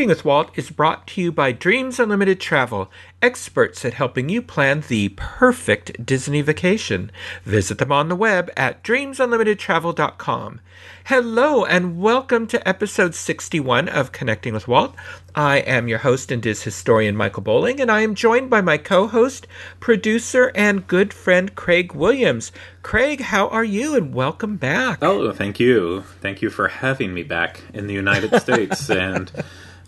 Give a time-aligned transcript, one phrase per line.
[0.00, 2.90] Connecting with Walt is brought to you by Dreams Unlimited Travel,
[3.20, 7.12] experts at helping you plan the perfect Disney vacation.
[7.44, 10.60] Visit them on the web at dreamsunlimitedtravel.com.
[11.04, 14.94] Hello and welcome to episode 61 of Connecting with Walt.
[15.34, 18.78] I am your host and Diz historian Michael Bowling, and I am joined by my
[18.78, 19.46] co host,
[19.80, 22.52] producer, and good friend Craig Williams.
[22.82, 25.00] Craig, how are you and welcome back?
[25.02, 26.04] Oh, thank you.
[26.22, 29.30] Thank you for having me back in the United States and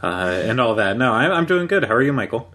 [0.03, 0.97] uh, and all that.
[0.97, 1.85] No, I, I'm doing good.
[1.85, 2.53] How are you, Michael?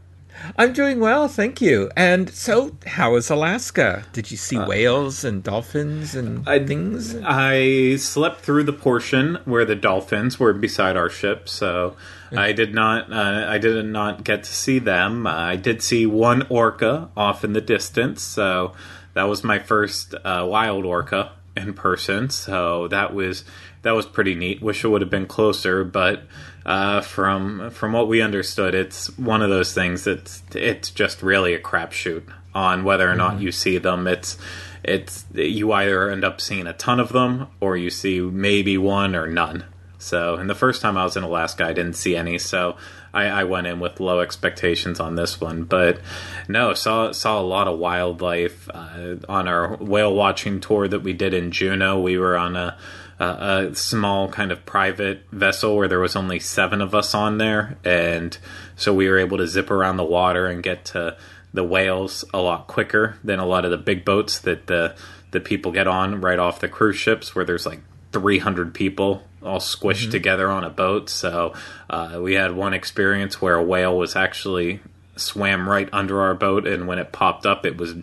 [0.57, 1.89] I'm doing well, thank you.
[1.95, 4.05] And so, how is Alaska?
[4.13, 7.15] Did you see uh, whales and dolphins and I, things?
[7.23, 11.95] I slept through the portion where the dolphins were beside our ship, so
[12.35, 13.11] I did not.
[13.11, 15.25] Uh, I did not get to see them.
[15.25, 18.73] I did see one orca off in the distance, so
[19.13, 22.29] that was my first uh, wild orca in person.
[22.29, 23.43] So that was
[23.81, 24.61] that was pretty neat.
[24.61, 26.23] Wish it would have been closer, but
[26.67, 31.53] uh, from from what we understood, it's one of those things that's it's just really
[31.53, 32.23] a crapshoot
[32.53, 33.43] on whether or not mm-hmm.
[33.43, 34.05] you see them.
[34.05, 34.37] It's
[34.83, 39.15] it's you either end up seeing a ton of them or you see maybe one
[39.15, 39.63] or none.
[39.97, 42.37] So, and the first time I was in Alaska, I didn't see any.
[42.37, 42.77] So,
[43.13, 45.63] I, I, went in with low expectations on this one.
[45.63, 45.99] But
[46.47, 51.13] no, saw saw a lot of wildlife uh, on our whale watching tour that we
[51.13, 51.99] did in Juneau.
[51.99, 52.77] We were on a
[53.19, 57.77] a small kind of private vessel where there was only seven of us on there,
[57.83, 58.37] and
[58.75, 61.17] so we were able to zip around the water and get to
[61.53, 64.95] the whales a lot quicker than a lot of the big boats that the
[65.31, 67.81] the people get on right off the cruise ships where there's like
[68.13, 70.11] 300 people all squished mm-hmm.
[70.11, 71.09] together on a boat.
[71.09, 71.53] So
[71.89, 74.79] uh, we had one experience where a whale was actually
[75.15, 77.95] swam right under our boat, and when it popped up, it was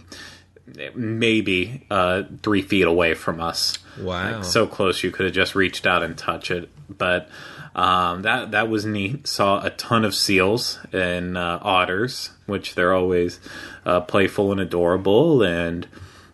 [0.94, 3.78] maybe uh, three feet away from us.
[4.00, 4.36] Wow!
[4.36, 6.69] Like, so close you could have just reached out and touched it.
[6.88, 7.28] But
[7.75, 9.26] um, that that was neat.
[9.26, 13.41] Saw a ton of seals and uh, otters, which they're always
[13.84, 15.86] uh, playful and adorable, and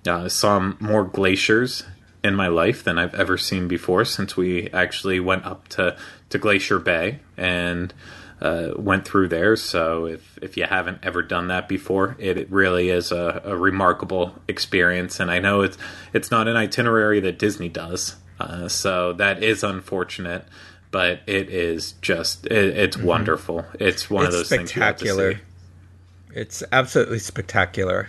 [0.07, 1.85] uh, saw more glaciers
[2.23, 5.97] in my life than I've ever seen before since we actually went up to,
[6.29, 7.95] to Glacier Bay and
[8.41, 9.55] uh, went through there.
[9.57, 13.57] So if, if you haven't ever done that before, it, it really is a, a,
[13.57, 15.21] remarkable experience.
[15.21, 15.77] And I know it's
[16.13, 20.45] it's not an itinerary that Disney does, uh, so that is unfortunate.
[20.91, 23.07] But it is just it, it's mm-hmm.
[23.07, 23.67] wonderful.
[23.79, 25.35] It's one it's of those spectacular.
[25.35, 25.45] things.
[26.33, 28.09] It's absolutely spectacular.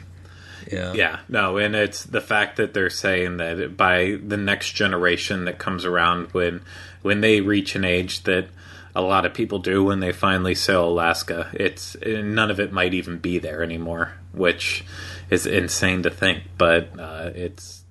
[0.72, 0.94] Yeah.
[0.94, 1.20] Yeah.
[1.28, 5.86] No, and it's the fact that they're saying that by the next generation that comes
[5.86, 6.62] around when
[7.02, 8.48] when they reach an age that
[8.96, 12.94] a lot of people do when they finally sail Alaska, it's none of it might
[12.94, 14.84] even be there anymore, which
[15.30, 17.84] is insane to think, but uh, it's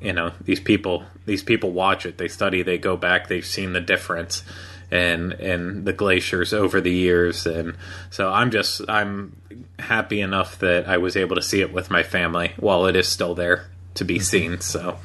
[0.00, 3.72] you know, these people these people watch it, they study, they go back, they've seen
[3.72, 4.42] the difference
[4.90, 7.76] and and the glaciers over the years and
[8.10, 9.36] so I'm just I'm
[9.78, 13.06] happy enough that I was able to see it with my family while it is
[13.06, 14.22] still there to be mm-hmm.
[14.22, 14.98] seen so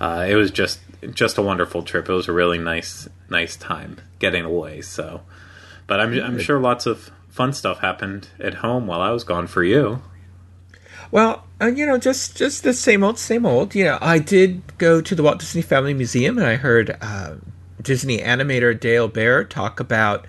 [0.00, 0.80] uh, it was just
[1.14, 2.08] just a wonderful trip.
[2.08, 5.22] It was a really nice nice time getting away so
[5.88, 9.48] but I'm I'm sure lots of fun stuff happened at home while I was gone
[9.48, 10.00] for you
[11.10, 13.74] well, uh, you know, just just the same old, same old.
[13.74, 17.34] You know, I did go to the Walt Disney Family Museum, and I heard uh,
[17.82, 20.26] Disney animator Dale Baer talk about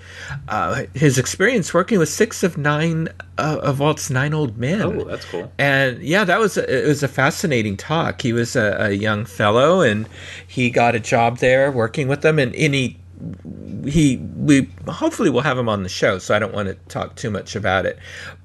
[0.47, 4.81] uh, his experience working with six of nine uh, of Walt's nine old men.
[4.81, 5.51] Oh, that's cool.
[5.59, 8.21] And yeah, that was a, it was a fascinating talk.
[8.21, 10.07] He was a, a young fellow, and
[10.47, 12.97] he got a job there working with them, and, and he
[13.85, 17.15] he we hopefully we'll have him on the show so i don't want to talk
[17.15, 17.97] too much about it.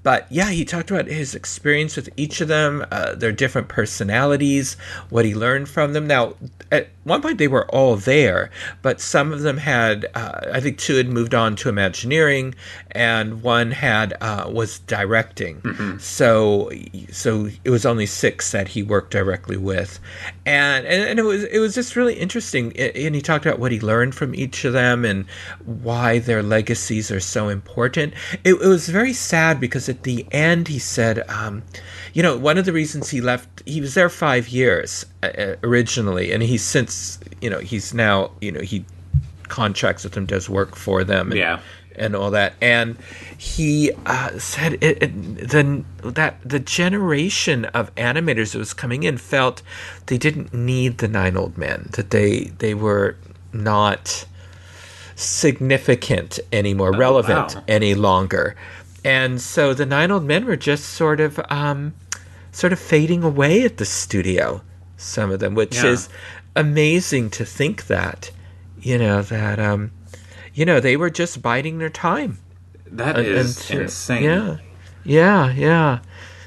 [0.03, 4.77] But yeah he talked about his experience with each of them uh, their different personalities
[5.11, 6.07] what he learned from them.
[6.07, 6.35] Now
[6.71, 8.51] at one point they were all there
[8.83, 12.55] but some of them had uh, i think two had moved on to imagineering
[12.93, 15.61] and one had uh, was directing.
[15.61, 15.99] Mm-hmm.
[15.99, 16.71] so
[17.11, 20.01] so it was only six that he worked directly with.
[20.45, 23.73] And and, and it was it was just really interesting and he talked about what
[23.73, 25.25] he learned from each of them and
[25.65, 28.13] why their legacies are so important.
[28.45, 31.63] It, it was very sad because at the end he said, um,
[32.13, 35.57] you know, one of the reasons he left, he was there five years uh, uh,
[35.63, 38.85] originally, and he's since, you know, he's now, you know, he
[39.49, 41.31] contracts with them, does work for them.
[41.31, 41.61] And, yeah.
[41.95, 42.55] and all that.
[42.61, 42.97] And
[43.39, 49.19] he uh, said it, it, the that the generation of animators that was coming in
[49.19, 49.63] felt
[50.07, 51.91] they didn't need the nine old men.
[51.93, 53.17] That they they were
[53.53, 54.27] not
[55.17, 57.65] significant anymore, oh, relevant wow.
[57.67, 58.55] any longer.
[59.05, 61.95] And so the nine old men were just sort of um,
[62.53, 64.63] sort of fading away at the studio.
[64.97, 65.87] Some of them, which yeah.
[65.87, 66.09] is
[66.55, 68.31] amazing to think that,
[68.81, 69.91] you know, that um,
[70.55, 72.39] you know, they were just biding their time.
[72.87, 74.23] That is insane.
[74.23, 74.57] Yeah,
[75.05, 75.99] yeah, yeah.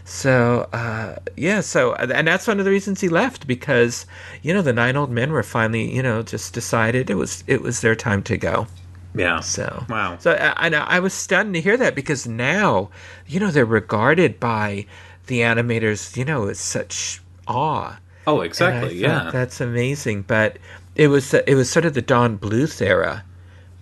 [0.10, 4.08] So uh, yeah, so and that's one of the reasons he left because
[4.42, 7.62] you know the nine old men were finally you know just decided it was it
[7.62, 8.66] was their time to go.
[9.14, 9.40] Yeah.
[9.42, 10.18] So wow.
[10.18, 12.90] So I, I, I was stunned to hear that because now
[13.28, 14.88] you know they're regarded by
[15.28, 18.00] the animators you know with such awe.
[18.26, 18.96] Oh, exactly.
[18.96, 19.30] Yeah.
[19.32, 20.58] That's amazing, but
[20.96, 23.24] it was it was sort of the Don Bluth era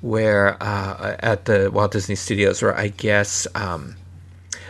[0.01, 3.95] where uh, at the Walt Disney Studios, where I guess um,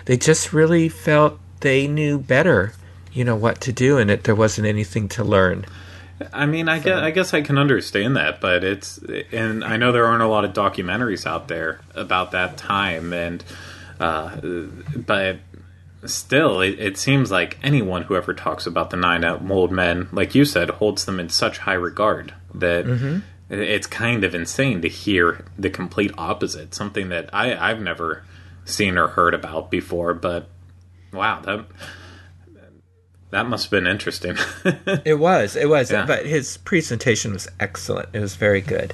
[0.05, 2.73] they just really felt they knew better,
[3.11, 5.65] you know, what to do, and it there wasn't anything to learn.
[6.33, 8.99] I mean, I guess I guess I can understand that, but it's
[9.31, 13.43] and I know there aren't a lot of documentaries out there about that time, and
[13.99, 14.35] uh,
[14.95, 15.37] but
[16.05, 20.35] still, it, it, seems like anyone who ever talks about the nine old men, like
[20.35, 22.85] you said, holds them in such high regard that.
[22.85, 23.19] Mm-hmm
[23.49, 28.23] it's kind of insane to hear the complete opposite, something that I, I've never
[28.65, 30.13] seen or heard about before.
[30.13, 30.49] But
[31.11, 31.65] wow, that
[33.29, 34.37] that must have been interesting.
[35.05, 35.91] it was, it was.
[35.91, 36.05] Yeah.
[36.05, 38.09] But his presentation was excellent.
[38.13, 38.93] It was very good.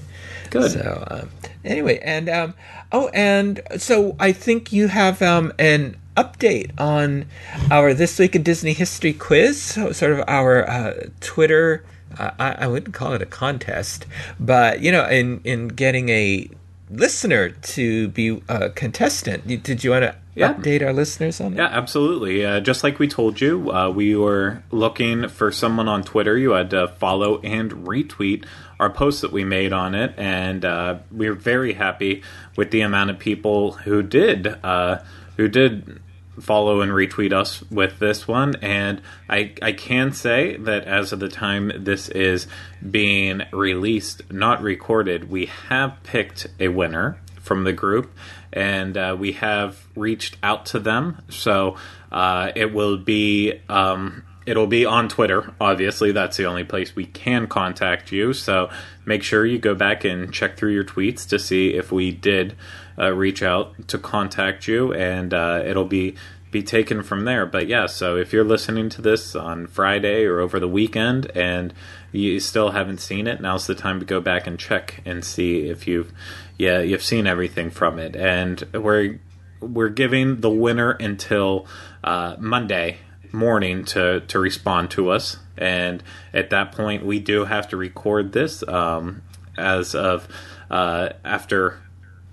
[0.49, 0.71] Good.
[0.71, 1.29] So um,
[1.63, 2.53] anyway, and um,
[2.91, 7.25] oh, and so I think you have um, an update on
[7.71, 9.61] our this week in Disney history quiz.
[9.61, 11.83] So sort of our uh, Twitter
[12.19, 14.05] I, I wouldn't call it a contest,
[14.39, 16.49] but you know, in in getting a
[16.89, 20.53] listener to be a contestant, did you want to yeah.
[20.53, 21.71] update our listeners on that?
[21.71, 22.45] Yeah, absolutely.
[22.45, 26.37] Uh, just like we told you, uh, we were looking for someone on Twitter.
[26.37, 28.45] You had to follow and retweet
[28.79, 32.23] our post that we made on it, and uh, we are very happy
[32.57, 34.99] with the amount of people who did uh,
[35.37, 35.99] who did
[36.39, 38.55] follow and retweet us with this one.
[38.61, 42.47] And I, I can say that as of the time this is
[42.89, 48.11] being released, not recorded, we have picked a winner from the group
[48.53, 51.21] and uh, we have reached out to them.
[51.29, 51.75] So
[52.11, 53.59] uh, it will be.
[53.67, 55.53] Um, it'll be on Twitter.
[55.59, 58.33] Obviously, that's the only place we can contact you.
[58.33, 58.69] So
[59.05, 62.55] make sure you go back and check through your tweets to see if we did
[62.97, 66.15] uh, reach out to contact you, and uh, it'll be
[66.51, 67.45] be taken from there.
[67.45, 71.73] But yeah, so if you're listening to this on Friday or over the weekend and
[72.11, 75.67] you still haven't seen it, now's the time to go back and check and see
[75.67, 76.13] if you've
[76.57, 78.15] yeah you've seen everything from it.
[78.15, 79.19] And we're
[79.59, 81.65] we're giving the winner until
[82.03, 82.97] uh, Monday
[83.31, 85.37] morning to to respond to us.
[85.57, 86.03] And
[86.33, 89.21] at that point, we do have to record this um,
[89.57, 90.27] as of
[90.69, 91.79] uh, after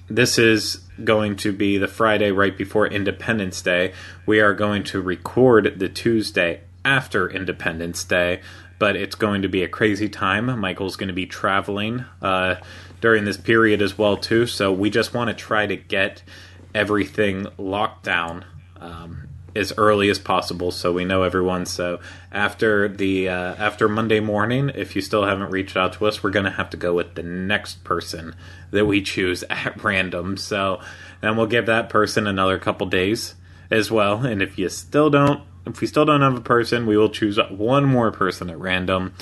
[0.08, 3.92] this is going to be the Friday right before Independence Day.
[4.26, 8.40] We are going to record the Tuesday after Independence Day,
[8.78, 10.58] but it's going to be a crazy time.
[10.58, 12.56] Michael's going to be traveling uh,
[13.00, 16.22] during this period as well too, so we just want to try to get
[16.74, 18.44] everything locked down
[18.80, 21.66] um, as early as possible so we know everyone.
[21.66, 26.22] So after the uh, after monday morning if you still haven't reached out to us
[26.22, 28.34] we're to have to go with the next person
[28.70, 30.36] that we choose at random.
[30.36, 30.80] So
[31.20, 33.34] then we'll give that person another couple days
[33.70, 34.24] as well.
[34.24, 37.38] And if you still don't if we still don't have a person we will choose
[37.50, 39.12] one more person at random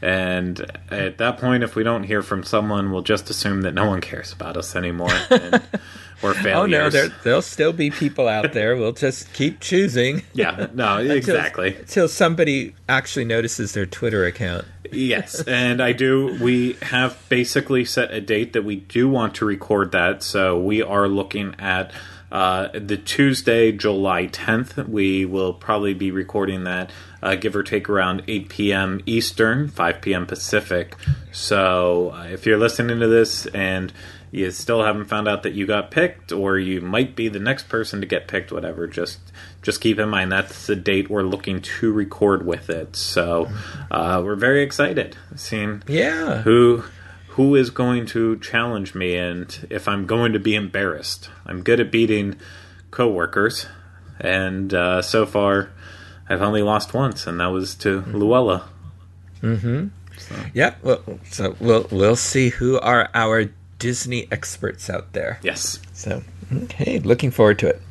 [0.00, 3.86] and at that point if we don't hear from someone we'll just assume that no
[3.86, 5.62] one cares about us anymore And
[6.22, 6.56] we're failures.
[6.56, 8.76] Oh no, there, there'll still be people out there.
[8.76, 10.22] We'll just keep choosing.
[10.34, 11.68] yeah, no, exactly.
[11.68, 14.64] until, until somebody actually notices their Twitter account.
[14.90, 16.36] yes, and I do.
[16.42, 20.24] We have basically set a date that we do want to record that.
[20.24, 21.92] So we are looking at
[22.30, 24.88] uh, the Tuesday, July 10th.
[24.88, 26.90] We will probably be recording that,
[27.22, 29.00] uh, give or take around 8 p.m.
[29.06, 30.26] Eastern, 5 p.m.
[30.26, 30.94] Pacific.
[31.32, 33.92] So uh, if you're listening to this and
[34.30, 37.68] you still haven't found out that you got picked or you might be the next
[37.68, 39.18] person to get picked whatever just
[39.62, 43.48] just keep in mind that's the date we're looking to record with it so
[43.90, 46.84] uh, we're very excited seeing yeah who
[47.38, 51.80] who is going to challenge me and if i'm going to be embarrassed i'm good
[51.80, 52.36] at beating
[52.90, 53.66] coworkers
[54.20, 55.70] and uh, so far
[56.28, 58.68] i've only lost once and that was to luella
[59.40, 60.34] mm-hmm so.
[60.52, 65.38] yeah well so we'll we'll see who are our Disney experts out there.
[65.42, 65.78] Yes.
[65.92, 67.82] So, okay, looking forward to it.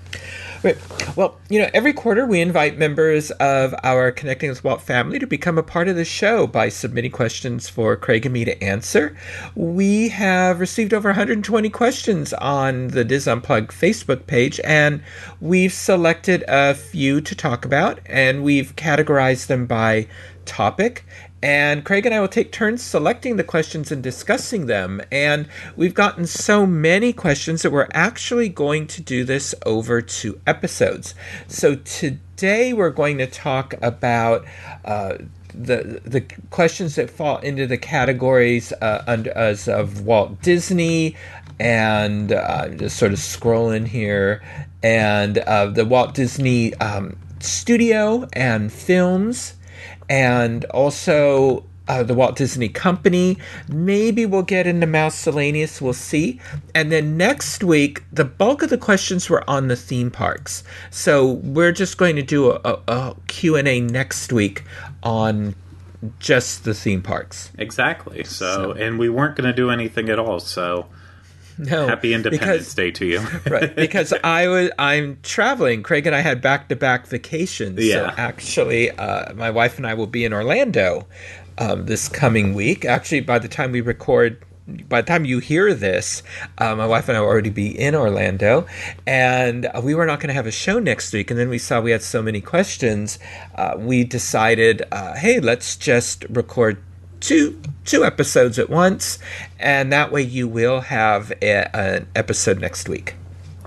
[0.63, 0.77] Right.
[1.15, 5.27] Well, you know, every quarter we invite members of our Connecting with Walt family to
[5.27, 9.15] become a part of the show by submitting questions for Craig and me to answer.
[9.55, 15.03] We have received over 120 questions on the Dis Unplugged Facebook page, and
[15.39, 20.07] we've selected a few to talk about, and we've categorized them by
[20.45, 21.05] topic.
[21.47, 25.01] And Craig and I will take turns selecting the questions and discussing them.
[25.09, 30.41] And we've gotten so many questions that we're actually going to do this over two
[30.45, 31.15] episodes.
[31.47, 34.43] So today we're going to talk about.
[34.83, 35.19] Uh,
[35.53, 41.15] the the questions that fall into the categories uh, under, as of Walt Disney
[41.59, 44.43] and uh, just sort of scrolling here
[44.83, 49.56] and uh, the Walt Disney um, Studio and films
[50.09, 53.37] and also uh, the Walt Disney Company.
[53.67, 55.81] Maybe we'll get into Miscellaneous.
[55.81, 56.39] We'll see.
[56.75, 60.63] And then next week, the bulk of the questions were on the theme parks.
[60.91, 64.63] So we're just going to do a, a, a Q&A next week
[65.03, 65.55] on
[66.19, 67.51] just the theme parks.
[67.57, 68.23] Exactly.
[68.23, 68.71] So, so.
[68.71, 70.39] and we weren't going to do anything at all.
[70.39, 70.87] So
[71.59, 73.19] no, happy Independence because, Day to you.
[73.49, 75.83] right, because I was I'm traveling.
[75.83, 77.83] Craig and I had back to back vacations.
[77.83, 78.11] Yeah.
[78.11, 81.07] So actually, uh, my wife and I will be in Orlando
[81.57, 82.85] um, this coming week.
[82.85, 84.43] Actually, by the time we record.
[84.89, 86.23] By the time you hear this,
[86.57, 88.67] uh, my wife and I will already be in Orlando,
[89.05, 91.31] and uh, we were not going to have a show next week.
[91.31, 93.17] And then we saw we had so many questions,
[93.55, 96.83] uh, we decided, uh, hey, let's just record
[97.19, 99.19] two two episodes at once,
[99.59, 103.15] and that way you will have a, an episode next week.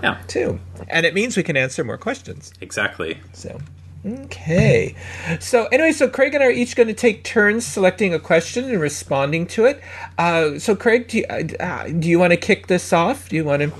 [0.01, 2.53] Yeah, too, and it means we can answer more questions.
[2.61, 3.19] Exactly.
[3.33, 3.59] So.
[4.03, 4.95] Okay.
[5.39, 8.65] So anyway, so Craig and I are each going to take turns selecting a question
[8.65, 9.79] and responding to it.
[10.17, 13.29] Uh, so Craig, do you, uh, do you want to kick this off?
[13.29, 13.71] Do you want to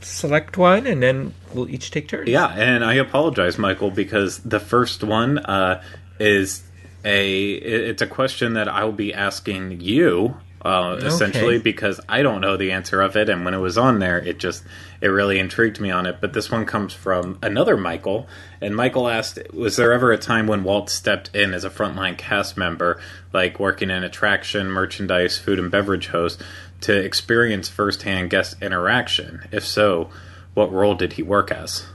[0.00, 2.26] select one and then we'll each take turns?
[2.26, 5.82] Yeah, and I apologize, Michael, because the first one uh,
[6.18, 6.62] is
[7.06, 11.06] a it's a question that I'll be asking you uh, okay.
[11.06, 14.18] essentially because I don't know the answer of it, and when it was on there,
[14.18, 14.64] it just
[15.00, 16.16] it really intrigued me on it.
[16.20, 18.26] But this one comes from another Michael,
[18.60, 22.18] and Michael asked, "Was there ever a time when Walt stepped in as a frontline
[22.18, 23.00] cast member,
[23.32, 26.42] like working in attraction, merchandise, food and beverage host,
[26.80, 29.46] to experience firsthand guest interaction?
[29.52, 30.10] If so,
[30.54, 31.86] what role did he work as?"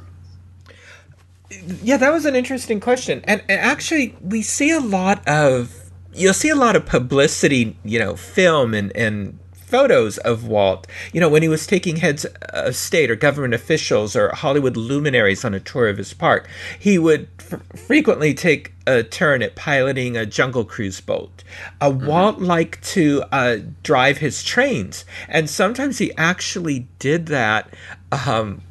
[1.81, 3.22] Yeah, that was an interesting question.
[3.25, 8.00] And, and, actually, we see a lot of you'll see a lot of publicity, you
[8.00, 10.86] know, film and and photos of Walt.
[11.13, 15.46] You know, when he was taking heads of state or government officials or Hollywood luminaries
[15.46, 20.17] on a tour of his park, he would f- frequently take a turn at piloting
[20.17, 21.43] a Jungle Cruise boat.
[21.79, 22.05] Uh, mm-hmm.
[22.05, 27.74] Walt liked to uh, drive his trains, and sometimes he actually did that
[28.12, 28.62] um,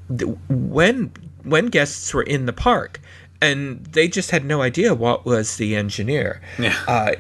[0.49, 1.13] when
[1.45, 3.01] when guests were in the park
[3.41, 6.41] and they just had no idea what was the engineer.
[6.59, 6.77] Yeah.
[6.87, 7.13] Uh,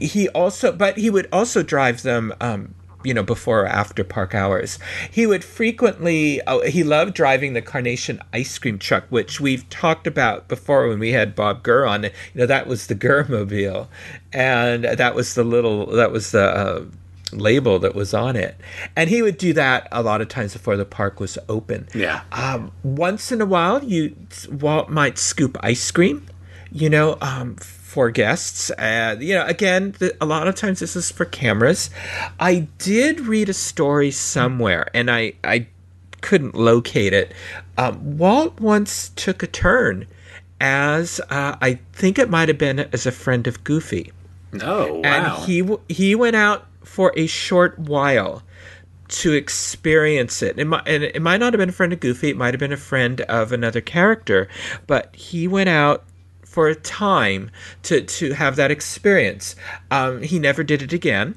[0.00, 2.32] he also, but he would also drive them.
[2.40, 4.78] Um, you know, before or after park hours,
[5.10, 6.40] he would frequently.
[6.46, 10.98] Oh, he loved driving the Carnation ice cream truck, which we've talked about before when
[10.98, 12.04] we had Bob Gurr on.
[12.04, 13.88] You know, that was the Gurr mobile,
[14.34, 15.86] and that was the little.
[15.86, 16.44] That was the.
[16.44, 16.84] Uh,
[17.32, 18.56] label that was on it.
[18.96, 21.88] And he would do that a lot of times before the park was open.
[21.94, 22.22] Yeah.
[22.32, 24.16] Um, once in a while, you
[24.50, 26.26] Walt might scoop ice cream,
[26.72, 28.70] you know, um, for guests.
[28.72, 31.90] Uh, you know, again, the, a lot of times this is for cameras.
[32.38, 35.66] I did read a story somewhere, and I, I
[36.20, 37.32] couldn't locate it.
[37.76, 40.06] Um, Walt once took a turn
[40.60, 44.12] as uh, I think it might have been as a friend of Goofy.
[44.62, 45.00] Oh, wow.
[45.04, 48.42] And he he went out for a short while
[49.08, 50.58] to experience it.
[50.58, 52.60] It might, and it might not have been a friend of Goofy, it might have
[52.60, 54.48] been a friend of another character,
[54.86, 56.04] but he went out
[56.44, 57.50] for a time
[57.84, 59.56] to, to have that experience.
[59.90, 61.36] Um, he never did it again.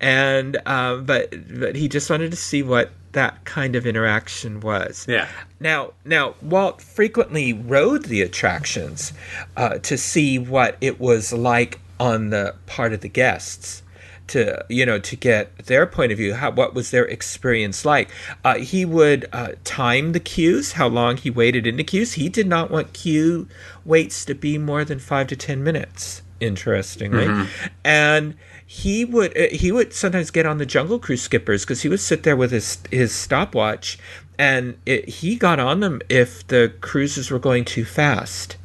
[0.00, 5.04] And uh, but but he just wanted to see what that kind of interaction was.
[5.06, 5.28] Yeah.
[5.58, 9.12] Now, now Walt frequently rode the attractions
[9.58, 13.82] uh, to see what it was like on the part of the guests
[14.30, 18.10] to you know to get their point of view how what was their experience like?
[18.44, 22.28] Uh, he would uh, time the queues how long he waited in the queues he
[22.28, 23.48] did not want queue
[23.84, 27.26] waits to be more than five to ten minutes interestingly.
[27.26, 27.66] Mm-hmm.
[27.84, 28.34] and
[28.66, 32.00] he would uh, he would sometimes get on the jungle cruise skippers because he would
[32.00, 33.98] sit there with his his stopwatch
[34.38, 38.56] and it, he got on them if the cruises were going too fast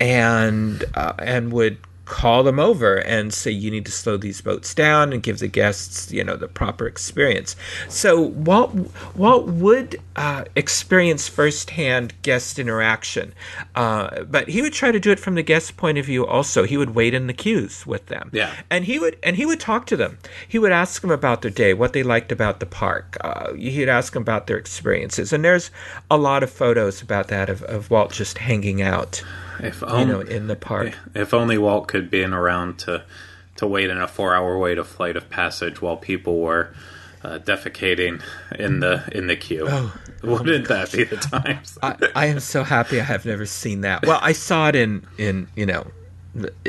[0.00, 1.78] and uh, and would
[2.10, 5.46] call them over and say you need to slow these boats down and give the
[5.46, 7.54] guests you know the proper experience.
[7.88, 8.74] So walt
[9.14, 13.32] walt would uh, experience firsthand guest interaction?
[13.76, 16.64] Uh, but he would try to do it from the guest point of view also.
[16.64, 18.30] He would wait in the queues with them.
[18.32, 18.52] Yeah.
[18.70, 20.18] and he would and he would talk to them.
[20.48, 23.16] He would ask them about their day what they liked about the park.
[23.20, 25.32] Uh, he'd ask them about their experiences.
[25.32, 25.70] And there's
[26.10, 29.22] a lot of photos about that of, of walt just hanging out
[29.62, 33.04] If you only, know in the park if only Walt could been around to
[33.56, 36.74] to wait in a four hour wait of flight of passage while people were
[37.22, 38.22] uh, defecating
[38.58, 39.66] in the in the queue.
[39.68, 41.78] Oh, Wouldn't that be the times?
[41.82, 44.06] I, I am so happy I have never seen that.
[44.06, 45.86] Well, I saw it in in you know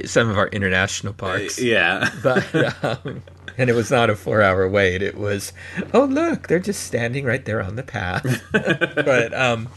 [0.05, 2.09] some of our international parks, yeah.
[2.23, 3.23] but um,
[3.57, 5.01] and it was not a four hour wait.
[5.01, 5.53] It was
[5.93, 8.43] oh look, they're just standing right there on the path.
[8.51, 9.69] but um,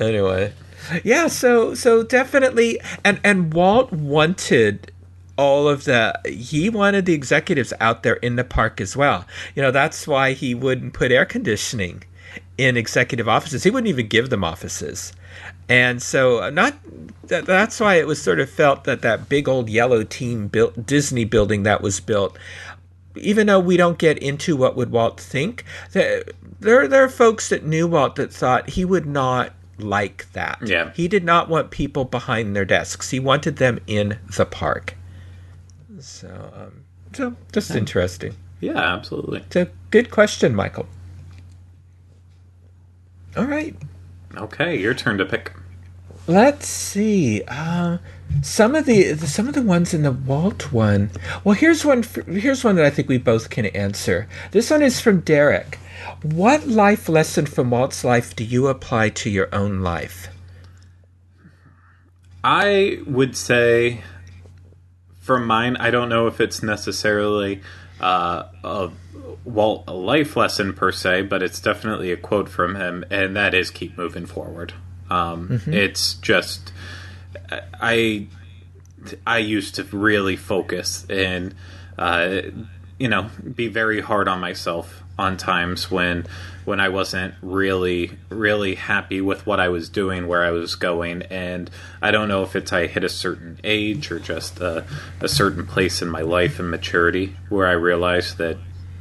[0.00, 0.52] anyway,
[1.02, 1.26] yeah.
[1.28, 4.90] So so definitely, and and Walt wanted
[5.36, 9.26] all of the he wanted the executives out there in the park as well.
[9.54, 12.04] You know, that's why he wouldn't put air conditioning
[12.58, 13.64] in executive offices.
[13.64, 15.12] He wouldn't even give them offices.
[15.68, 16.74] And so uh, not
[17.24, 20.86] that, that's why it was sort of felt that that big old yellow team built
[20.86, 22.38] Disney building that was built
[23.16, 26.24] even though we don't get into what would Walt think, there
[26.60, 30.58] there, there are folks that knew Walt that thought he would not like that.
[30.64, 30.92] Yeah.
[30.94, 33.10] He did not want people behind their desks.
[33.10, 34.94] He wanted them in the park.
[35.98, 38.34] So, um, so just interesting.
[38.60, 39.40] Yeah, absolutely.
[39.40, 40.86] It's a good question, Michael.
[43.36, 43.76] All right.
[44.36, 45.52] Okay, your turn to pick.
[46.26, 47.42] Let's see.
[47.46, 47.98] Uh,
[48.42, 51.10] some of the, some of the ones in the Walt one.
[51.44, 52.02] Well, here's one.
[52.26, 54.26] Here's one that I think we both can answer.
[54.52, 55.78] This one is from Derek.
[56.22, 60.28] What life lesson from Walt's life do you apply to your own life?
[62.42, 64.02] I would say,
[65.20, 67.62] for mine, I don't know if it's necessarily
[68.00, 68.90] uh, a
[69.44, 73.54] Walt a life lesson per se, but it's definitely a quote from him, and that
[73.54, 74.74] is keep moving forward.
[75.10, 76.72] Um, It's just
[77.80, 78.26] I
[79.26, 81.54] I used to really focus and
[81.98, 82.40] uh,
[82.98, 86.26] you know be very hard on myself on times when
[86.64, 91.22] when I wasn't really really happy with what I was doing, where I was going,
[91.24, 91.70] and
[92.02, 94.84] I don't know if it's I hit a certain age or just a,
[95.20, 98.58] a certain place in my life and maturity where I realized that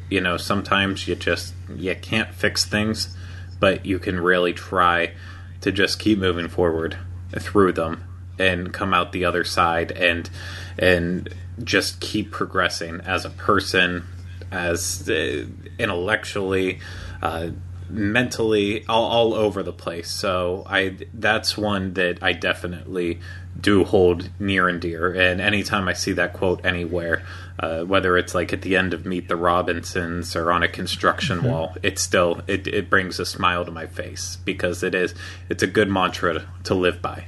[0.10, 3.16] you know sometimes you just you can't fix things,
[3.60, 5.14] but you can really try
[5.62, 6.98] to just keep moving forward
[7.40, 8.04] through them
[8.38, 10.30] and come out the other side and
[10.78, 11.30] and
[11.64, 14.04] just keep progressing as a person
[14.54, 15.46] as uh,
[15.80, 16.80] intellectually
[17.22, 17.50] uh,
[17.90, 20.10] mentally all, all over the place.
[20.10, 23.20] So i that's one that i definitely
[23.60, 25.14] do hold near and dear.
[25.14, 27.24] And anytime i see that quote anywhere
[27.60, 31.44] uh, whether it's like at the end of meet the robinsons or on a construction
[31.44, 35.14] wall it still it, it brings a smile to my face because it is
[35.50, 37.26] it's a good mantra to live by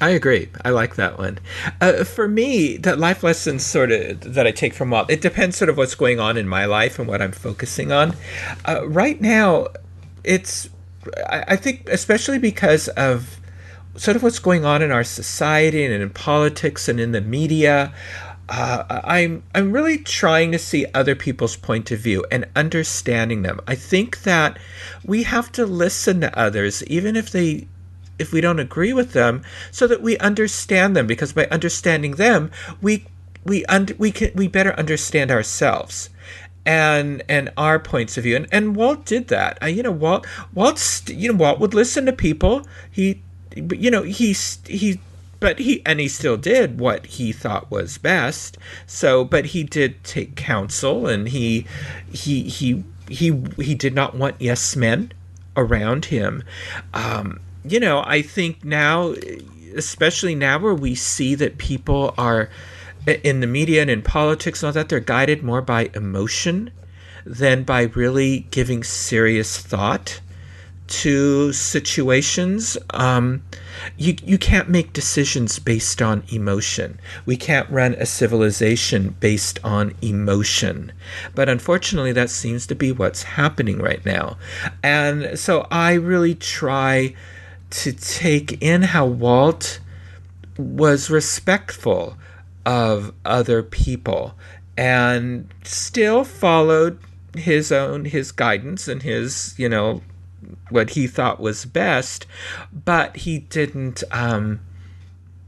[0.00, 0.48] I agree.
[0.64, 1.38] I like that one.
[1.80, 5.56] Uh, for me, the life lessons sort of that I take from Walt, it depends
[5.56, 8.16] sort of what's going on in my life and what I'm focusing on.
[8.66, 9.68] Uh, right now,
[10.24, 10.68] it's,
[11.28, 13.40] I, I think, especially because of
[13.96, 17.94] sort of what's going on in our society and in politics and in the media.
[18.48, 23.58] Uh, I'm I'm really trying to see other people's point of view and understanding them.
[23.66, 24.58] I think that
[25.02, 27.68] we have to listen to others, even if they
[28.18, 32.50] if we don't agree with them so that we understand them because by understanding them
[32.80, 33.04] we
[33.44, 33.64] we
[33.98, 36.10] we can we better understand ourselves
[36.66, 38.36] and and our points of view.
[38.36, 39.58] And and Walt did that.
[39.70, 42.66] You know Walt Walt's you know Walt would listen to people.
[42.90, 43.22] He
[43.56, 45.00] you know he's he
[45.40, 48.56] but he and he still did what he thought was best.
[48.86, 51.66] So but he did take counsel and he
[52.10, 55.12] he he he he did not want yes men
[55.56, 56.42] around him.
[56.94, 59.14] Um you know, I think now,
[59.74, 62.50] especially now where we see that people are
[63.06, 66.70] in the media and in politics and all that, they're guided more by emotion
[67.24, 70.20] than by really giving serious thought
[70.86, 72.76] to situations.
[72.90, 73.42] Um,
[73.96, 77.00] you you can't make decisions based on emotion.
[77.24, 80.92] We can't run a civilization based on emotion.
[81.34, 84.36] But unfortunately, that seems to be what's happening right now.
[84.82, 87.14] And so I really try
[87.74, 89.80] to take in how Walt
[90.56, 92.16] was respectful
[92.64, 94.34] of other people
[94.76, 96.98] and still followed
[97.36, 100.00] his own his guidance and his you know
[100.70, 102.26] what he thought was best
[102.72, 104.60] but he didn't um,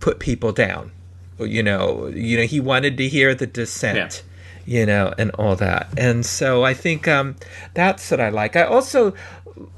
[0.01, 0.91] put people down
[1.39, 4.25] you know, you know, he wanted to hear the dissent.
[4.25, 4.33] Yeah
[4.69, 5.89] you know, and all that.
[5.97, 7.37] And so I think um,
[7.75, 8.57] that's what I like.
[8.57, 9.15] I also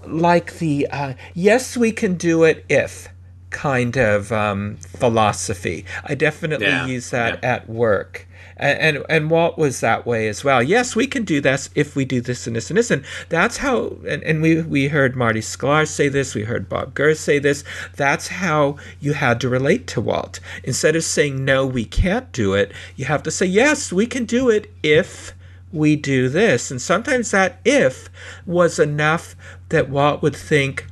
[0.07, 3.09] like the uh, yes, we can do it if
[3.51, 5.85] kind of um, philosophy.
[6.05, 7.55] I definitely yeah, use that yeah.
[7.55, 10.63] at work and, and, and Walt was that way as well.
[10.63, 13.59] Yes, we can do this if we do this and this and this, and that's
[13.59, 13.97] how.
[14.07, 16.35] And, and we we heard Marty Sklar say this.
[16.35, 17.65] We heard Bob Gurr say this.
[17.97, 20.41] That's how you had to relate to Walt.
[20.65, 24.25] Instead of saying no, we can't do it, you have to say yes, we can
[24.25, 25.35] do it if
[25.73, 26.71] we do this.
[26.71, 28.09] And sometimes that if
[28.47, 29.37] was enough
[29.69, 30.87] that Walt would think,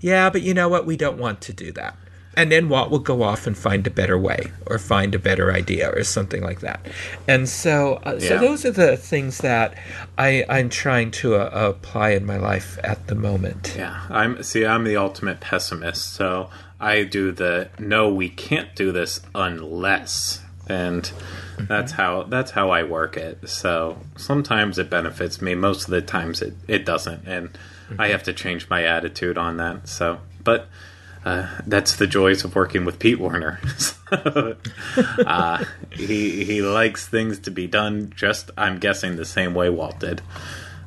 [0.00, 0.86] yeah, but you know what?
[0.86, 1.96] We don't want to do that
[2.36, 5.52] and then Walt will go off and find a better way or find a better
[5.52, 6.84] idea or something like that.
[7.28, 8.28] And so, uh, yeah.
[8.28, 9.76] so those are the things that
[10.18, 13.74] I, I'm trying to uh, apply in my life at the moment.
[13.76, 18.92] Yeah, I'm see, I'm the ultimate pessimist, so I do the no, we can't do
[18.92, 21.10] this unless, and.
[21.58, 23.48] That's how that's how I work it.
[23.48, 28.00] So sometimes it benefits me, most of the times it it doesn't, and mm-hmm.
[28.00, 29.88] I have to change my attitude on that.
[29.88, 30.68] So, but
[31.24, 33.58] uh, that's the joys of working with Pete Werner.
[35.26, 40.00] uh, he he likes things to be done just, I'm guessing, the same way Walt
[40.00, 40.20] did.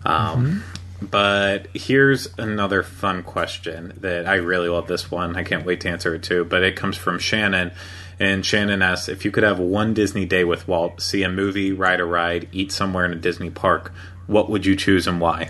[0.05, 0.59] Um, mm-hmm.
[0.99, 4.87] But here's another fun question that I really love.
[4.87, 6.43] This one, I can't wait to answer it too.
[6.43, 7.71] But it comes from Shannon,
[8.19, 11.71] and Shannon asks if you could have one Disney day with Walt, see a movie,
[11.71, 13.91] ride a ride, eat somewhere in a Disney park,
[14.25, 15.49] what would you choose and why?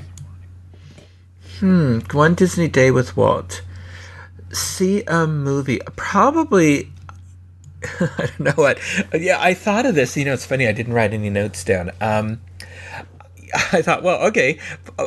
[1.60, 3.62] Hmm, one Disney day with Walt
[4.52, 5.80] see a movie.
[5.96, 6.92] Probably
[8.00, 8.80] I don't know what.
[9.14, 10.18] Yeah, I thought of this.
[10.18, 10.68] You know, it's funny.
[10.68, 11.92] I didn't write any notes down.
[12.02, 12.42] Um,
[13.72, 14.60] I thought, well, okay.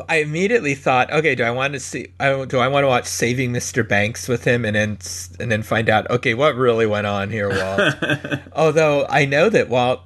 [0.09, 2.09] I immediately thought, okay, do I want to see?
[2.18, 3.87] Do I want to watch Saving Mr.
[3.87, 4.98] Banks with him, and then
[5.38, 8.40] and then find out, okay, what really went on here, Walt?
[8.55, 10.00] Although I know that Walt,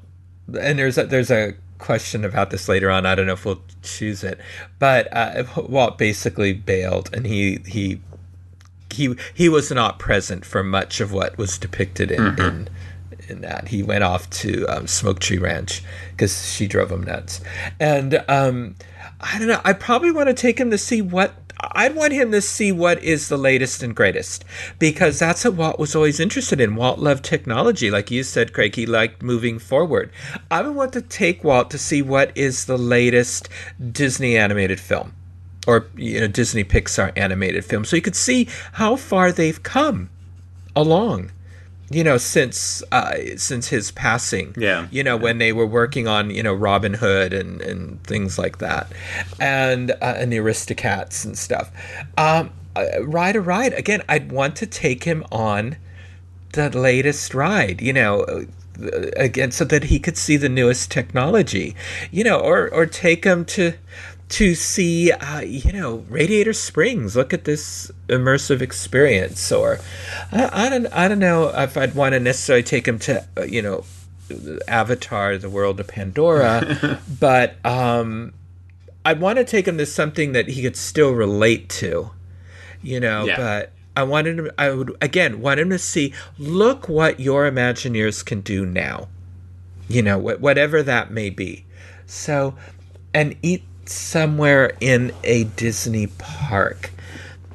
[0.59, 3.07] and there's a, there's a question about this later on.
[3.07, 4.39] I don't know if we'll choose it,
[4.79, 8.01] but uh, Walt basically bailed, and he he
[8.91, 12.43] he he was not present for much of what was depicted in mm-hmm.
[12.43, 12.69] in,
[13.29, 13.69] in, that.
[13.69, 17.41] He went off to um, Smoke Tree Ranch because she drove him nuts,
[17.81, 18.77] and um,
[19.21, 19.61] I don't know.
[19.65, 21.35] I probably want to take him to see what.
[21.73, 24.45] I'd want him to see what is the latest and greatest
[24.79, 26.77] because that's what Walt was always interested in.
[26.77, 28.75] Walt loved technology, like you said, Craig.
[28.75, 30.11] He liked moving forward.
[30.51, 33.49] I would want to take Walt to see what is the latest
[33.93, 35.15] Disney animated film
[35.67, 40.11] or you know Disney Pixar animated film, so you could see how far they've come
[40.77, 41.31] along.
[41.95, 44.55] You know, since uh, since his passing.
[44.57, 44.89] Yeah.
[44.91, 45.23] You know, yeah.
[45.23, 48.91] when they were working on you know Robin Hood and and things like that,
[49.41, 51.71] and uh, and the Aristocats and stuff.
[52.19, 54.03] Um, uh, ride a ride again.
[54.09, 55.77] I'd want to take him on
[56.53, 57.81] the latest ride.
[57.81, 58.43] You know, uh,
[59.17, 61.77] again so that he could see the newest technology
[62.11, 63.73] you know or or take him to
[64.35, 67.15] to see, uh, you know, Radiator Springs.
[67.15, 69.53] Look at this immersive experience.
[69.53, 69.79] Or
[70.33, 73.43] I, I don't, I don't know if I'd want to necessarily take him to, uh,
[73.45, 73.85] you know,
[74.67, 78.33] Avatar: The World of Pandora, but um,
[79.05, 82.11] I'd want to take him to something that he could still relate to,
[82.83, 83.27] you know.
[83.27, 83.37] Yeah.
[83.37, 84.51] But I wanted him.
[84.59, 86.13] I would again want him to see.
[86.39, 89.07] Look what your Imagineers can do now.
[89.87, 91.67] You know, wh- whatever that may be.
[92.07, 92.57] So,
[93.13, 96.91] and eat somewhere in a Disney park.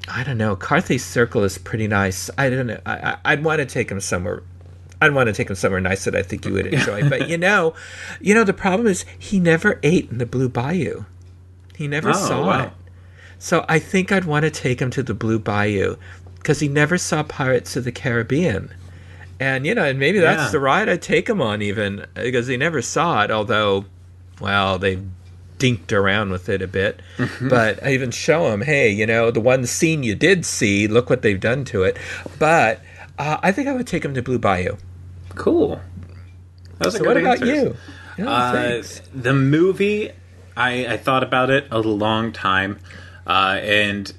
[0.07, 0.55] I don't know.
[0.55, 2.29] Carthay Circle is pretty nice.
[2.37, 2.79] I don't know.
[2.85, 4.43] I, I would want to take him somewhere.
[5.01, 7.07] I'd want to take him somewhere nice that I think you would enjoy.
[7.09, 7.73] but you know,
[8.21, 11.05] you know the problem is he never ate in the Blue Bayou.
[11.77, 12.63] He never oh, saw wow.
[12.63, 12.71] it.
[13.37, 15.95] So I think I'd want to take him to the Blue Bayou
[16.35, 18.73] because he never saw Pirates of the Caribbean.
[19.39, 20.51] And you know, and maybe that's yeah.
[20.51, 23.31] the ride I'd take him on even because he never saw it.
[23.31, 23.85] Although,
[24.41, 24.99] well, they
[25.59, 27.01] dinked around with it a bit.
[27.17, 27.49] Mm-hmm.
[27.49, 31.09] But I even show them, hey, you know, the one scene you did see, look
[31.09, 31.97] what they've done to it.
[32.39, 32.81] But
[33.17, 34.77] uh, I think I would take them to Blue Bayou.
[35.35, 35.79] Cool.
[36.79, 37.75] That so what about you?
[38.17, 40.11] Yeah, uh, the movie,
[40.57, 42.79] I, I thought about it a long time,
[43.27, 44.11] uh, and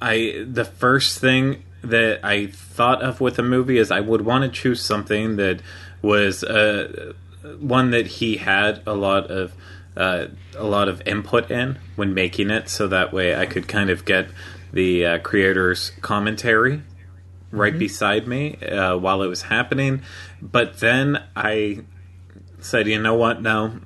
[0.00, 4.44] I the first thing that I thought of with a movie is I would want
[4.44, 5.60] to choose something that
[6.00, 7.12] was uh,
[7.58, 9.52] one that he had a lot of
[9.96, 10.26] uh,
[10.56, 14.04] a lot of input in when making it, so that way I could kind of
[14.04, 14.28] get
[14.72, 16.82] the uh, creator's commentary
[17.50, 17.78] right mm-hmm.
[17.78, 20.02] beside me uh, while it was happening.
[20.40, 21.84] But then I
[22.58, 23.42] said, you know what?
[23.42, 23.80] No,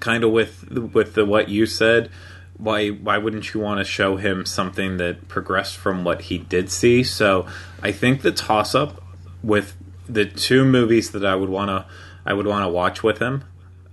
[0.00, 2.10] kind of with with the, what you said.
[2.58, 6.70] Why why wouldn't you want to show him something that progressed from what he did
[6.70, 7.02] see?
[7.02, 7.46] So
[7.82, 9.02] I think the toss up
[9.42, 9.76] with
[10.08, 11.86] the two movies that I would want to
[12.24, 13.44] I would want to watch with him,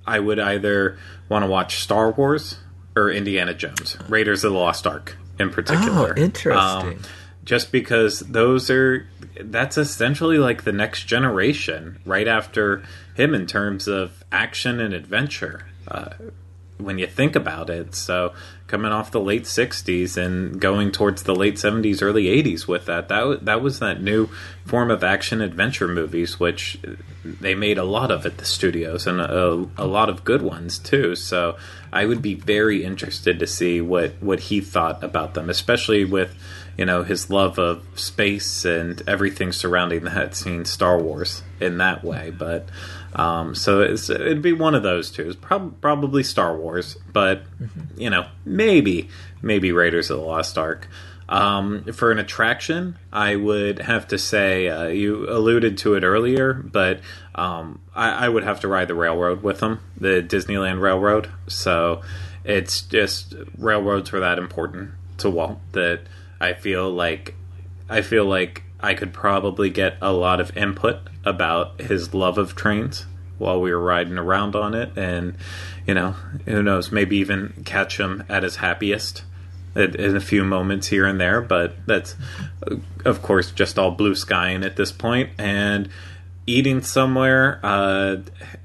[0.10, 0.98] I would either
[1.30, 2.60] want to watch Star Wars
[2.96, 6.14] or Indiana Jones, Raiders of the Lost Ark in particular.
[6.18, 6.94] Oh, interesting.
[6.94, 7.02] Um,
[7.46, 9.08] just because those are
[9.42, 12.84] that's essentially like the next generation right after
[13.16, 15.66] him in terms of action and adventure.
[15.88, 16.10] Uh,
[16.80, 17.94] when you think about it.
[17.94, 18.34] So
[18.68, 23.10] coming off the late '60s and going towards the late '70s, early '80s with that,
[23.10, 24.30] that that was that new
[24.66, 26.80] form of action adventure movies, which
[27.24, 30.80] they made a lot of at the studios and a, a lot of good ones
[30.80, 31.16] too.
[31.16, 31.58] So
[31.92, 36.36] I would be very interested to see what what he thought about them, especially with
[36.78, 42.04] you know his love of space and everything surrounding that scene Star Wars in that
[42.04, 42.32] way.
[42.32, 42.70] But
[43.14, 45.28] um, so it'd be one of those two.
[45.28, 48.00] It's prob- probably Star Wars, but mm-hmm.
[48.00, 49.10] you know maybe
[49.42, 50.88] maybe Raiders of the Lost Ark.
[51.28, 56.54] Um, for an attraction, I would have to say uh, you alluded to it earlier,
[56.56, 57.02] but
[57.36, 61.30] um, I, I, would have to ride the railroad with them, the Disneyland Railroad.
[61.46, 62.02] So
[62.44, 66.02] it's just railroads were that important to Walt that
[66.42, 67.36] I feel like
[67.88, 72.56] I feel like I could probably get a lot of input about his love of
[72.56, 73.06] trains
[73.38, 75.36] while we were riding around on it, and
[75.88, 76.12] you know,
[76.46, 79.24] who knows, maybe even catch him at his happiest
[79.76, 81.42] in a few moments here and there.
[81.42, 82.16] But that's,
[83.06, 85.90] of course, just all blue skying at this point, and
[86.46, 87.60] eating somewhere.
[87.64, 88.18] Uh,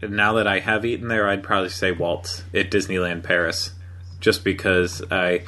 [0.02, 3.72] now that I have eaten there, I'd probably say Walt's at Disneyland Paris,
[4.20, 5.44] just because I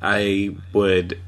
[0.00, 1.20] I would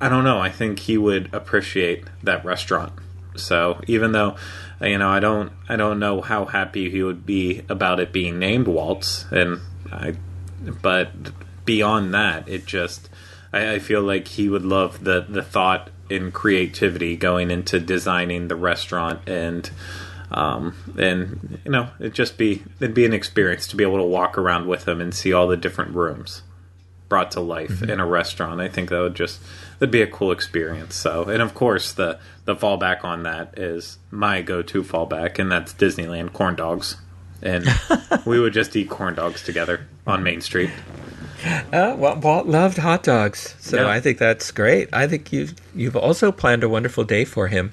[0.00, 0.38] I don't know.
[0.38, 2.92] I think he would appreciate that restaurant.
[3.36, 4.36] So even though
[4.80, 8.38] you know I don't I don't know how happy he would be about it being
[8.38, 10.16] named Walt's, and I,
[10.60, 11.12] but
[11.64, 13.08] beyond that, it just
[13.52, 18.48] I, I feel like he would love the the thought and creativity going into designing
[18.48, 19.70] the restaurant and.
[20.34, 24.02] Um, and you know, it'd just be it'd be an experience to be able to
[24.02, 26.40] walk around with him and see all the different rooms
[27.10, 27.90] brought to life mm-hmm.
[27.90, 28.58] in a restaurant.
[28.58, 29.42] I think that would just
[29.82, 30.94] that'd be a cool experience.
[30.94, 35.50] So, and of course, the the fallback on that is my go to fallback, and
[35.50, 36.98] that's Disneyland corn dogs,
[37.42, 37.66] and
[38.24, 40.70] we would just eat corn dogs together on Main Street.
[41.44, 43.88] Uh, well, Walt loved hot dogs, so yeah.
[43.88, 44.88] I think that's great.
[44.92, 47.72] I think you've you've also planned a wonderful day for him.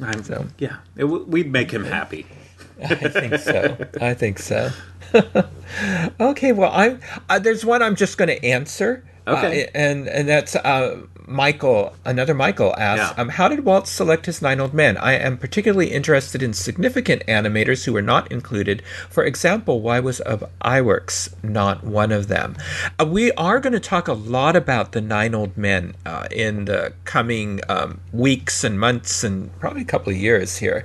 [0.00, 2.24] I'm, so yeah, it, we'd make him happy.
[2.84, 3.76] I think so.
[4.00, 4.70] I think so.
[6.20, 9.04] okay, well, I uh, there's one I'm just going to answer.
[9.26, 11.94] Uh, okay, uh, and and that's uh, Michael.
[12.04, 13.22] Another Michael asks, yeah.
[13.22, 14.96] um, "How did Walt select his nine old men?
[14.96, 18.82] I am particularly interested in significant animators who were not included.
[19.08, 22.56] For example, why was Ub Iwerks not one of them?
[22.98, 26.64] Uh, we are going to talk a lot about the nine old men uh, in
[26.64, 30.84] the coming um, weeks and months and probably a couple of years here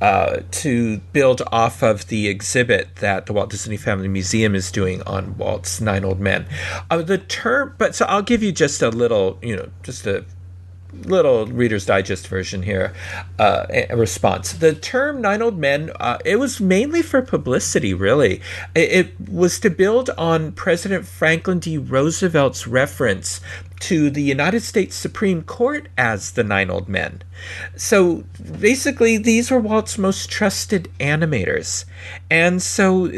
[0.00, 5.02] uh, to build off of the exhibit that the Walt Disney Family Museum is doing
[5.02, 6.46] on Walt's Nine Old Men.
[6.90, 10.24] Uh, the term, but so I'll give you just a little, you know, just a
[10.92, 12.94] little Reader's Digest version here,
[13.38, 14.52] uh, response.
[14.52, 18.40] The term Nine Old Men, uh, it was mainly for publicity, really.
[18.74, 21.76] It, it, was to build on President Franklin D.
[21.76, 23.40] Roosevelt's reference
[23.80, 27.22] to the United States Supreme Court as the Nine Old Men.
[27.76, 28.24] So
[28.58, 31.84] basically, these were Walt's most trusted animators,
[32.30, 33.10] and so,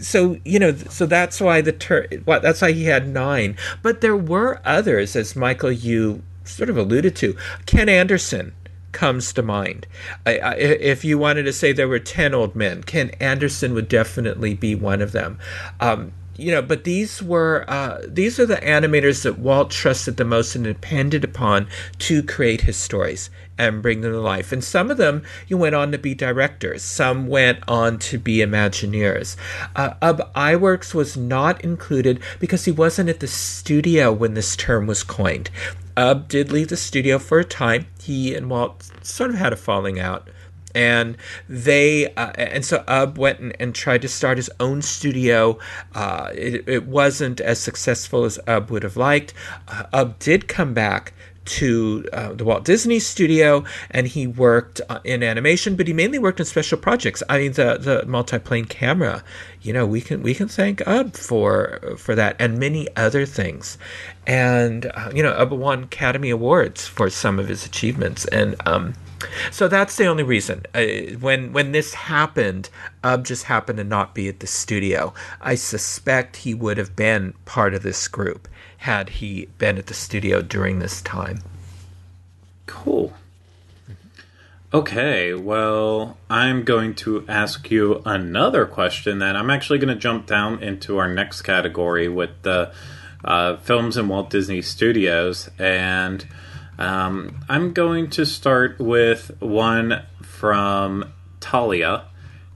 [0.00, 3.56] so you know, so that's why the ter- that's why he had nine.
[3.82, 7.36] But there were others, as Michael you sort of alluded to.
[7.66, 8.52] Ken Anderson
[8.92, 9.86] comes to mind.
[10.26, 13.88] I, I, if you wanted to say there were 10 old men, Ken Anderson would
[13.88, 15.38] definitely be one of them.
[15.78, 20.24] Um, you know, but these were uh, these are the animators that Walt trusted the
[20.24, 24.52] most and depended upon to create his stories and bring them to life.
[24.52, 26.82] And some of them you went on to be directors.
[26.82, 29.36] Some went on to be Imagineers.
[29.76, 34.86] Uh, Ub Iwerks was not included because he wasn't at the studio when this term
[34.86, 35.50] was coined.
[35.96, 37.86] Ub did leave the studio for a time.
[38.00, 40.30] He and Walt sort of had a falling out
[40.74, 41.16] and
[41.48, 45.58] they uh, and so Ub went and, and, tried to start his own studio.
[45.94, 49.34] Uh, it, it, wasn't as successful as Ub would have liked.
[49.68, 51.12] Uh, Ub did come back
[51.50, 56.18] to uh, the Walt Disney Studio, and he worked uh, in animation, but he mainly
[56.18, 57.22] worked in special projects.
[57.28, 59.24] I mean, the the multiplane camera,
[59.62, 63.78] you know, we can we can thank Ub for for that and many other things,
[64.26, 68.94] and uh, you know, Ub won Academy Awards for some of his achievements, and um,
[69.50, 70.64] so that's the only reason.
[70.74, 72.70] Uh, when when this happened,
[73.02, 75.12] Ub just happened to not be at the studio.
[75.40, 79.94] I suspect he would have been part of this group had he been at the
[79.94, 81.40] studio during this time.
[82.66, 83.12] Cool.
[84.72, 89.34] Okay, well, I'm going to ask you another question then.
[89.34, 92.72] I'm actually going to jump down into our next category with the
[93.24, 95.50] uh, films in Walt Disney Studios.
[95.58, 96.24] And
[96.80, 102.06] um, I'm going to start with one from Talia.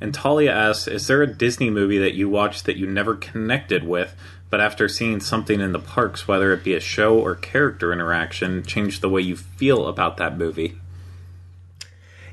[0.00, 3.84] And Talia asks Is there a Disney movie that you watched that you never connected
[3.84, 4.16] with,
[4.48, 8.62] but after seeing something in the parks, whether it be a show or character interaction,
[8.62, 10.78] changed the way you feel about that movie?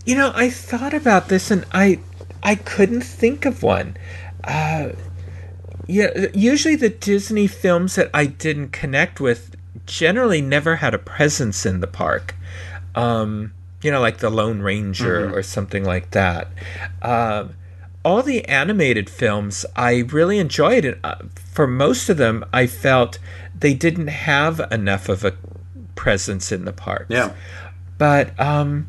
[0.06, 2.00] You know, I thought about this and I
[2.42, 3.98] I couldn't think of one.
[4.46, 4.92] Uh,
[5.88, 11.66] yeah, usually the Disney films that I didn't connect with generally never had a presence
[11.66, 12.36] in the park.
[12.96, 15.36] Um, you know, like the Lone Ranger mm-hmm.
[15.36, 16.50] or something like that.
[17.02, 17.48] Uh,
[18.04, 23.20] all the animated films I really enjoyed, and uh, for most of them, I felt
[23.58, 25.36] they didn't have enough of a
[25.96, 27.08] presence in the park.
[27.10, 27.34] Yeah,
[27.98, 28.88] but um,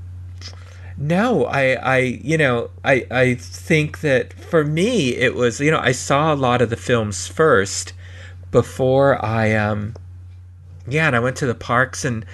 [0.96, 5.80] no, I, I, you know, I, I think that for me it was, you know,
[5.80, 7.92] I saw a lot of the films first
[8.50, 9.94] before I, um,
[10.86, 12.24] yeah, and I went to the parks and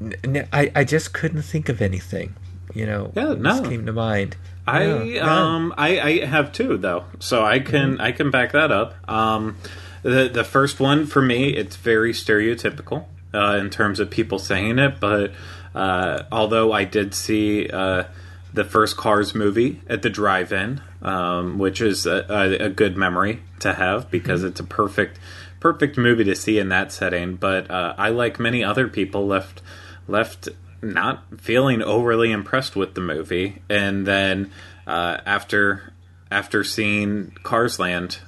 [0.00, 2.34] n- I, I just couldn't think of anything,
[2.74, 4.36] you know, yeah, no, came to mind.
[4.66, 8.02] I, yeah, um, I, I have two though, so I can, mm-hmm.
[8.02, 8.94] I can back that up.
[9.08, 9.56] Um,
[10.02, 14.78] the, the first one for me, it's very stereotypical uh, in terms of people saying
[14.78, 15.32] it, but
[15.74, 18.04] uh, although I did see uh,
[18.52, 23.42] the first Cars movie at the drive-in, um, which is a, a, a, good memory
[23.60, 24.48] to have because mm-hmm.
[24.48, 25.18] it's a perfect
[25.60, 27.36] perfect movie to see in that setting.
[27.36, 29.60] But uh, I, like many other people, left
[30.06, 30.48] left
[30.80, 34.50] not feeling overly impressed with the movie, and then
[34.86, 35.92] uh, after
[36.30, 38.18] after seeing Cars Land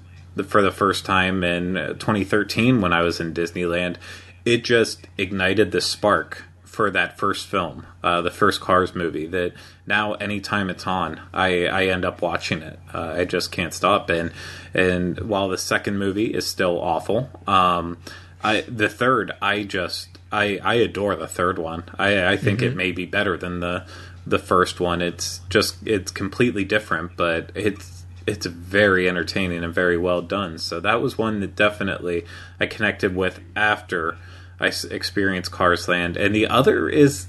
[0.47, 3.97] for the first time in 2013 when I was in Disneyland,
[4.45, 9.27] it just ignited the spark for that first film, uh, the first Cars movie.
[9.27, 9.55] That
[9.87, 12.79] now, anytime it's on, I, I end up watching it.
[12.95, 14.09] Uh, I just can't stop.
[14.09, 14.31] And
[14.73, 17.99] and while the second movie is still awful, um,
[18.45, 21.83] I the third, I just I I adore the third one.
[21.99, 22.69] I I think mm-hmm.
[22.69, 23.85] it may be better than the
[24.25, 25.03] the first one.
[25.03, 30.57] It's just it's completely different, but it's it's very entertaining and very well done.
[30.59, 32.25] So that was one that definitely
[32.61, 34.19] I connected with after
[34.61, 37.27] I experienced Cars Land, and the other is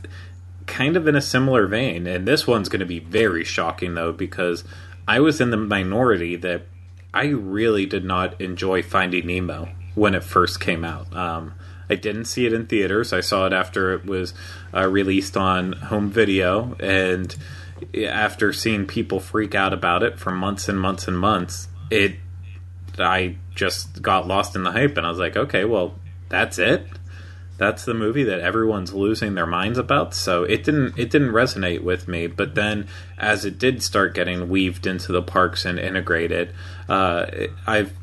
[0.67, 2.05] kind of in a similar vein.
[2.05, 4.63] And this one's going to be very shocking though, because
[5.07, 6.63] I was in the minority that
[7.13, 11.13] I really did not enjoy Finding Nemo when it first came out.
[11.15, 11.53] Um,
[11.89, 13.11] I didn't see it in theaters.
[13.11, 14.33] I saw it after it was
[14.73, 17.35] uh, released on home video, and
[18.07, 22.15] after seeing people freak out about it for months and months and months, it
[22.99, 25.95] I just got lost in the hype, and I was like, okay, well,
[26.29, 26.85] that's it
[27.61, 30.15] that's the movie that everyone's losing their minds about.
[30.15, 32.25] So it didn't it didn't resonate with me.
[32.25, 32.87] But then
[33.19, 36.55] as it did start getting weaved into the parks and integrated,
[36.89, 37.27] uh,
[37.67, 37.93] I've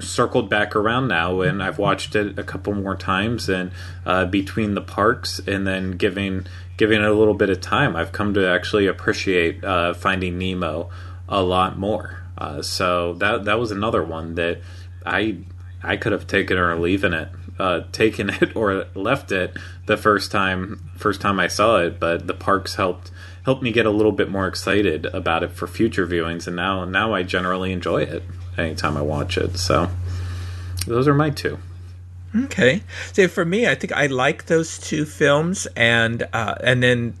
[0.00, 3.70] circled back around now and I've watched it a couple more times and
[4.04, 8.10] uh, between the parks and then giving giving it a little bit of time I've
[8.10, 10.90] come to actually appreciate uh, Finding Nemo
[11.28, 14.60] a lot more uh, so that that was another one that
[15.06, 15.38] I
[15.84, 20.30] I could have taken or leaving it uh, taken it or left it the first
[20.30, 23.10] time first time I saw it, but the parks helped
[23.44, 26.84] helped me get a little bit more excited about it for future viewings, and now
[26.84, 28.22] now I generally enjoy it
[28.56, 29.58] anytime I watch it.
[29.58, 29.90] So
[30.86, 31.58] those are my two.
[32.36, 37.14] Okay, so for me, I think I like those two films, and uh, and then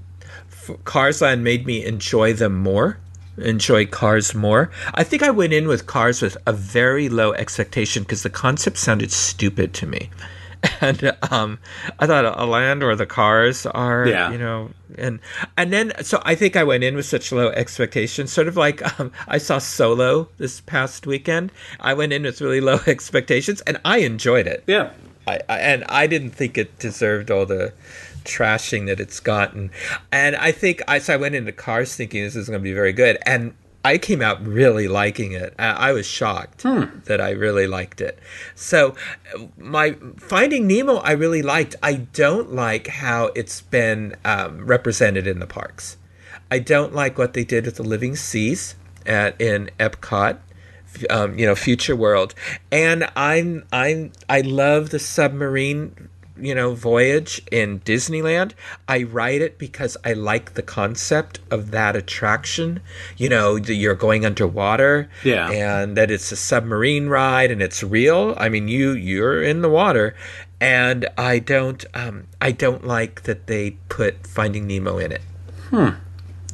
[0.84, 2.98] Cars Land made me enjoy them more
[3.38, 4.70] enjoy Cars more.
[4.94, 8.78] I think I went in with Cars with a very low expectation because the concept
[8.78, 10.10] sounded stupid to me.
[10.80, 11.58] And um,
[11.98, 14.32] I thought a land where the cars are, yeah.
[14.32, 15.20] you know, and
[15.58, 18.98] and then so I think I went in with such low expectations, sort of like
[18.98, 21.52] um, I saw Solo this past weekend.
[21.80, 24.64] I went in with really low expectations, and I enjoyed it.
[24.66, 24.92] Yeah,
[25.26, 27.74] I, I and I didn't think it deserved all the
[28.24, 29.70] trashing that it's gotten.
[30.10, 32.72] And I think I so I went into cars thinking this is going to be
[32.72, 35.54] very good, and I came out really liking it.
[35.58, 36.84] I was shocked hmm.
[37.04, 38.18] that I really liked it.
[38.54, 38.94] So,
[39.58, 41.76] my Finding Nemo, I really liked.
[41.82, 45.98] I don't like how it's been um, represented in the parks.
[46.50, 50.38] I don't like what they did with the Living Seas at in Epcot.
[51.10, 52.36] Um, you know, Future World,
[52.70, 58.52] and I'm I'm I love the submarine you know, voyage in Disneyland,
[58.88, 62.80] I ride it because I like the concept of that attraction.
[63.16, 68.34] You know, you're going underwater, yeah, and that it's a submarine ride and it's real.
[68.36, 70.14] I mean, you you're in the water,
[70.60, 75.22] and I don't um, I don't like that they put Finding Nemo in it.
[75.70, 75.90] Hmm.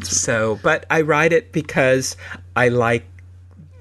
[0.02, 2.16] So, but I ride it because
[2.56, 3.06] I like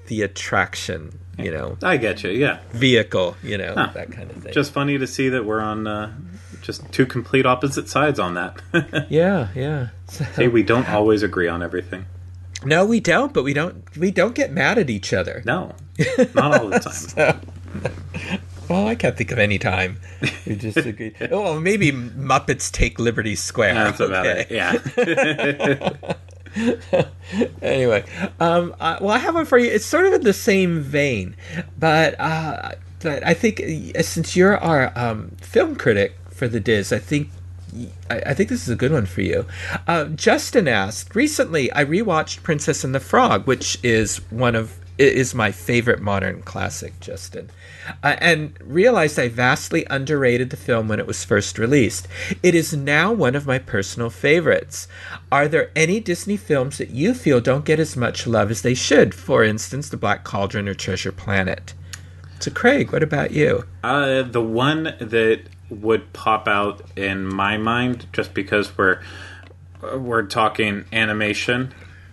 [0.06, 2.30] the attraction, you know, I get you.
[2.30, 3.90] Yeah, vehicle, you know, Huh.
[3.94, 4.52] that kind of thing.
[4.52, 6.12] just funny to see that we're on uh,
[6.62, 8.60] just two complete opposite sides on that.
[9.10, 9.88] yeah, yeah.
[10.08, 12.04] So, hey, we don't always agree on everything.
[12.64, 15.42] no, we don't, but we don't we don't get mad at each other.
[15.46, 15.74] No,
[16.34, 16.78] not all the
[17.16, 17.40] time.
[18.68, 19.98] Well, I can't think of any time
[20.46, 21.14] we disagree.
[21.32, 23.74] oh, maybe Muppets take Liberty Square.
[23.74, 24.46] That's about okay.
[24.48, 24.50] it.
[24.50, 26.14] Yeah.
[27.62, 28.04] anyway,
[28.40, 29.70] um, uh, well, I have one for you.
[29.70, 31.36] It's sort of in the same vein,
[31.78, 32.72] but uh,
[33.02, 33.60] but I think
[33.96, 37.30] uh, since you're our um, film critic for the Dis, I think.
[38.10, 39.46] I I think this is a good one for you.
[39.86, 41.72] Uh, Justin asked recently.
[41.72, 46.98] I rewatched Princess and the Frog, which is one of is my favorite modern classic.
[46.98, 47.48] Justin,
[48.02, 52.08] uh, and realized I vastly underrated the film when it was first released.
[52.42, 54.88] It is now one of my personal favorites.
[55.30, 58.74] Are there any Disney films that you feel don't get as much love as they
[58.74, 59.14] should?
[59.14, 61.74] For instance, The Black Cauldron or Treasure Planet.
[62.40, 63.64] So, Craig, what about you?
[63.84, 69.02] Uh, the one that would pop out in my mind, just because we're
[69.82, 71.72] we're talking animation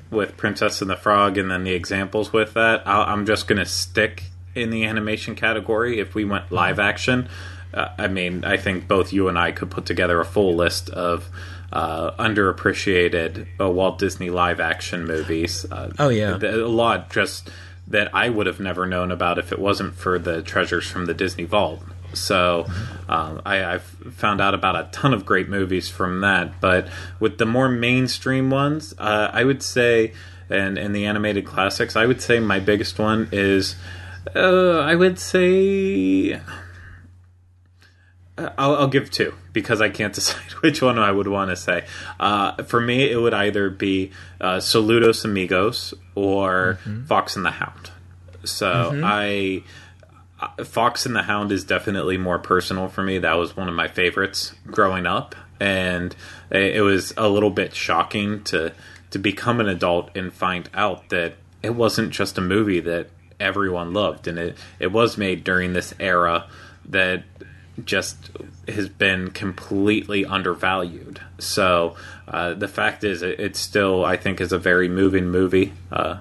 [0.10, 3.66] with Princess and the Frog, and then the examples with that, I'll, I'm just gonna
[3.66, 4.24] stick
[4.58, 6.00] in the animation category.
[6.00, 7.30] If we went live action,
[7.74, 10.90] uh, I mean, I think both you and I could put together a full list
[10.90, 11.30] of.
[11.70, 15.66] Uh, underappreciated uh, Walt Disney live action movies.
[15.70, 16.38] Uh, Oh, yeah.
[16.38, 17.50] a lot just
[17.90, 21.14] that I would have never known about if it wasn't for the treasures from the
[21.14, 21.82] Disney Vault.
[22.14, 22.68] So
[23.10, 26.62] um, I, I've found out about a ton of great movies from that.
[26.62, 26.88] But
[27.20, 30.14] with the more mainstream ones, uh, I would say,
[30.50, 33.76] and in the animated classics, I would say my biggest one is,
[34.36, 36.40] uh, I would say.
[38.38, 41.86] I'll, I'll give two because I can't decide which one I would want to say.
[42.20, 47.90] Uh, for me, it would either be uh, Saludos Amigos or Fox and the Hound.
[48.44, 49.64] So I.
[50.40, 53.18] uh, Fox and the Hound is definitely more personal for me.
[53.18, 56.16] That was one of my favorites growing up, and
[56.52, 58.72] it it was a little bit shocking to
[59.10, 63.10] to become an adult and find out that it wasn't just a movie that
[63.40, 66.48] everyone loved, and it it was made during this era
[66.90, 67.24] that
[67.84, 68.32] just
[68.68, 71.22] has been completely undervalued.
[71.38, 71.96] So
[72.28, 75.74] uh, the fact is, it, it still I think is a very moving movie.
[75.92, 76.18] Uh,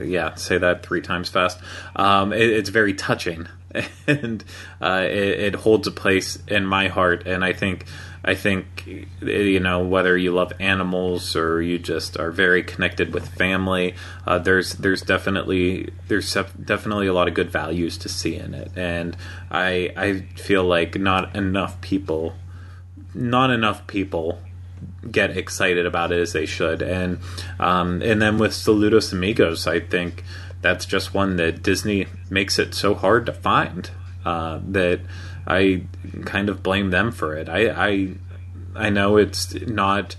[0.00, 1.58] yeah, say that three times fast.
[1.96, 3.48] Um, it, it's very touching,
[4.06, 4.44] and
[4.80, 7.26] uh, it, it holds a place in my heart.
[7.26, 7.86] And I think,
[8.24, 8.86] I think,
[9.22, 13.94] you know, whether you love animals or you just are very connected with family,
[14.26, 18.72] uh, there's there's definitely there's definitely a lot of good values to see in it.
[18.76, 19.16] And
[19.50, 22.34] I I feel like not enough people,
[23.14, 24.38] not enough people
[25.10, 26.82] get excited about it as they should.
[26.82, 27.20] And
[27.58, 30.24] um, and then with Saludos Amigos, I think
[30.60, 33.90] that's just one that Disney makes it so hard to find
[34.24, 35.00] uh, that
[35.50, 35.82] I
[36.24, 37.48] kind of blame them for it.
[37.48, 38.14] I I,
[38.74, 40.16] I know it's not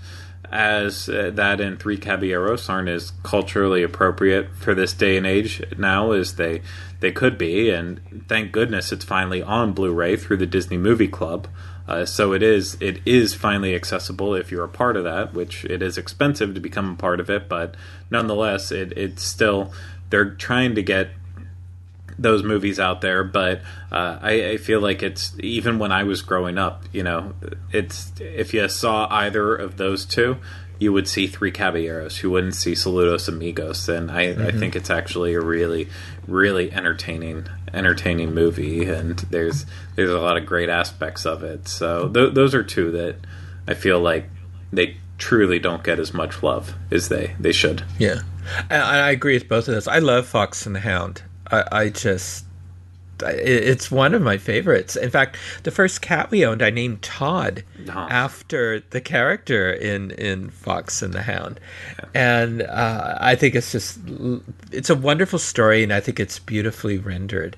[0.50, 5.62] as uh, that and Three Caballeros aren't as culturally appropriate for this day and age
[5.78, 6.60] now as they
[7.00, 11.48] they could be, and thank goodness it's finally on Blu-ray through the Disney Movie Club.
[11.88, 15.64] Uh, so it is it is finally accessible if you're a part of that, which
[15.64, 17.74] it is expensive to become a part of it, but
[18.10, 19.72] nonetheless, it it's still
[20.10, 21.08] they're trying to get
[22.18, 26.22] those movies out there, but uh, I, I feel like it's even when I was
[26.22, 27.34] growing up, you know,
[27.72, 30.38] it's if you saw either of those two,
[30.78, 32.22] you would see Three Caballeros.
[32.22, 35.88] You wouldn't see Saludos Amigos, and I, I think it's actually a really,
[36.26, 41.68] really entertaining, entertaining movie, and there's there's a lot of great aspects of it.
[41.68, 43.16] So th- those are two that
[43.68, 44.28] I feel like
[44.72, 47.84] they truly don't get as much love as they they should.
[47.98, 48.22] Yeah,
[48.68, 49.86] and I agree with both of those.
[49.86, 51.22] I love Fox and the Hound.
[51.52, 52.44] I, I just,
[53.24, 54.96] I- it's one of my favorites.
[54.96, 58.06] In fact, the first cat we owned, I named Todd Ah.
[58.10, 61.60] after the character in in Fox and the Hound,
[62.14, 63.98] and uh, I think it's just,
[64.72, 67.56] it's a wonderful story, and I think it's beautifully rendered.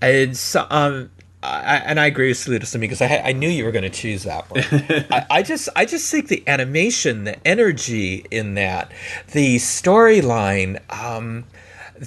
[0.00, 1.10] And so, um,
[1.42, 4.22] I, and I agree with me because I, I knew you were going to choose
[4.24, 4.64] that one.
[5.10, 8.90] I, I just I just think the animation, the energy in that,
[9.32, 11.44] the storyline, um,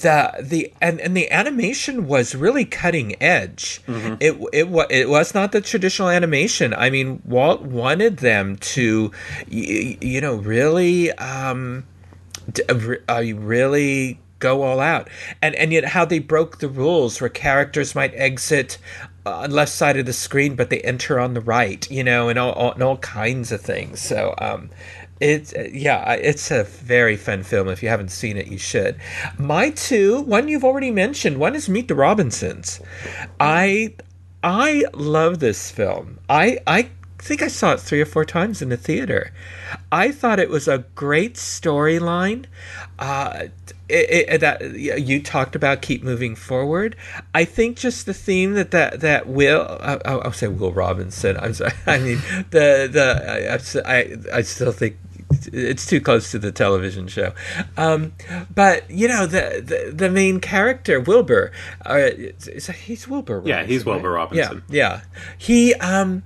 [0.01, 3.81] the the and, and the animation was really cutting edge.
[4.19, 6.73] It it was it was not the traditional animation.
[6.73, 9.11] I mean, Walt wanted them to,
[9.47, 11.11] you, you know, really.
[11.13, 11.85] Um,
[12.51, 12.63] d-
[13.09, 15.09] uh, really go all out
[15.41, 18.77] and and yet how they broke the rules where characters might exit
[19.25, 22.29] uh, on left side of the screen but they enter on the right you know
[22.29, 24.69] and all, all, and all kinds of things so um
[25.19, 27.67] It's uh, yeah, it's a very fun film.
[27.67, 28.97] If you haven't seen it, you should.
[29.37, 31.37] My two, one you've already mentioned.
[31.37, 32.79] One is Meet the Robinsons.
[33.39, 33.95] I
[34.43, 36.19] I love this film.
[36.29, 36.89] I I
[37.27, 39.31] think I saw it three or four times in the theater.
[39.91, 42.45] I thought it was a great storyline.
[42.97, 43.47] Uh,
[43.89, 46.95] it, it, that you talked about keep moving forward.
[47.33, 51.37] I think just the theme that that that Will uh, I'll say Will Robinson.
[51.37, 51.73] I'm sorry.
[51.85, 52.21] I mean
[52.51, 54.97] the the I I, I still think
[55.51, 57.33] it's too close to the television show.
[57.75, 58.13] Um,
[58.53, 61.51] but you know the, the, the main character Wilbur,
[61.85, 62.09] uh,
[62.73, 63.39] he's Wilbur.
[63.39, 64.15] Robinson, yeah, he's Wilbur right?
[64.15, 64.63] Robinson.
[64.69, 65.01] Yeah, yeah.
[65.37, 66.23] He um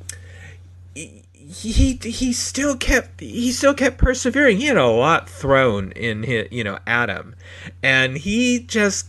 [0.93, 4.57] he he still kept he still kept persevering.
[4.57, 7.35] He had a lot thrown in his, you know Adam,
[7.81, 9.07] and he just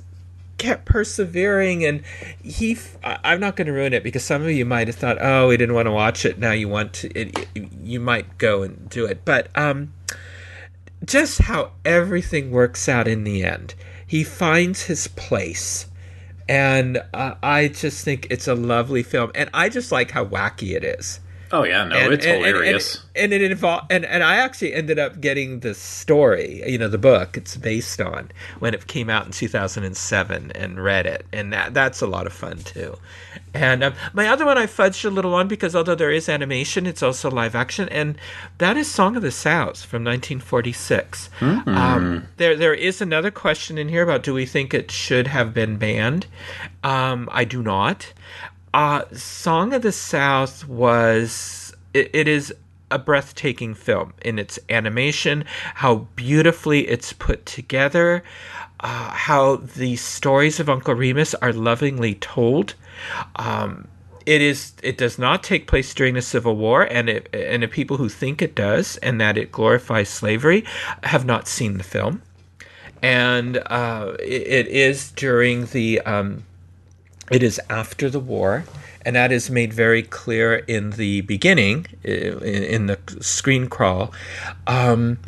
[0.58, 1.84] kept persevering.
[1.84, 2.02] And
[2.42, 5.48] he I'm not going to ruin it because some of you might have thought, oh,
[5.48, 6.38] we didn't want to watch it.
[6.38, 7.08] Now you want to.
[7.18, 7.48] It,
[7.82, 9.92] you might go and do it, but um,
[11.04, 13.74] just how everything works out in the end.
[14.06, 15.86] He finds his place
[16.48, 20.74] and uh, I just think it's a lovely film, and I just like how wacky
[20.74, 21.20] it is.
[21.52, 23.04] Oh yeah, no, and, it's and, hilarious.
[23.14, 26.88] And, and, it involved, and, and I actually ended up getting the story, you know,
[26.88, 31.52] the book it's based on when it came out in 2007 and read it, and
[31.52, 32.96] that that's a lot of fun too.
[33.52, 36.86] And um, my other one I fudged a little on because although there is animation,
[36.86, 38.16] it's also live action, and
[38.56, 41.28] that is Song of the South from 1946.
[41.38, 41.68] Mm-hmm.
[41.68, 45.52] Um, there there is another question in here about do we think it should have
[45.52, 46.26] been banned?
[46.82, 48.14] Um, I do not.
[48.74, 52.54] Uh, Song of the South was it, it is
[52.90, 55.44] a breathtaking film in its animation,
[55.76, 58.22] how beautifully it's put together,
[58.80, 62.74] uh, how the stories of Uncle Remus are lovingly told.
[63.36, 63.88] Um,
[64.24, 67.68] it is it does not take place during the Civil War, and it, and the
[67.68, 70.64] people who think it does and that it glorifies slavery
[71.02, 72.22] have not seen the film.
[73.02, 76.44] And uh, it, it is during the um,
[77.32, 78.64] it is after the war,
[79.06, 84.12] and that is made very clear in the beginning, in, the screen crawl.
[84.66, 85.18] Um,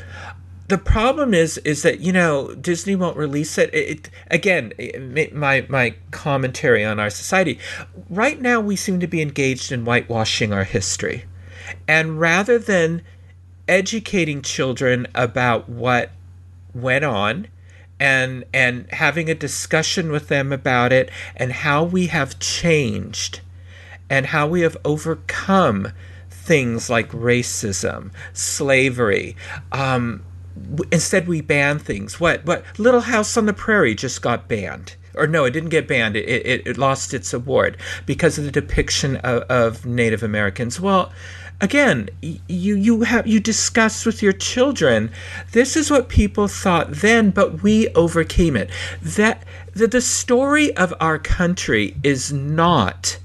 [0.69, 3.73] the problem is is that you know Disney won't release it.
[3.75, 7.59] it, it again, it, my my commentary on our society.
[8.09, 11.25] Right now, we seem to be engaged in whitewashing our history,
[11.89, 13.03] and rather than
[13.67, 16.11] educating children about what
[16.75, 17.49] went on
[18.01, 23.40] and and having a discussion with them about it and how we have changed
[24.11, 25.88] and how we have overcome
[26.28, 29.36] things like racism, slavery.
[29.72, 30.24] Um,
[30.92, 32.20] instead, we ban things.
[32.20, 32.45] What?
[32.45, 32.64] What?
[32.78, 34.97] Little House on the Prairie just got banned.
[35.16, 36.16] Or no, it didn't get banned.
[36.16, 40.80] It, it, it lost its award because of the depiction of, of Native Americans.
[40.80, 41.12] Well,
[41.61, 45.11] again you you have you discuss with your children
[45.53, 48.71] this is what people thought then but we overcame it.
[49.03, 53.19] That the, the story of our country is not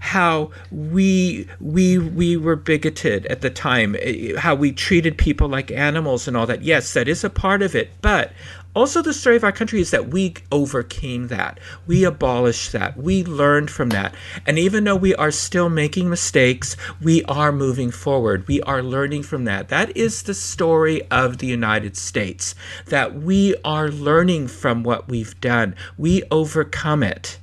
[0.00, 5.70] how we we we were bigoted at the time eh, how we treated people like
[5.70, 6.62] animals and all that.
[6.62, 8.32] Yes that is a part of it but
[8.72, 11.58] also, the story of our country is that we overcame that.
[11.88, 12.96] We abolished that.
[12.96, 14.14] We learned from that.
[14.46, 18.46] And even though we are still making mistakes, we are moving forward.
[18.46, 19.70] We are learning from that.
[19.70, 22.54] That is the story of the United States,
[22.86, 25.74] that we are learning from what we've done.
[25.98, 27.39] We overcome it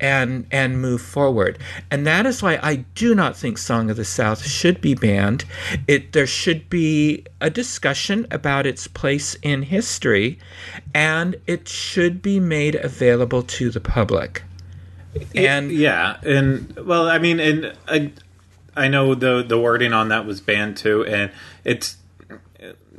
[0.00, 1.58] and and move forward.
[1.90, 5.44] And that is why I do not think Song of the South should be banned.
[5.86, 10.38] It there should be a discussion about its place in history
[10.94, 14.42] and it should be made available to the public.
[15.34, 18.12] And yeah, and well, I mean, and I,
[18.76, 21.30] I know the the wording on that was banned too, and
[21.64, 21.96] it's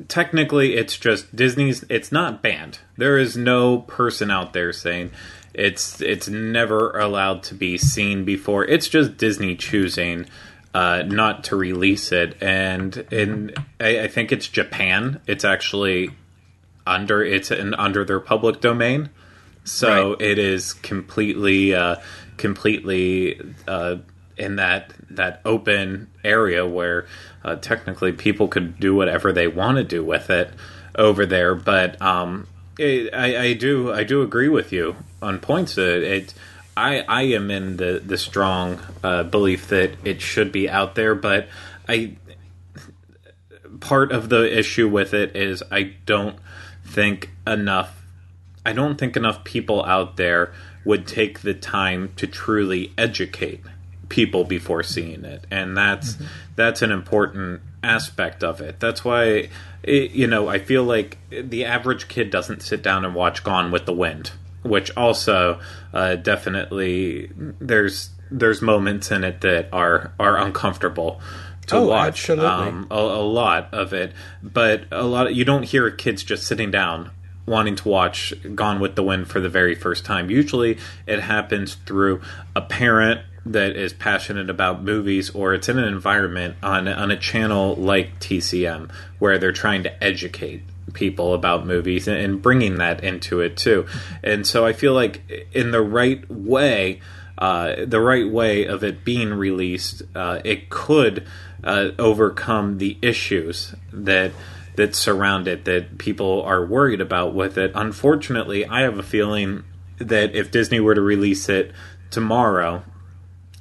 [0.07, 1.85] technically it's just Disney's.
[1.89, 2.79] It's not banned.
[2.97, 5.11] There is no person out there saying
[5.53, 8.65] it's it's never allowed to be seen before.
[8.65, 10.25] It's just Disney choosing
[10.73, 15.19] uh, not to release it, and in I, I, think it's Japan.
[15.25, 16.11] It's actually
[16.85, 19.09] under it's in, under their public domain,
[19.63, 20.21] so right.
[20.21, 21.95] it is completely uh,
[22.37, 23.97] completely uh,
[24.37, 27.07] in that that open area where
[27.43, 30.53] uh, technically people could do whatever they want to do with it
[30.95, 32.47] over there, but um,
[32.79, 35.75] I, I do I do agree with you on points.
[35.75, 36.33] That it
[36.77, 41.15] I I am in the the strong uh, belief that it should be out there,
[41.15, 41.47] but
[41.87, 42.15] I
[43.79, 46.37] part of the issue with it is I don't
[46.85, 48.01] think enough.
[48.65, 50.53] I don't think enough people out there
[50.85, 53.61] would take the time to truly educate
[54.07, 56.25] people before seeing it, and that's mm-hmm.
[56.55, 58.79] that's an important aspect of it.
[58.79, 59.49] That's why,
[59.83, 63.71] it, you know, I feel like the average kid doesn't sit down and watch Gone
[63.71, 64.31] with the Wind,
[64.63, 65.59] which also
[65.93, 71.19] uh, definitely there's there's moments in it that are are uncomfortable
[71.67, 72.29] to Oh, watch.
[72.29, 72.45] absolutely.
[72.47, 74.13] Um, a, a lot of it,
[74.43, 77.11] but a lot you don't hear kids just sitting down
[77.49, 80.29] wanting to watch Gone with the Wind for the very first time.
[80.29, 80.77] Usually,
[81.07, 82.21] it happens through
[82.55, 87.17] a parent that is passionate about movies, or it's in an environment on on a
[87.17, 90.61] channel like TCM where they're trying to educate
[90.93, 93.85] people about movies and, and bringing that into it too.
[94.23, 97.01] And so I feel like in the right way.
[97.37, 101.25] Uh, the right way of it being released, uh, it could
[101.63, 104.33] uh, overcome the issues that
[104.79, 107.69] that surround it that people are worried about with it.
[107.75, 109.65] Unfortunately, I have a feeling
[109.97, 111.73] that if Disney were to release it
[112.11, 112.81] tomorrow,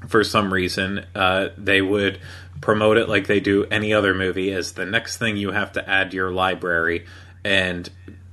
[0.06, 2.20] for some reason, uh, they would
[2.60, 5.90] promote it like they do any other movie as the next thing you have to
[5.90, 7.04] add to your library,
[7.42, 7.90] and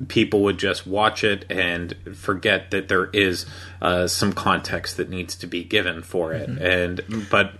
[0.07, 3.47] people would just watch it and forget that there is
[3.81, 6.49] uh, some context that needs to be given for it.
[6.49, 7.53] And but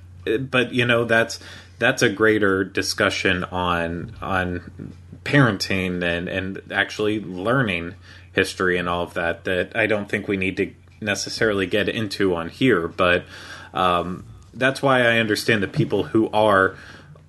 [0.51, 1.39] but you know that's
[1.79, 4.93] that's a greater discussion on on
[5.25, 7.95] parenting and and actually learning
[8.31, 10.71] history and all of that that I don't think we need to
[11.01, 13.25] necessarily get into on here but
[13.73, 16.77] um, that's why I understand the people who are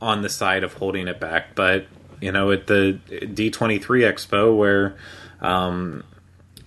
[0.01, 1.87] on the side of holding it back but
[2.21, 4.97] you know at the D23 expo where
[5.41, 6.05] um,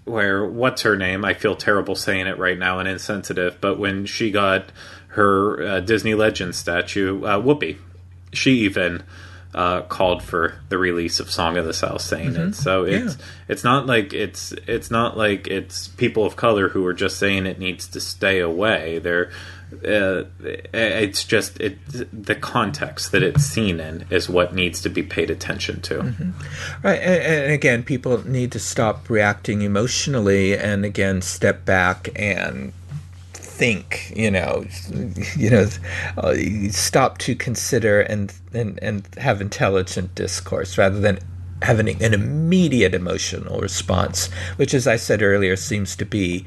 [0.10, 1.24] where what's her name?
[1.24, 4.72] I feel terrible saying it right now and insensitive, but when she got
[5.10, 7.78] her uh, Disney Legend statue, uh, Whoopi,
[8.34, 9.04] she even
[9.54, 12.54] uh, called for the release of Song of the South, saying it.
[12.54, 16.94] So it's it's not like it's it's not like it's people of color who are
[16.94, 19.00] just saying it needs to stay away.
[19.00, 19.32] They're
[19.72, 20.24] uh,
[20.74, 21.78] it's just it
[22.12, 26.02] the context that it's seen in is what needs to be paid attention to.
[26.84, 32.74] Right, and, and again, people need to stop reacting emotionally, and again, step back and
[33.60, 34.14] think.
[34.16, 34.66] You know,
[35.38, 35.68] you know,
[36.18, 36.36] uh,
[36.72, 41.20] stop to consider and and and have intelligent discourse rather than
[41.62, 46.46] having an immediate emotional response, which, as I said earlier, seems to be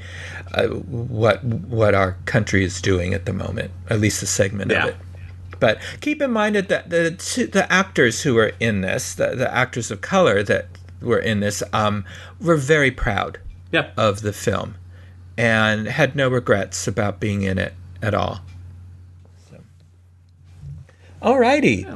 [0.54, 3.70] uh, what what our country is doing at the moment.
[3.90, 4.84] At least a segment Yeah.
[4.84, 4.96] of it.
[5.60, 9.52] But keep in mind that the the, the actors who were in this, the, the
[9.54, 10.66] actors of color that
[11.00, 12.04] were in this, um,
[12.40, 13.38] were very proud
[13.70, 13.90] Yeah.
[13.96, 14.74] of the film
[15.36, 18.40] and had no regrets about being in it at all.
[19.50, 19.58] So.
[21.22, 21.86] Alrighty.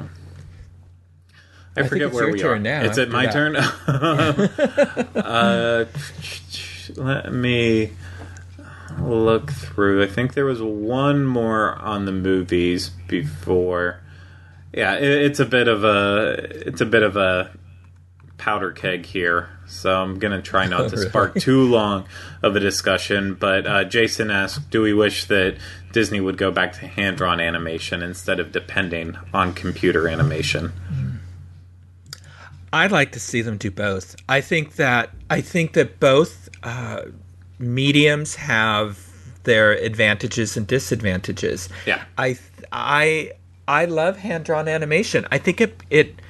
[1.76, 2.82] I think forget it's where your we turn are.
[2.82, 3.32] now Is it my that.
[3.32, 3.56] turn?
[5.16, 5.84] uh,
[6.96, 7.92] let me
[8.98, 10.02] look through.
[10.02, 14.00] I think there was one more on the movies before.
[14.72, 17.55] Yeah, it, it's a bit of a it's a bit of a
[18.38, 22.06] powder keg here, so I'm gonna try not to spark too long
[22.42, 23.34] of a discussion.
[23.34, 25.56] But uh, Jason asked, "Do we wish that
[25.92, 30.72] Disney would go back to hand drawn animation instead of depending on computer animation?"
[32.72, 34.16] I'd like to see them do both.
[34.28, 37.02] I think that I think that both uh,
[37.58, 38.98] mediums have
[39.44, 41.68] their advantages and disadvantages.
[41.86, 42.04] Yeah.
[42.18, 42.38] I
[42.70, 43.32] I
[43.66, 45.26] I love hand drawn animation.
[45.32, 46.20] I think it, it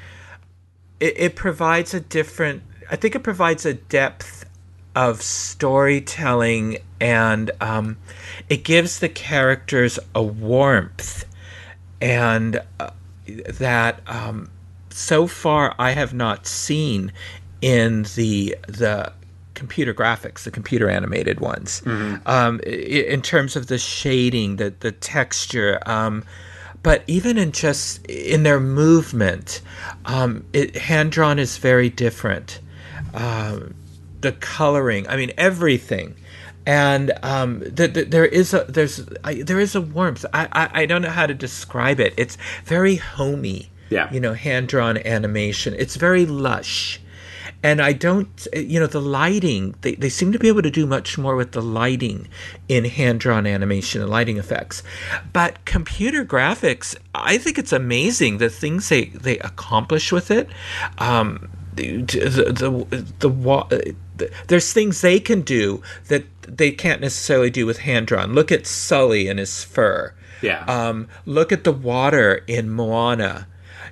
[1.00, 2.62] it it provides a different.
[2.90, 4.44] I think it provides a depth
[4.94, 7.98] of storytelling and um,
[8.48, 11.26] it gives the characters a warmth
[12.00, 12.90] and uh,
[13.58, 14.50] that um,
[14.90, 17.12] so far I have not seen
[17.60, 19.12] in the the
[19.54, 21.82] computer graphics, the computer animated ones.
[22.26, 26.24] Um, in terms of the shading, the the texture, um,
[26.86, 29.60] but even in just in their movement,
[30.04, 32.60] um, it, hand drawn is very different.
[33.12, 33.74] Um,
[34.20, 36.14] the coloring, I mean everything
[36.64, 40.24] and um, th- th- there is a there's I, there is a warmth.
[40.32, 42.14] I, I I don't know how to describe it.
[42.16, 43.70] It's very homey.
[43.90, 44.12] Yeah.
[44.12, 45.74] you know, hand drawn animation.
[45.76, 47.00] It's very lush,
[47.62, 49.74] and I don't you know the lighting.
[49.80, 52.28] They they seem to be able to do much more with the lighting
[52.68, 54.82] in hand drawn animation and lighting effects,
[55.32, 56.96] but computer graphics.
[57.14, 60.48] I think it's amazing the things they they accomplish with it.
[60.98, 67.50] Um, the the the, the, the there's things they can do that they can't necessarily
[67.50, 68.32] do with hand drawn.
[68.32, 70.14] Look at Sully and his fur.
[70.42, 70.64] Yeah.
[70.64, 73.46] Um, look at the water in Moana.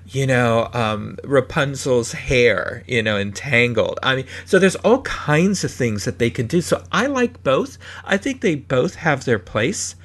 [0.07, 2.85] You know, um, Rapunzel's hair.
[2.87, 3.99] You know, in Tangled.
[4.03, 6.61] I mean, so there's all kinds of things that they can do.
[6.61, 7.79] So I like both.
[8.05, 9.97] I think they both have their place,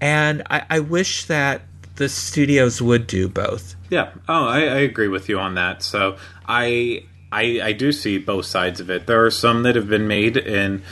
[0.00, 1.62] and I, I wish that
[1.96, 3.74] the studios would do both.
[3.90, 4.12] Yeah.
[4.28, 5.82] Oh, I, I agree with you on that.
[5.82, 9.06] So I, I I do see both sides of it.
[9.06, 10.82] There are some that have been made in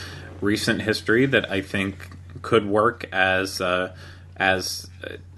[0.41, 2.11] recent history that I think
[2.41, 3.95] could work as uh,
[4.35, 4.86] as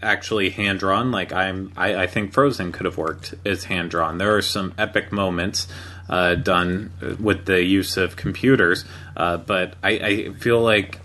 [0.02, 1.12] actually hand drawn.
[1.12, 4.18] Like I'm, I, I, think Frozen could have worked as hand drawn.
[4.18, 5.68] There are some epic moments
[6.10, 8.86] uh, done with the use of computers,
[9.16, 11.00] uh, but I, I, feel like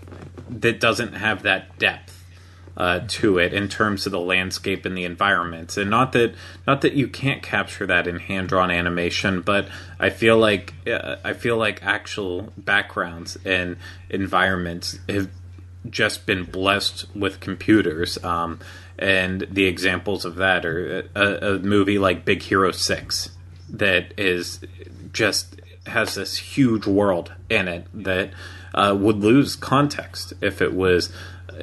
[0.49, 2.11] that doesn't have that depth.
[2.77, 6.35] Uh, to it in terms of the landscape and the environments, and not that
[6.67, 11.15] not that you can't capture that in hand drawn animation, but I feel like uh,
[11.23, 13.77] I feel like actual backgrounds and
[14.09, 15.29] environments have
[15.89, 18.23] just been blessed with computers.
[18.23, 18.59] Um,
[18.97, 23.29] and the examples of that are a, a, movie like Big Hero 6
[23.69, 24.59] that is
[25.11, 28.31] just has this huge world in it that
[28.73, 31.11] uh, would lose context if it was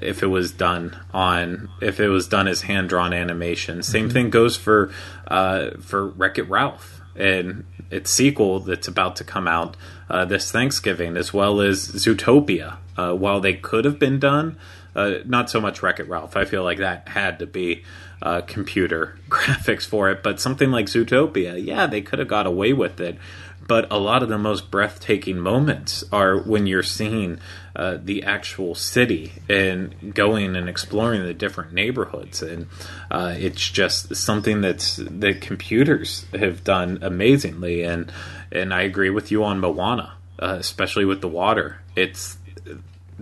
[0.01, 3.83] if it was done on if it was done as hand drawn animation.
[3.83, 4.13] Same mm-hmm.
[4.13, 4.93] thing goes for
[5.27, 9.77] uh, for Wreck It Ralph and its sequel that's about to come out
[10.09, 12.79] uh, this Thanksgiving, as well as Zootopia.
[12.97, 14.57] Uh, while they could have been done,
[14.95, 16.37] uh, not so much Wreck It Ralph.
[16.37, 17.85] I feel like that had to be
[18.21, 22.73] uh, computer graphics for it, but something like Zootopia, yeah, they could have got away
[22.73, 23.19] with it.
[23.67, 27.39] But a lot of the most breathtaking moments are when you're seeing
[27.77, 32.67] uh, the actual city and going and exploring the different neighborhoods, and
[33.11, 37.83] uh, it's just something that's that computers have done amazingly.
[37.83, 38.11] And
[38.51, 41.81] and I agree with you on Moana, uh, especially with the water.
[41.95, 42.39] It's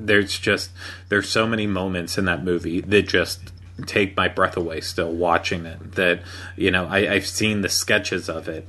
[0.07, 0.71] there's just
[1.09, 3.53] there's so many moments in that movie that just
[3.87, 6.23] take my breath away still watching it that
[6.57, 8.67] you know I, i've seen the sketches of it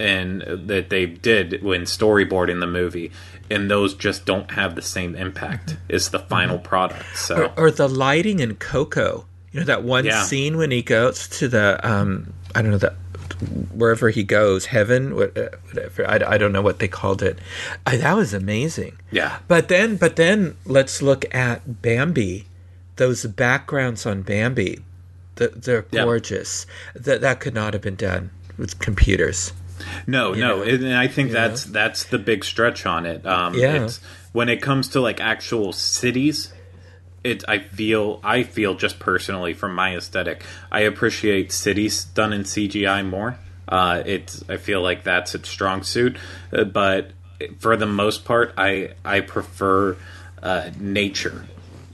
[0.00, 3.12] and that they did when storyboarding the movie
[3.50, 5.94] and those just don't have the same impact mm-hmm.
[5.94, 6.66] as the final mm-hmm.
[6.66, 10.22] product so or, or, the lighting in coco you know that one yeah.
[10.22, 12.94] scene when he goes to the um i don't know that
[13.72, 16.08] wherever he goes, heaven, whatever.
[16.08, 17.38] I, I don't know what they called it.
[17.86, 18.98] I, that was amazing.
[19.10, 19.38] Yeah.
[19.48, 22.46] But then, but then let's look at Bambi.
[22.96, 24.80] Those backgrounds on Bambi,
[25.36, 26.66] the, they're gorgeous.
[26.94, 27.04] Yep.
[27.04, 29.52] That that could not have been done with computers.
[30.06, 31.72] No, you no, and I think that's know?
[31.72, 33.24] that's the big stretch on it.
[33.24, 33.88] Um, yeah.
[34.32, 36.52] when it comes to like actual cities,
[37.28, 42.42] it I feel I feel just personally from my aesthetic, I appreciate cities done in
[42.42, 43.38] CGI more.
[43.68, 46.16] Uh, it's I feel like that's its strong suit,
[46.52, 47.10] uh, but
[47.58, 49.96] for the most part, I I prefer
[50.42, 51.46] uh, nature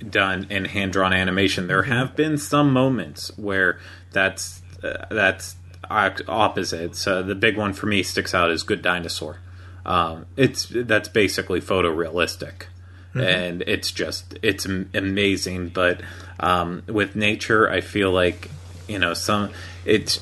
[0.08, 1.66] done in hand drawn animation.
[1.66, 3.78] There have been some moments where
[4.12, 5.56] that's uh, that's
[5.90, 6.96] opposite.
[6.96, 9.40] So the big one for me sticks out is Good Dinosaur.
[9.84, 12.66] Um, it's that's basically photorealistic
[13.14, 13.20] mm-hmm.
[13.20, 15.68] and it's just it's amazing.
[15.68, 16.00] But
[16.40, 18.50] um, with nature, I feel like
[18.88, 19.50] you know some
[19.84, 20.20] it's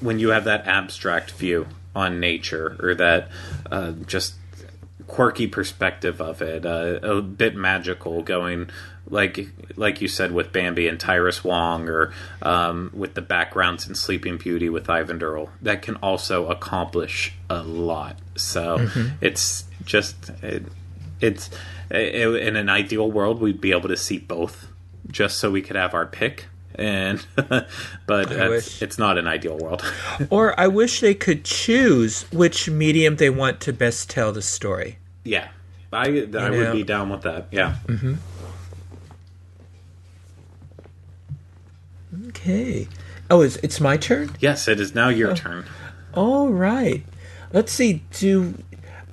[0.00, 3.28] when you have that abstract view on nature or that
[3.70, 4.34] uh, just
[5.08, 8.70] quirky perspective of it, uh, a bit magical, going
[9.10, 12.12] like like you said with Bambi and Tyrus Wong, or
[12.42, 17.62] um, with the backgrounds in Sleeping Beauty with Eyvind Earle, that can also accomplish a
[17.62, 18.18] lot.
[18.36, 19.16] So mm-hmm.
[19.20, 20.64] it's just it,
[21.20, 21.50] it's
[21.90, 24.68] in an ideal world, we'd be able to see both,
[25.10, 26.46] just so we could have our pick.
[26.74, 29.82] And but it's not an ideal world.
[30.30, 34.98] or I wish they could choose which medium they want to best tell the story.
[35.24, 35.48] Yeah,
[35.92, 37.48] I I would be down with that.
[37.50, 37.76] Yeah.
[37.86, 38.14] Mm-hmm.
[42.28, 42.88] Okay.
[43.30, 44.30] Oh, it's it's my turn.
[44.40, 45.34] Yes, it is now your oh.
[45.34, 45.64] turn.
[46.14, 47.04] All right.
[47.52, 48.02] Let's see.
[48.12, 48.54] Do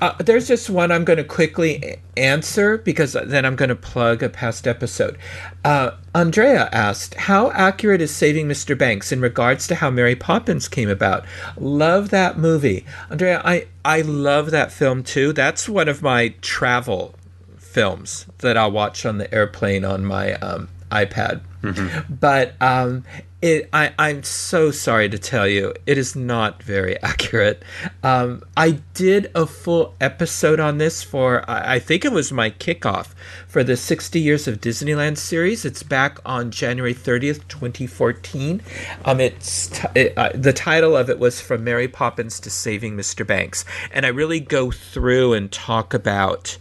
[0.01, 4.21] uh, there's just one I'm going to quickly answer because then I'm going to plug
[4.21, 5.17] a past episode.
[5.63, 8.77] Uh, Andrea asked, How accurate is Saving Mr.
[8.77, 11.25] Banks in regards to how Mary Poppins came about?
[11.57, 12.85] Love that movie.
[13.09, 15.31] Andrea, I, I love that film too.
[15.31, 17.15] That's one of my travel
[17.57, 21.41] films that I'll watch on the airplane on my um, iPad.
[21.61, 22.13] Mm-hmm.
[22.13, 23.03] But um,
[23.45, 27.61] it, I, I'm so sorry to tell you, it is not very accurate.
[28.01, 33.13] Um, I did a full episode on this for, I think it was my kickoff
[33.47, 35.63] for the 60 Years of Disneyland series.
[35.63, 38.63] It's back on January 30th, 2014.
[39.05, 42.97] Um, it's t- it, uh, the title of it was From Mary Poppins to Saving
[42.97, 43.27] Mr.
[43.27, 43.63] Banks.
[43.91, 46.57] And I really go through and talk about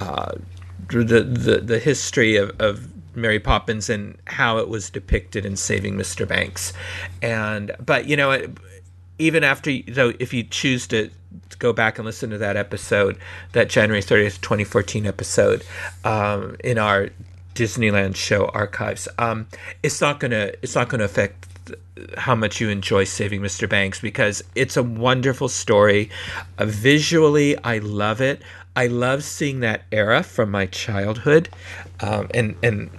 [0.00, 0.32] uh,
[0.88, 5.94] the, the, the history of, of Mary Poppins and how it was depicted in Saving
[5.94, 6.26] Mr.
[6.26, 6.72] Banks.
[7.22, 8.46] And but you know,
[9.18, 11.10] even after though, if you choose to
[11.58, 13.18] go back and listen to that episode,
[13.52, 15.64] that January thirtieth, twenty fourteen episode,
[16.04, 17.10] um, in our
[17.54, 19.46] Disneyland show archives, um,
[19.82, 21.48] it's not gonna it's not gonna affect
[22.16, 23.68] how much you enjoy Saving Mr.
[23.68, 26.10] Banks because it's a wonderful story.
[26.58, 28.42] Uh, visually, I love it.
[28.76, 31.48] I love seeing that era from my childhood,
[32.00, 32.90] um, and and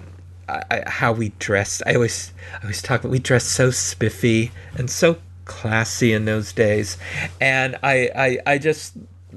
[0.48, 1.82] I, how we dressed.
[1.86, 6.54] I always I always talk about we dressed so spiffy and so classy in those
[6.54, 6.98] days,
[7.42, 8.96] and I I, I just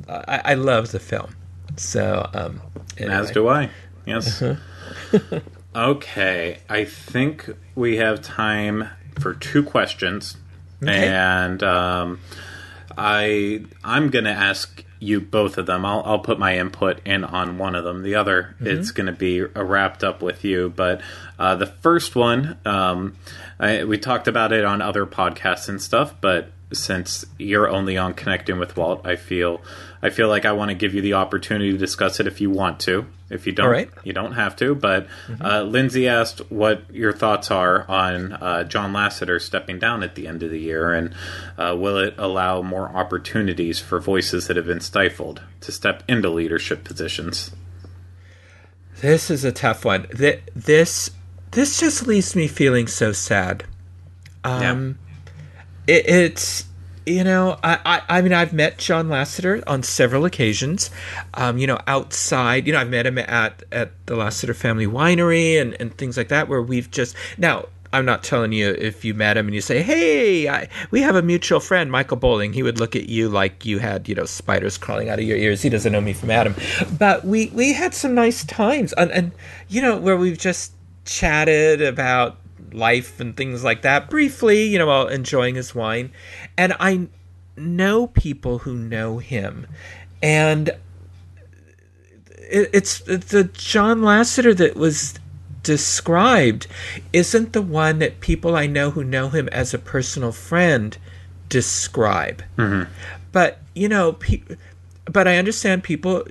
[0.09, 1.35] I, I love the film.
[1.77, 2.61] So um,
[2.97, 3.15] anyway.
[3.15, 3.71] as do I.
[4.05, 4.43] Yes.
[4.43, 5.41] Uh-huh.
[5.77, 8.89] okay, I think we have time
[9.21, 10.37] for two questions,
[10.83, 11.09] okay.
[11.09, 12.21] and um,
[12.97, 15.85] I I'm gonna ask you both of them.
[15.85, 18.03] I'll I'll put my input in on one of them.
[18.03, 18.67] The other mm-hmm.
[18.67, 20.73] it's going to be wrapped up with you.
[20.75, 21.01] But
[21.39, 23.17] uh, the first one, um,
[23.59, 26.15] I, we talked about it on other podcasts and stuff.
[26.21, 29.61] But since you're only on connecting with Walt, I feel
[30.03, 32.51] I feel like I want to give you the opportunity to discuss it if you
[32.51, 33.07] want to.
[33.31, 33.91] If you don't, right.
[34.05, 34.75] you don't have to.
[34.75, 35.45] But mm-hmm.
[35.45, 40.27] uh, Lindsay asked what your thoughts are on uh, John Lasseter stepping down at the
[40.27, 41.15] end of the year, and
[41.59, 46.31] uh, will it allow more opportunities for voices that have been stifled to step into
[46.31, 47.51] leadership positions?
[49.01, 50.07] This is a tough one.
[50.11, 51.11] This
[51.51, 53.65] this just leaves me feeling so sad.
[54.45, 55.08] Um, yeah.
[55.89, 56.69] It, it's
[57.09, 60.91] you know, I, I, I, mean, I've met John Lasseter on several occasions.
[61.35, 65.61] Um, you know, outside, you know, I've met him at at the Lasseter Family Winery
[65.61, 67.67] and and things like that, where we've just now.
[67.91, 71.17] I'm not telling you if you met him and you say, "Hey, I, we have
[71.17, 74.27] a mutual friend, Michael Bowling." He would look at you like you had, you know,
[74.27, 75.63] spiders crawling out of your ears.
[75.63, 76.55] He doesn't know me from Adam,
[76.99, 79.33] but we we had some nice times, and, and
[79.69, 80.75] you know, where we've just
[81.07, 82.37] chatted about
[82.73, 86.13] life and things like that briefly, you know, while enjoying his wine.
[86.57, 87.09] And I
[87.57, 89.67] know people who know him.
[90.23, 90.71] And
[92.51, 95.15] it's, the John Lasseter that was
[95.63, 96.67] described
[97.13, 100.97] isn't the one that people I know who know him as a personal friend
[101.49, 102.43] describe.
[102.57, 102.91] Mm-hmm.
[103.33, 104.43] But, you know, pe-
[105.05, 106.25] but I understand people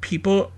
[0.00, 0.52] people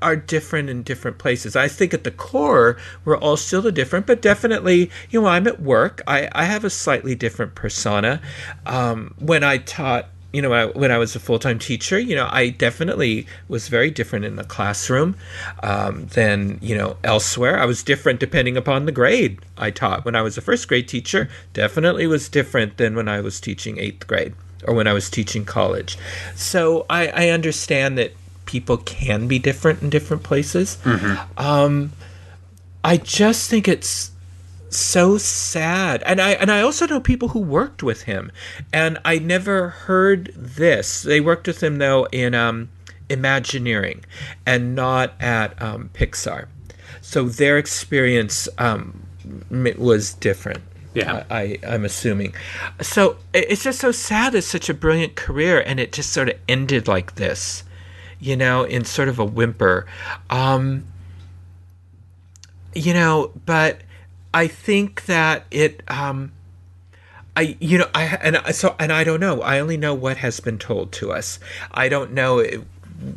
[0.00, 1.56] are different in different places.
[1.56, 5.60] I think at the core, we're all still different, but definitely, you know, I'm at
[5.60, 6.02] work.
[6.06, 8.20] I, I have a slightly different persona.
[8.66, 12.16] Um, when I taught, you know, I, when I was a full time teacher, you
[12.16, 15.16] know, I definitely was very different in the classroom
[15.62, 17.58] um, than, you know, elsewhere.
[17.58, 20.04] I was different depending upon the grade I taught.
[20.04, 23.78] When I was a first grade teacher, definitely was different than when I was teaching
[23.78, 24.34] eighth grade
[24.66, 25.98] or when I was teaching college.
[26.34, 28.12] So I, I understand that
[28.46, 30.78] people can be different in different places.
[30.84, 31.38] Mm-hmm.
[31.38, 31.92] Um,
[32.82, 34.10] I just think it's
[34.70, 36.02] so sad.
[36.04, 38.32] And i and i also know people who worked with him.
[38.72, 41.02] And i never heard this.
[41.02, 42.70] They worked with him though in um
[43.08, 44.04] imagineering
[44.46, 46.46] and not at um, pixar.
[47.02, 49.02] So their experience um,
[49.50, 50.62] was different
[50.94, 51.24] yeah.
[51.30, 52.34] I, I i'm assuming.
[52.80, 56.36] So it's just so sad it's such a brilliant career and it just sort of
[56.48, 57.64] ended like this
[58.24, 59.86] you know, in sort of a whimper.
[60.30, 60.86] Um,
[62.74, 63.82] you know, but
[64.32, 66.32] I think that it, um,
[67.36, 69.42] I, you know, I, and I so, and I don't know.
[69.42, 71.38] I only know what has been told to us.
[71.70, 72.42] I don't know.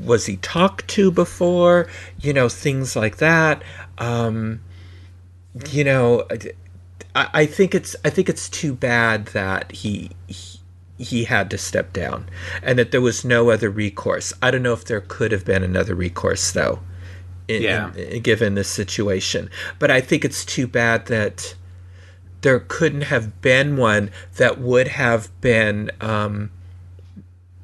[0.03, 1.88] Was he talked to before?
[2.20, 3.64] You know, things like that.
[3.97, 4.60] Um,
[5.70, 6.28] you know,
[7.16, 10.57] I, I think it's, I think it's too bad that he, he
[10.98, 12.28] he had to step down
[12.64, 14.34] and that there was no other recourse.
[14.41, 16.80] I don't know if there could have been another recourse though,
[17.48, 17.93] in, yeah.
[17.93, 19.50] In, given this situation.
[19.80, 21.56] But I think it's too bad that
[22.41, 26.52] there couldn't have been one that would have been um,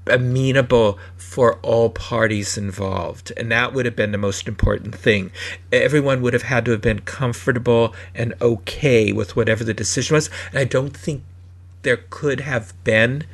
[0.08, 3.32] amenable for all parties involved.
[3.38, 5.32] And that would have been the most important thing.
[5.72, 10.30] Everyone would have had to have been comfortable and okay with whatever the decision was.
[10.50, 11.24] And I don't think
[11.84, 13.26] there could have been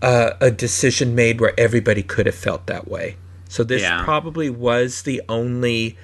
[0.00, 3.16] uh, a decision made where everybody could have felt that way.
[3.48, 4.04] So this yeah.
[4.04, 5.96] probably was the only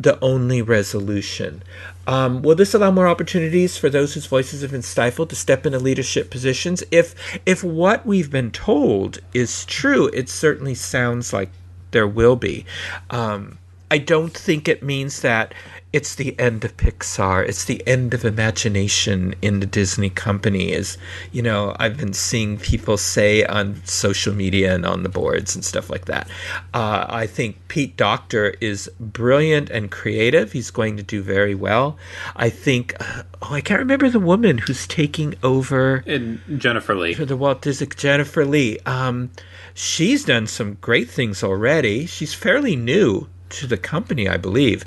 [0.00, 1.60] the only resolution.
[2.06, 5.66] Um, will this allow more opportunities for those whose voices have been stifled to step
[5.66, 6.84] into leadership positions?
[6.90, 11.50] If if what we've been told is true, it certainly sounds like
[11.90, 12.64] there will be.
[13.10, 13.58] Um,
[13.90, 15.54] I don't think it means that
[15.90, 17.48] it's the end of Pixar.
[17.48, 20.72] It's the end of imagination in the Disney company.
[20.72, 20.98] Is
[21.32, 25.64] you know I've been seeing people say on social media and on the boards and
[25.64, 26.28] stuff like that.
[26.74, 30.52] Uh, I think Pete Docter is brilliant and creative.
[30.52, 31.96] He's going to do very well.
[32.36, 32.94] I think.
[33.00, 36.04] Uh, oh, I can't remember the woman who's taking over.
[36.06, 37.86] And Jennifer Lee for the Walt Disney.
[37.96, 38.78] Jennifer Lee.
[38.84, 39.30] Um,
[39.72, 42.04] she's done some great things already.
[42.04, 44.84] She's fairly new to the company, I believe.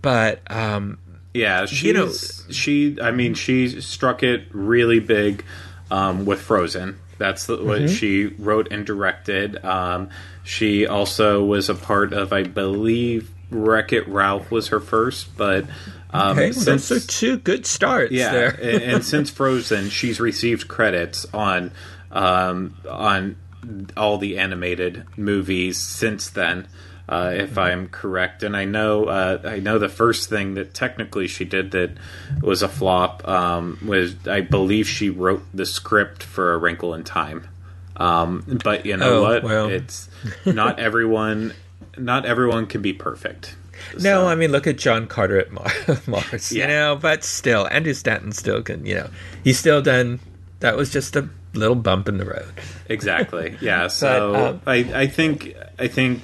[0.00, 0.98] But um,
[1.32, 2.12] Yeah, she's, You know-
[2.50, 2.96] she.
[3.00, 5.44] I mean, she struck it really big
[5.90, 6.98] um, with Frozen.
[7.18, 7.94] That's the, what Mm-hmm.
[7.94, 9.64] she wrote and directed.
[9.64, 10.10] Um,
[10.42, 15.64] she also was a part of, I believe, Wreck It Ralph was her first, but
[16.10, 18.48] um, Okay, well, since- those are two good starts yeah, there.
[18.50, 21.70] and, and since Frozen, she's received credits on
[22.10, 23.36] um, on
[23.96, 26.66] all the animated movies since then.
[27.06, 31.26] Uh, if I'm correct, and I know uh, I know the first thing that technically
[31.26, 31.90] she did that
[32.40, 37.04] was a flop um, was I believe she wrote the script for A Wrinkle in
[37.04, 37.46] Time.
[37.96, 39.42] Um, but you know Oh, what?
[39.44, 39.68] well.
[39.68, 40.08] It's
[40.46, 41.52] not everyone.
[41.98, 43.54] Not everyone can be perfect.
[43.96, 45.70] No, So- I mean, look at John Carter at Mar-
[46.06, 49.10] Mars, you know, but still, Andrew Stanton still can, you know,
[49.44, 50.20] he's still done,
[50.60, 52.48] that was just a little bump in the road.
[52.88, 53.56] Exactly.
[53.60, 53.88] Yeah.
[53.88, 56.22] So um, I, I think I think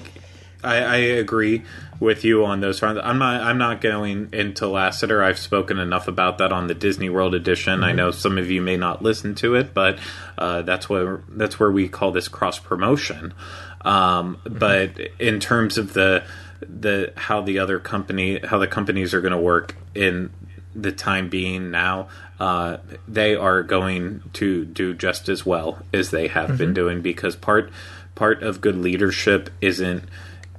[0.62, 1.62] I, I agree
[1.98, 3.00] with you on those fronts.
[3.04, 5.22] I'm not I'm not going into Lasseter.
[5.22, 7.84] I've spoken enough about that on the Disney World edition.
[7.84, 9.98] I know some of you may not listen to it, but
[10.38, 13.34] uh, that's where that's where we call this cross promotion.
[13.82, 16.24] Um, But in terms of the
[16.62, 20.30] the how the other company how the companies are going to work in
[20.74, 22.08] the time being now,
[22.38, 22.76] uh,
[23.08, 27.70] they are going to do just as well as they have been doing because part
[28.14, 30.04] part of good leadership isn't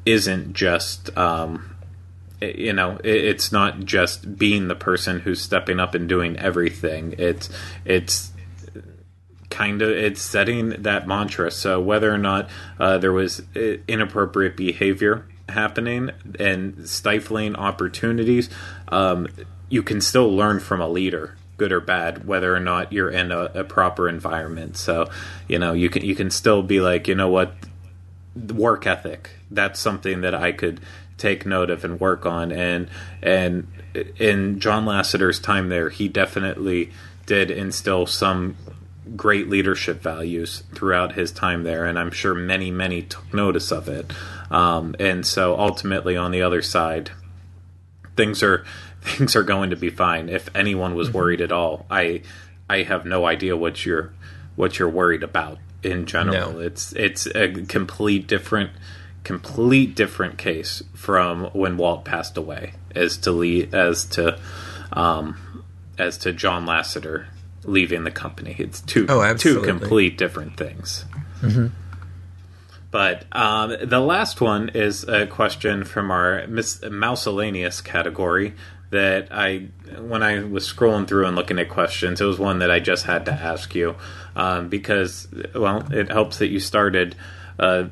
[0.05, 1.75] isn't just um,
[2.41, 7.13] you know it's not just being the person who's stepping up and doing everything.
[7.17, 7.49] It's
[7.85, 8.31] it's
[9.51, 11.51] kind of it's setting that mantra.
[11.51, 12.49] So whether or not
[12.79, 18.49] uh, there was uh, inappropriate behavior happening and stifling opportunities,
[18.87, 19.27] um,
[19.69, 23.31] you can still learn from a leader, good or bad, whether or not you're in
[23.31, 24.77] a, a proper environment.
[24.77, 25.09] So
[25.47, 27.53] you know you can you can still be like, you know what,
[28.35, 29.29] work ethic.
[29.51, 30.79] That's something that I could
[31.17, 32.51] take note of and work on.
[32.51, 32.89] And
[33.21, 33.67] and
[34.17, 36.91] in John Lasseter's time there, he definitely
[37.25, 38.55] did instill some
[39.15, 43.87] great leadership values throughout his time there, and I'm sure many many took notice of
[43.87, 44.11] it.
[44.49, 47.11] Um, and so ultimately, on the other side,
[48.15, 48.65] things are
[49.01, 50.29] things are going to be fine.
[50.29, 52.21] If anyone was worried at all, I
[52.69, 54.13] I have no idea what you're
[54.55, 56.53] what you're worried about in general.
[56.53, 56.59] No.
[56.59, 58.71] It's it's a complete different
[59.23, 64.39] complete different case from when Walt passed away as to Lee as to
[64.93, 65.63] um
[65.97, 67.27] as to John Lasseter
[67.63, 68.55] leaving the company.
[68.57, 71.05] It's two Oh, two complete different things.
[72.91, 78.53] But um, the last one is a question from our mis- miscellaneous category
[78.89, 79.67] that I,
[79.97, 83.05] when I was scrolling through and looking at questions, it was one that I just
[83.05, 83.95] had to ask you
[84.35, 87.15] um, because, well, it helps that you started
[87.57, 87.85] uh,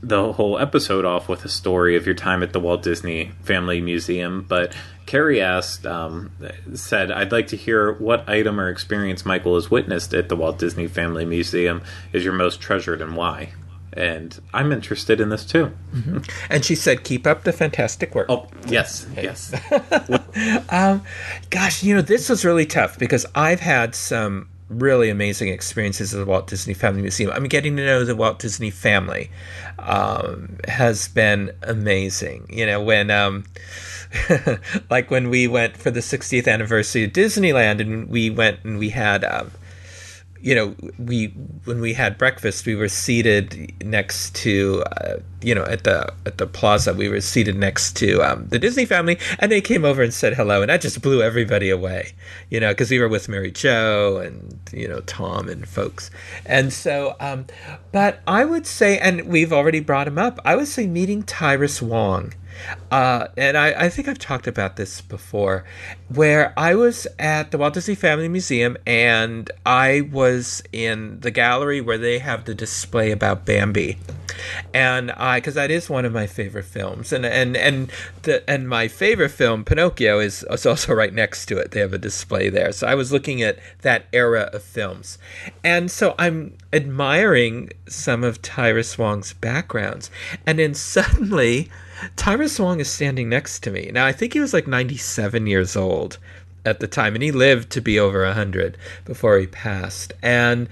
[0.00, 3.80] the whole episode off with a story of your time at the Walt Disney Family
[3.80, 4.44] Museum.
[4.48, 4.72] But
[5.06, 6.30] Carrie asked, um,
[6.74, 10.58] said, I'd like to hear what item or experience Michael has witnessed at the Walt
[10.58, 11.82] Disney Family Museum
[12.12, 13.52] is your most treasured and why.
[13.92, 15.72] And I'm interested in this too.
[16.50, 18.26] And she said, keep up the fantastic work.
[18.28, 19.52] Oh, yes, yes.
[21.50, 26.18] Gosh, you know, this was really tough because I've had some really amazing experiences at
[26.18, 27.30] the Walt Disney Family Museum.
[27.30, 29.30] I mean, getting to know the Walt Disney family
[29.78, 32.46] um, has been amazing.
[32.50, 33.44] You know, when, um,
[34.90, 38.90] like when we went for the 60th anniversary of Disneyland and we went and we
[38.90, 39.50] had, um,
[40.40, 41.26] you know, we
[41.64, 46.38] when we had breakfast, we were seated next to, uh, you know, at the at
[46.38, 46.94] the plaza.
[46.94, 50.34] We were seated next to um, the Disney family, and they came over and said
[50.34, 52.12] hello, and that just blew everybody away,
[52.50, 56.10] you know, because we were with Mary Jo and you know Tom and folks,
[56.46, 57.16] and so.
[57.20, 57.46] Um,
[57.90, 60.38] but I would say, and we've already brought him up.
[60.44, 62.34] I would say meeting Tyrus Wong.
[62.90, 65.64] Uh, and I, I think I've talked about this before,
[66.08, 71.80] where I was at the Walt Disney Family Museum and I was in the gallery
[71.80, 73.98] where they have the display about Bambi.
[74.72, 77.90] And I, because that is one of my favorite films, and and and
[78.22, 81.72] the and my favorite film Pinocchio is, is also right next to it.
[81.72, 85.18] They have a display there, so I was looking at that era of films,
[85.64, 90.10] and so I'm admiring some of Tyrus Wong's backgrounds,
[90.46, 91.68] and then suddenly
[92.16, 93.90] Tyrus Wong is standing next to me.
[93.92, 96.18] Now, I think he was like 97 years old
[96.64, 100.12] at the time, and he lived to be over 100 before he passed.
[100.22, 100.68] And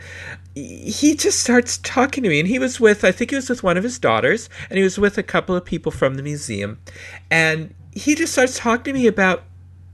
[0.54, 3.62] he just starts talking to me, and he was with, I think he was with
[3.62, 6.78] one of his daughters, and he was with a couple of people from the museum.
[7.30, 9.44] And he just starts talking to me about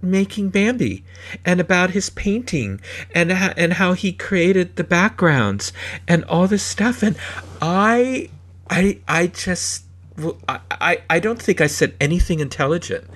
[0.03, 1.05] making Bambi
[1.45, 2.81] and about his painting
[3.15, 5.73] and ho- and how he created the backgrounds
[6.09, 7.17] and all this stuff and
[7.61, 8.29] I
[8.69, 9.85] I I just
[10.19, 13.09] well, I, I don't think I said anything intelligent.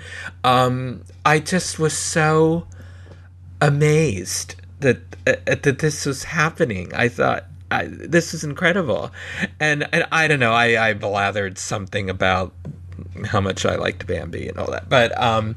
[0.44, 2.66] Um, I just was so
[3.61, 6.92] amazed that uh, that this was happening.
[6.94, 9.11] I thought I, this is incredible,
[9.61, 10.53] and and I don't know.
[10.53, 12.53] I I blathered something about
[13.26, 15.57] how much I liked Bambi and all that, but um,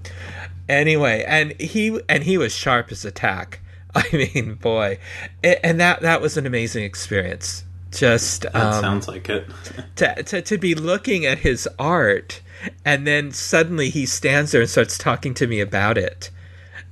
[0.68, 3.62] anyway, and he and he was sharp as a tack.
[3.96, 5.00] I mean, boy,
[5.44, 9.48] and that that was an amazing experience just that um, sounds like it.
[9.96, 12.42] to, to to be looking at his art
[12.86, 16.30] and then suddenly he stands there and starts talking to me about it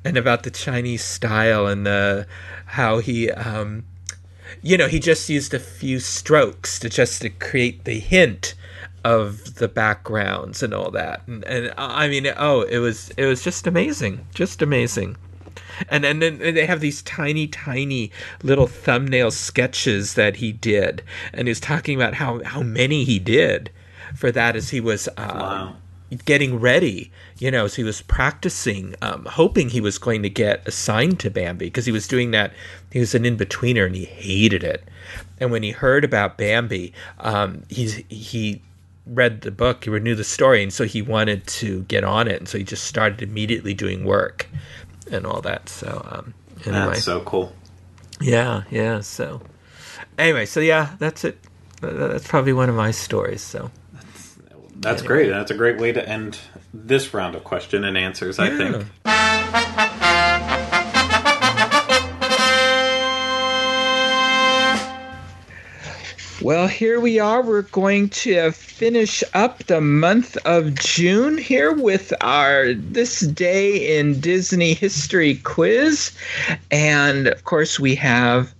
[0.04, 2.26] and about the chinese style and the
[2.66, 3.84] how he um
[4.62, 8.56] you know he just used a few strokes to just to create the hint
[9.04, 11.22] of the backgrounds and all that.
[11.28, 15.16] And, and i mean oh it was it was just amazing just amazing
[15.90, 18.12] and and then they have these tiny tiny
[18.44, 21.04] little thumbnail sketches that he did.
[21.34, 23.72] And he's talking about how how many he did
[24.16, 25.76] for that as he was uh, wow.
[26.26, 30.66] getting ready you know as he was practicing um, hoping he was going to get
[30.66, 32.54] assigned to bambi because he was doing that
[32.92, 34.84] he was an in-betweener and he hated it.
[35.40, 38.62] And when he heard about bambi um, he's he
[39.06, 42.40] read the book, he knew the story, and so he wanted to get on it,
[42.40, 44.48] and so he just started immediately doing work
[45.12, 45.70] and all that.
[45.70, 46.34] So um,
[46.66, 47.54] anyway, that's so cool.
[48.22, 49.02] Yeah, yeah.
[49.02, 49.42] So
[50.18, 51.40] anyway, so yeah, that's it.
[51.82, 53.42] That's probably one of my stories.
[53.42, 54.38] So that's,
[54.76, 55.08] that's anyway.
[55.08, 55.30] great.
[55.30, 56.40] That's a great way to end
[56.74, 58.38] this round of question and answers.
[58.38, 58.46] Yeah.
[58.46, 58.88] I think.
[66.48, 67.42] Well, here we are.
[67.42, 74.22] We're going to finish up the month of June here with our This Day in
[74.22, 76.14] Disney History quiz.
[76.72, 78.56] And of course, we have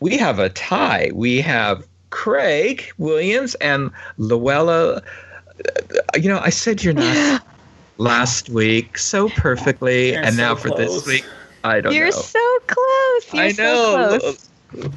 [0.00, 1.10] we have a tie.
[1.12, 4.96] We have Craig Williams and Luella.
[4.96, 7.40] Uh, you know, I said your name
[7.98, 11.26] last week so perfectly, You're and so now for this week,
[11.62, 12.06] I don't You're know.
[12.06, 13.34] You're so close.
[13.34, 14.18] You're I know.
[14.18, 14.32] So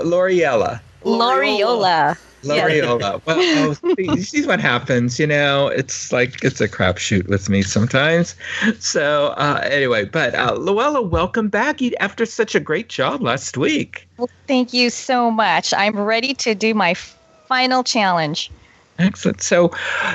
[0.06, 0.80] Loriella.
[1.04, 2.18] Loriola.
[2.44, 3.22] Loriola.
[3.26, 5.20] Well, oh, see, what happens.
[5.20, 8.36] You know, it's like it's a crapshoot with me sometimes.
[8.80, 14.08] So uh, anyway, but uh, Luella, welcome back after such a great job last week.
[14.18, 15.74] Well, thank you so much.
[15.74, 18.52] I'm ready to do my final challenge.
[19.00, 19.42] Excellent.
[19.42, 19.72] So,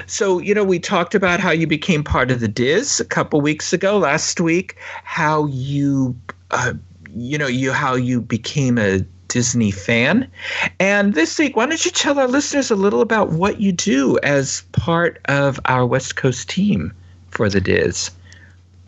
[0.06, 3.40] so you know, we talked about how you became part of the Dis a couple
[3.40, 3.98] weeks ago.
[3.98, 6.16] Last week, how you,
[6.50, 6.74] uh,
[7.14, 10.30] you know, you how you became a Disney fan.
[10.80, 14.18] And this week, why don't you tell our listeners a little about what you do
[14.22, 16.92] as part of our West Coast team
[17.30, 18.10] for the Dis?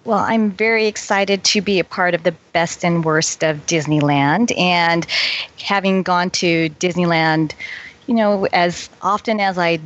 [0.05, 4.59] Well, I'm very excited to be a part of the best and worst of Disneyland.
[4.59, 5.07] And
[5.61, 7.53] having gone to Disneyland,
[8.07, 9.81] you know, as often as I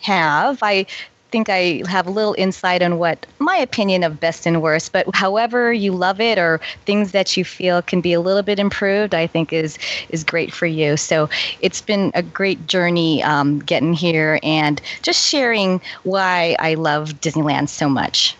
[0.00, 0.86] have, I
[1.30, 5.06] think I have a little insight on what my opinion of best and worst, but
[5.14, 9.14] however you love it or things that you feel can be a little bit improved,
[9.14, 10.96] I think is is great for you.
[10.96, 11.28] So
[11.60, 17.68] it's been a great journey um, getting here and just sharing why I love Disneyland
[17.68, 18.36] so much.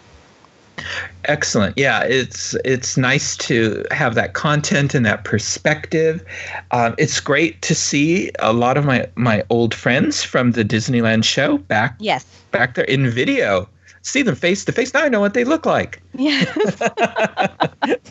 [1.24, 1.76] Excellent.
[1.76, 6.24] Yeah, it's it's nice to have that content and that perspective.
[6.70, 11.24] Um, it's great to see a lot of my my old friends from the Disneyland
[11.24, 11.96] show back.
[11.98, 12.37] Yes.
[12.50, 13.68] Back there in video
[14.08, 14.94] see them face to face.
[14.94, 16.02] Now I know what they look like.
[16.14, 16.44] Yeah.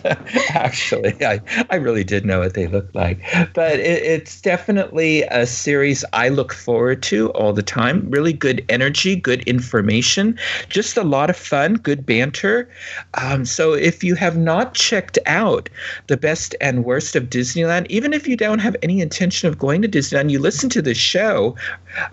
[0.49, 3.19] Actually, I, I really did know what they looked like.
[3.53, 8.09] But it, it's definitely a series I look forward to all the time.
[8.09, 10.37] Really good energy, good information,
[10.69, 12.69] just a lot of fun, good banter.
[13.15, 15.69] Um, so if you have not checked out
[16.07, 19.81] the best and worst of Disneyland, even if you don't have any intention of going
[19.81, 21.55] to Disneyland, you listen to the show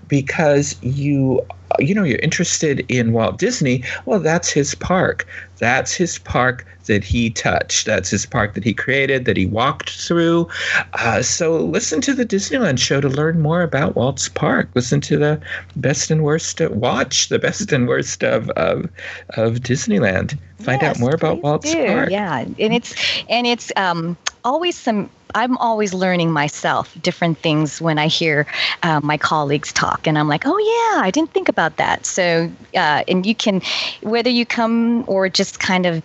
[0.08, 1.46] because you
[1.78, 5.26] you know you're interested in Walt Disney, well that's his park.
[5.58, 7.86] That's his park that he touched.
[7.86, 10.48] That's his park that he created, that he walked through.
[10.94, 14.68] Uh, so listen to the Disneyland show to learn more about Walt's park.
[14.74, 15.40] Listen to the
[15.76, 16.60] best and worst.
[16.60, 18.88] watch the best and worst of of,
[19.30, 20.38] of Disneyland.
[20.60, 21.86] Find yes, out more about Walt's do.
[21.86, 22.10] park.
[22.10, 22.94] Yeah, and it's
[23.28, 28.46] and it's um, always some I'm always learning myself different things when I hear
[28.82, 32.06] uh, my colleagues talk, and I'm like, oh yeah, I didn't think about that.
[32.06, 33.60] So, uh, and you can,
[34.02, 36.02] whether you come or just kind of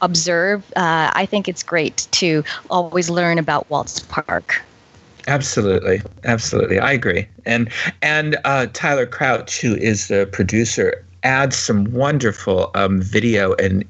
[0.00, 4.60] observe, uh, I think it's great to always learn about Walt's Park.
[5.28, 7.28] Absolutely, absolutely, I agree.
[7.46, 7.70] And
[8.02, 13.84] and uh, Tyler Crouch, who is the producer, adds some wonderful um, video and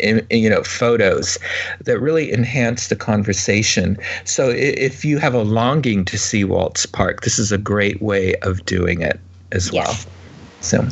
[0.00, 1.38] you know photos
[1.84, 7.22] that really enhance the conversation so if you have a longing to see walt's park
[7.22, 9.20] this is a great way of doing it
[9.52, 10.06] as well yes.
[10.60, 10.86] So,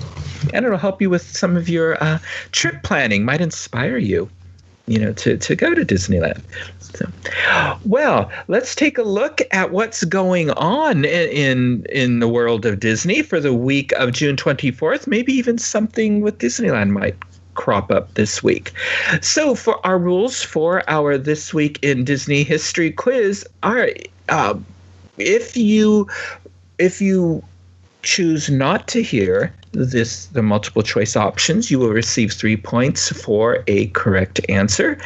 [0.53, 2.19] and it'll help you with some of your uh,
[2.53, 3.25] trip planning.
[3.25, 4.31] Might inspire you,
[4.87, 6.43] you know, to to go to Disneyland.
[6.79, 7.11] So,
[7.85, 13.23] well, let's take a look at what's going on in in the world of Disney
[13.23, 15.09] for the week of June 24th.
[15.09, 17.17] Maybe even something with Disneyland might
[17.55, 18.73] crop up this week.
[19.21, 23.91] So, for our rules for our this week in Disney history quiz, are
[24.29, 24.55] uh,
[25.19, 26.09] if you
[26.79, 27.43] if you
[28.03, 33.65] choose not to hear this the multiple choice options, you will receive three points for
[33.67, 34.99] a correct answer.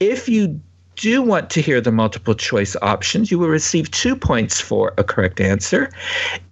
[0.00, 0.60] If you
[1.00, 5.04] do want to hear the multiple choice options, you will receive two points for a
[5.04, 5.90] correct answer.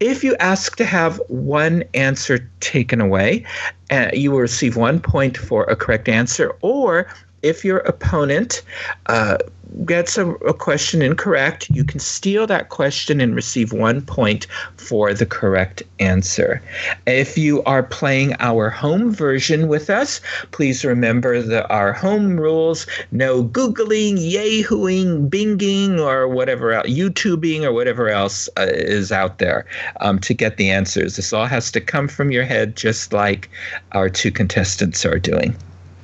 [0.00, 3.44] If you ask to have one answer taken away,
[3.90, 6.56] uh, you will receive one point for a correct answer.
[6.62, 7.06] Or
[7.42, 8.62] if your opponent
[9.06, 9.38] uh,
[9.84, 14.46] gets a, a, question incorrect, you can steal that question and receive one point
[14.76, 16.62] for the correct answer.
[17.06, 20.20] If you are playing our home version with us,
[20.50, 27.72] please remember that our home rules no Googling, Yahooing, Binging, or whatever else, YouTubing, or
[27.72, 29.66] whatever else uh, is out there
[30.00, 31.16] um, to get the answers.
[31.16, 33.50] This all has to come from your head, just like
[33.92, 35.56] our two contestants are doing.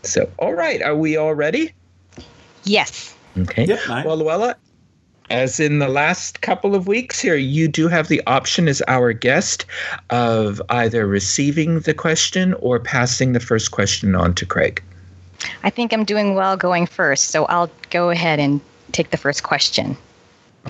[0.07, 1.73] So, all right, are we all ready?
[2.65, 3.15] Yes.
[3.37, 3.65] Okay.
[3.65, 4.05] Yep, nice.
[4.07, 4.57] Well, Luella,
[5.31, 9.13] as in the last couple of weeks here, you do have the option as our
[9.13, 9.65] guest
[10.11, 14.83] of either receiving the question or passing the first question on to Craig.
[15.63, 18.61] I think I'm doing well going first, so I'll go ahead and
[18.93, 19.97] take the first question.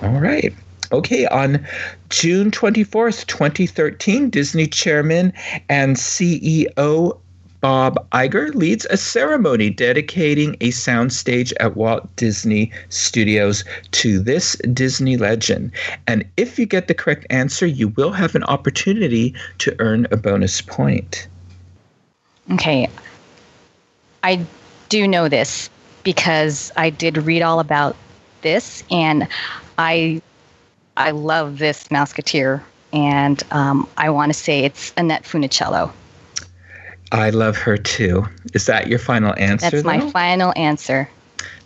[0.01, 0.53] All right.
[0.91, 1.65] Okay, on
[2.09, 5.33] June 24th, 2013, Disney chairman
[5.67, 7.19] and CEO
[7.65, 15.17] Bob Iger leads a ceremony dedicating a soundstage at Walt Disney Studios to this Disney
[15.17, 15.71] legend.
[16.05, 20.15] And if you get the correct answer, you will have an opportunity to earn a
[20.15, 21.27] bonus point.
[22.51, 22.87] Okay.
[24.23, 24.45] I
[24.89, 25.67] do know this
[26.03, 27.95] because I did read all about
[28.41, 29.27] this and
[29.79, 30.21] I
[30.97, 32.61] I love this Mouseketeer
[32.93, 35.91] and um, I want to say it's Annette Funicello.
[37.11, 38.25] I love her too.
[38.53, 39.69] Is that your final answer?
[39.69, 40.09] That's my though?
[40.09, 41.09] final answer.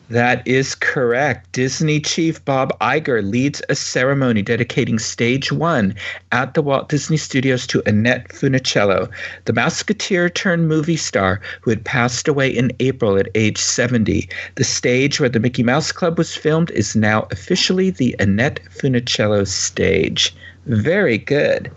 [0.10, 1.52] That is correct.
[1.52, 5.94] Disney chief Bob Iger leads a ceremony dedicating stage one
[6.32, 9.07] at the Walt Disney Studios to Annette Funicello,
[9.45, 14.28] the Mouseketeer turned movie star who had passed away in April at age 70.
[14.56, 19.45] The stage where the Mickey Mouse Club was filmed is now officially the Annette Funicello
[19.48, 20.34] stage.
[20.66, 21.72] Very good.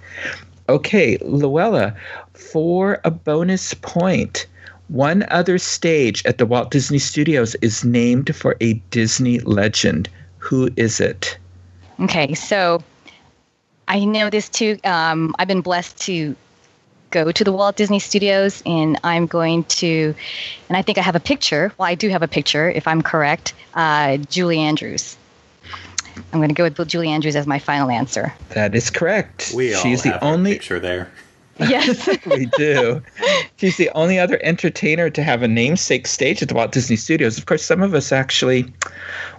[0.70, 1.94] Okay, Luella,
[2.42, 4.46] for a bonus point,
[4.88, 10.08] one other stage at the Walt Disney Studios is named for a Disney legend.
[10.38, 11.38] Who is it?
[12.00, 12.82] Okay, so
[13.88, 14.78] I know this too.
[14.84, 16.36] Um, I've been blessed to
[17.10, 20.14] go to the Walt Disney Studios, and I'm going to,
[20.68, 21.72] and I think I have a picture.
[21.78, 23.54] Well, I do have a picture, if I'm correct.
[23.74, 25.16] Uh, Julie Andrews.
[26.32, 28.34] I'm going to go with Julie Andrews as my final answer.
[28.50, 29.52] That is correct.
[29.54, 31.10] We all She's have the only picture there.
[31.68, 32.08] Yes.
[32.26, 33.02] we do.
[33.56, 37.38] She's the only other entertainer to have a namesake stage at the Walt Disney Studios.
[37.38, 38.72] Of course, some of us actually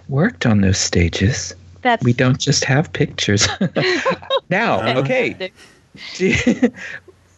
[0.08, 1.54] worked on those stages.
[1.82, 3.46] That's We don't just have pictures.
[4.48, 5.52] now, okay.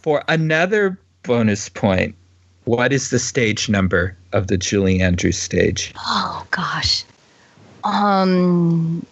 [0.02, 2.14] For another bonus point,
[2.64, 5.92] what is the stage number of the Julie Andrews stage?
[5.98, 7.04] Oh gosh.
[7.84, 9.04] Um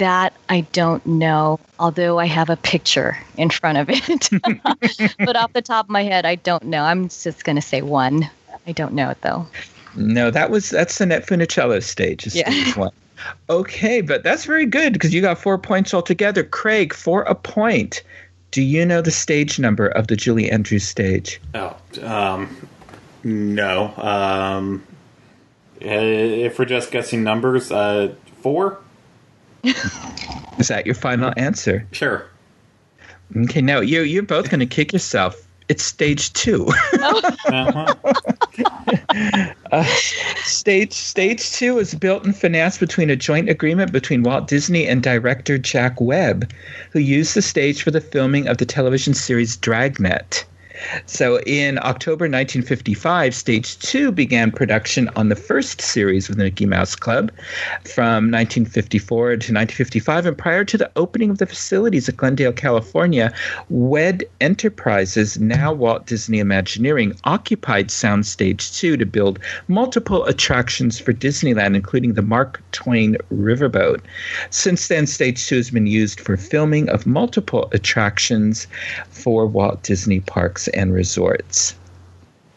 [0.00, 4.30] that I don't know, although I have a picture in front of it.
[5.18, 6.82] but off the top of my head, I don't know.
[6.82, 8.28] I'm just going to say one.
[8.66, 9.46] I don't know it though.
[9.94, 12.50] No, that was that's the Net Funicello stage, is Yeah.
[12.50, 12.92] stage one.
[13.50, 16.42] Okay, but that's very good because you got four points altogether.
[16.42, 18.02] Craig, for a point,
[18.50, 21.40] do you know the stage number of the Julie Andrews stage?
[21.54, 22.56] Oh, um,
[23.22, 23.94] no.
[23.98, 24.82] Um,
[25.82, 28.78] eh, if we're just guessing numbers, uh, four?
[29.64, 31.86] Is that your final answer?
[31.92, 32.26] Sure.
[33.36, 35.36] Okay, no, you you're both going to kick yourself.
[35.68, 36.68] It's stage two.
[37.52, 37.94] Uh-huh.
[39.72, 39.84] Uh,
[40.44, 45.02] stage stage two is built and financed between a joint agreement between Walt Disney and
[45.02, 46.52] director Jack Webb,
[46.92, 50.44] who used the stage for the filming of the television series Dragnet.
[51.06, 56.66] So in October 1955, Stage 2 began production on the first series of the Mickey
[56.66, 57.30] Mouse Club
[57.84, 60.26] from 1954 to 1955.
[60.26, 63.32] And prior to the opening of the facilities at Glendale, California,
[63.68, 69.38] WED Enterprises, now Walt Disney Imagineering, occupied Soundstage 2 to build
[69.68, 74.00] multiple attractions for Disneyland, including the Mark Twain Riverboat.
[74.50, 78.66] Since then, Stage 2 has been used for filming of multiple attractions
[79.10, 81.74] for Walt Disney parks and resorts.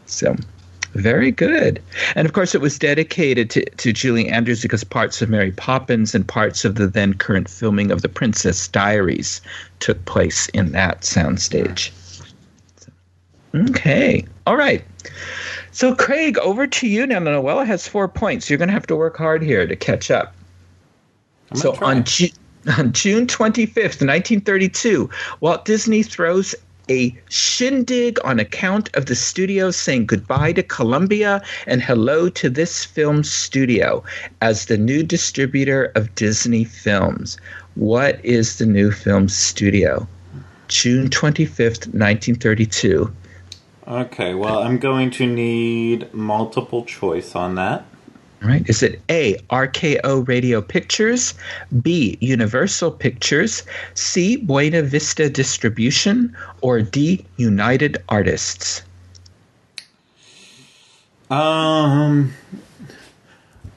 [0.06, 0.35] So,
[0.94, 1.81] very good.
[2.15, 6.14] And of course, it was dedicated to, to Julie Andrews because parts of Mary Poppins
[6.14, 9.41] and parts of the then current filming of The Princess Diaries
[9.80, 11.91] took place in that soundstage.
[13.56, 14.26] Okay.
[14.45, 14.84] All right.
[15.72, 17.19] So, Craig, over to you now.
[17.19, 18.49] Noella has four points.
[18.49, 20.35] You're going to have to work hard here to catch up.
[21.56, 22.30] So, on, Ju-
[22.77, 25.10] on June 25th, 1932,
[25.40, 26.56] Walt Disney throws
[26.89, 32.85] a shindig on account of the studio saying goodbye to Columbia and hello to this
[32.85, 34.03] film studio
[34.41, 37.38] as the new distributor of Disney films.
[37.76, 40.07] What is the new film studio?
[40.68, 43.11] June 25th, 1932.
[43.85, 47.85] Okay, well, I'm going to need multiple choice on that.
[48.43, 48.67] Right?
[48.69, 51.33] Is it A, RKO Radio Pictures,
[51.81, 53.63] B, Universal Pictures,
[53.93, 58.83] C, Buena Vista Distribution, or D, United Artists?
[61.31, 62.33] Um,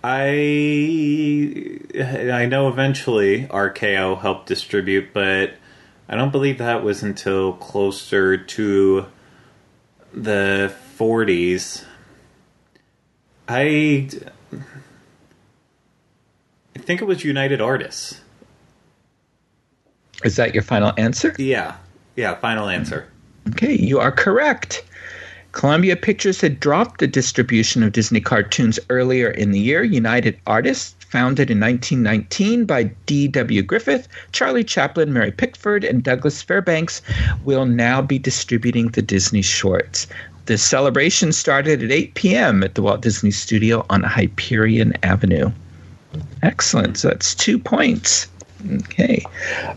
[0.03, 5.55] I I know eventually RKO helped distribute, but
[6.09, 9.07] I don't believe that was until closer to
[10.13, 11.85] the 40s.
[13.49, 14.09] I
[14.53, 14.59] I
[16.79, 18.21] think it was United Artists.
[20.25, 21.35] Is that your final answer?
[21.39, 21.77] Yeah.
[22.17, 23.09] Yeah, final answer.
[23.49, 24.85] Okay, you are correct.
[25.53, 29.83] Columbia Pictures had dropped the distribution of Disney cartoons earlier in the year.
[29.83, 33.63] United Artists, founded in 1919 by D.W.
[33.63, 37.01] Griffith, Charlie Chaplin, Mary Pickford, and Douglas Fairbanks,
[37.45, 40.07] will now be distributing the Disney shorts.
[40.47, 42.63] The celebration started at 8 p.m.
[42.63, 45.51] at the Walt Disney Studio on Hyperion Avenue.
[46.43, 46.99] Excellent.
[46.99, 48.29] So that's two points.
[48.73, 49.25] Okay.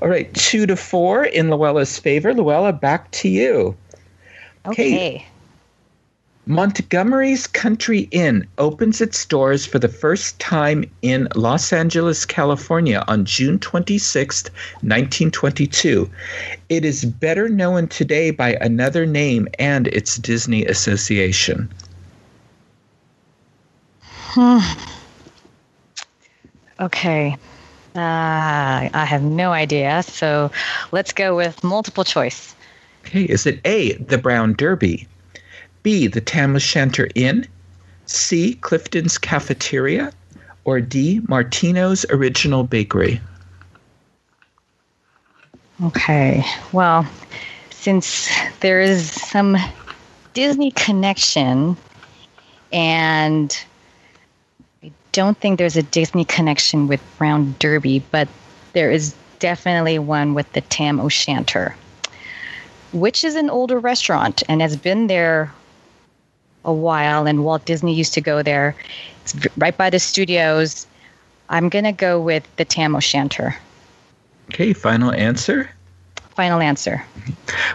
[0.02, 0.34] All right.
[0.36, 2.34] Two to four in Luella's favor.
[2.34, 3.76] Luella, back to you.
[4.68, 5.26] Okay.
[6.50, 13.24] Montgomery's Country Inn opens its doors for the first time in Los Angeles, California on
[13.24, 16.10] June 26, 1922.
[16.70, 21.72] It is better known today by another name and its Disney association.
[24.02, 24.58] Hmm.
[26.80, 27.38] Okay.
[27.96, 30.02] Uh, I have no idea.
[30.02, 30.50] So
[30.92, 32.56] let's go with multiple choice.
[33.06, 35.08] Okay, is it A, the Brown Derby,
[35.84, 37.48] B, the Tam O'Shanter Inn,
[38.06, 40.12] C, Clifton's Cafeteria,
[40.66, 43.22] or D, Martino's Original Bakery?
[45.84, 46.44] Okay.
[46.72, 47.08] Well,
[47.70, 48.30] since
[48.60, 49.58] there is some
[50.34, 51.78] Disney connection
[52.72, 53.58] and
[54.84, 58.28] I don't think there's a Disney connection with Brown Derby, but
[58.74, 61.76] there is definitely one with the Tam O'Shanter,
[62.92, 65.52] which is an older restaurant and has been there
[66.66, 67.28] a while.
[67.28, 68.76] And Walt Disney used to go there.
[69.24, 70.88] It's right by the studios.
[71.50, 73.56] I'm going to go with the Tam O'Shanter.
[74.50, 75.70] Okay, final answer?
[76.36, 77.04] Final answer.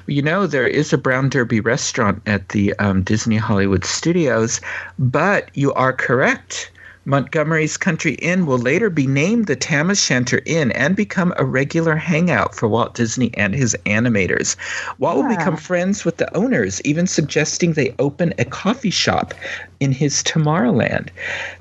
[0.07, 4.61] You know, there is a Brown Derby restaurant at the um, Disney Hollywood Studios,
[4.99, 6.71] but you are correct.
[7.07, 11.97] Montgomery's Country Inn will later be named the Tam O'Shanter Inn and become a regular
[11.97, 14.57] hangout for Walt Disney and his animators.
[14.99, 19.35] Walt will become friends with the owners, even suggesting they open a coffee shop
[19.81, 21.11] in his Tomorrowland.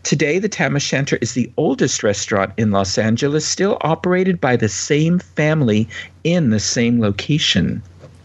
[0.04, 4.70] Today, the Tam O'Shanter is the oldest restaurant in Los Angeles, still operated by the
[4.70, 5.90] same family
[6.24, 7.82] in the same location.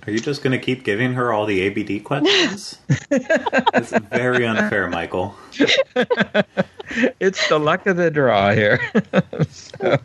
[0.07, 2.79] Are you just going to keep giving her all the ABD questions?
[3.11, 5.35] It's very unfair, Michael.
[7.21, 8.81] It's the luck of the draw here.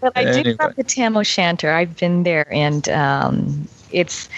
[0.00, 0.56] But I do Anyway.
[0.60, 1.70] love the Tam O'Shanter.
[1.70, 4.28] I've been there, and um, it's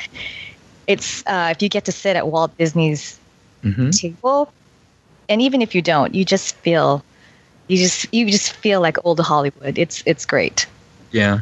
[0.87, 3.19] it's uh, if you get to sit at Walt Disney's
[3.63, 4.53] hmm table,
[5.29, 7.03] and even if you don't, you just feel
[7.67, 9.79] you just you just feel like old Hollywood.
[9.79, 10.67] It's it's great.
[11.11, 11.41] Yeah.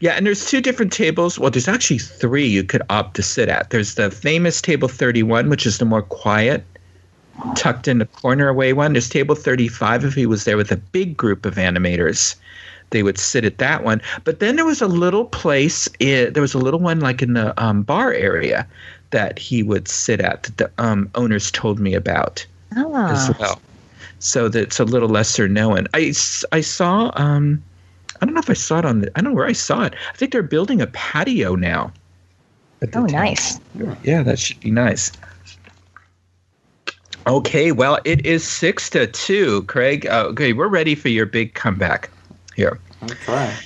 [0.00, 1.38] Yeah, and there's two different tables.
[1.38, 3.70] Well, there's actually three you could opt to sit at.
[3.70, 6.64] There's the famous table 31, which is the more quiet,
[7.54, 8.92] tucked in the corner away one.
[8.92, 12.36] There's table 35 if he was there with a big group of animators.
[12.90, 14.00] They would sit at that one.
[14.24, 17.32] But then there was a little place, i there was a little one like in
[17.32, 18.66] the um, bar area
[19.10, 22.44] that he would sit at that the um, owners told me about
[22.76, 23.12] Ah.
[23.12, 23.60] as well.
[24.18, 25.86] So that's a little lesser known.
[25.94, 26.12] I,
[26.52, 27.62] I saw, um,
[28.20, 29.84] I don't know if I saw it on the, I don't know where I saw
[29.84, 29.94] it.
[30.12, 31.92] I think they're building a patio now.
[32.82, 33.06] Oh, town.
[33.06, 33.58] nice.
[34.02, 35.12] Yeah, that should be nice.
[37.26, 40.06] Okay, well, it is six to two, Craig.
[40.06, 42.08] Uh, okay, we're ready for your big comeback
[42.54, 42.78] here.
[43.02, 43.56] Okay.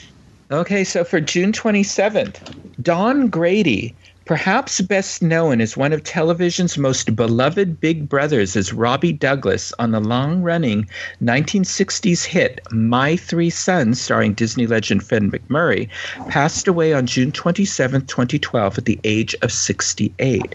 [0.50, 2.40] Okay, so for June 27th,
[2.82, 3.94] Don Grady,
[4.30, 9.90] perhaps best known as one of television's most beloved big brothers as Robbie Douglas on
[9.90, 10.88] the long running
[11.20, 15.88] 1960s hit My Three Sons, starring Disney legend Fred MacMurray,
[16.28, 20.54] passed away on June 27, 2012, at the age of 68.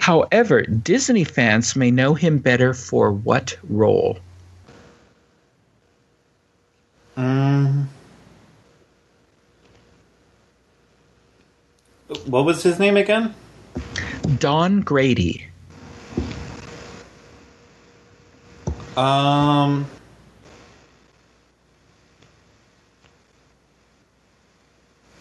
[0.00, 4.18] However, Disney fans may know him better for what role?
[7.16, 7.88] Um,
[12.26, 13.34] what was his name again?
[14.38, 15.46] Don Grady.
[18.96, 19.86] Um.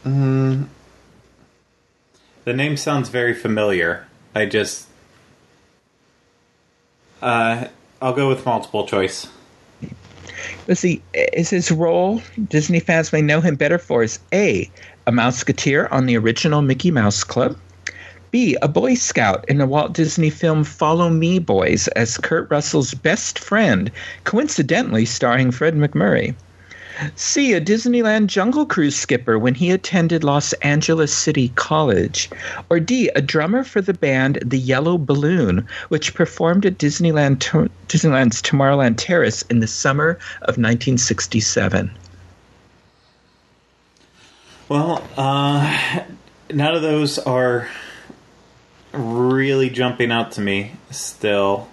[0.06, 0.68] Mm,
[2.46, 4.08] the name sounds very familiar.
[4.34, 4.88] I just.
[7.22, 7.68] Uh,
[8.02, 9.28] I'll go with multiple choice.
[10.68, 14.70] Let's see, is his role Disney fans may know him better for is A,
[15.08, 17.58] a Mouseketeer on the original Mickey Mouse Club,
[18.30, 22.94] B, a Boy Scout in the Walt Disney film Follow Me Boys as Kurt Russell's
[22.94, 23.90] best friend,
[24.26, 26.36] coincidentally starring Fred MacMurray.
[27.16, 32.30] C, a Disneyland Jungle Cruise skipper when he attended Los Angeles City College.
[32.70, 38.42] Or D, a drummer for the band The Yellow Balloon, which performed at Disneyland Disneyland's
[38.42, 41.92] Tomorrowland Terrace in the summer of 1967.
[44.70, 46.04] Well, uh,
[46.52, 47.70] none of those are
[48.92, 51.68] really jumping out to me still.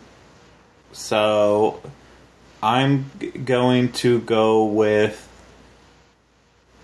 [0.92, 1.82] So
[2.62, 5.20] I'm g- going to go with.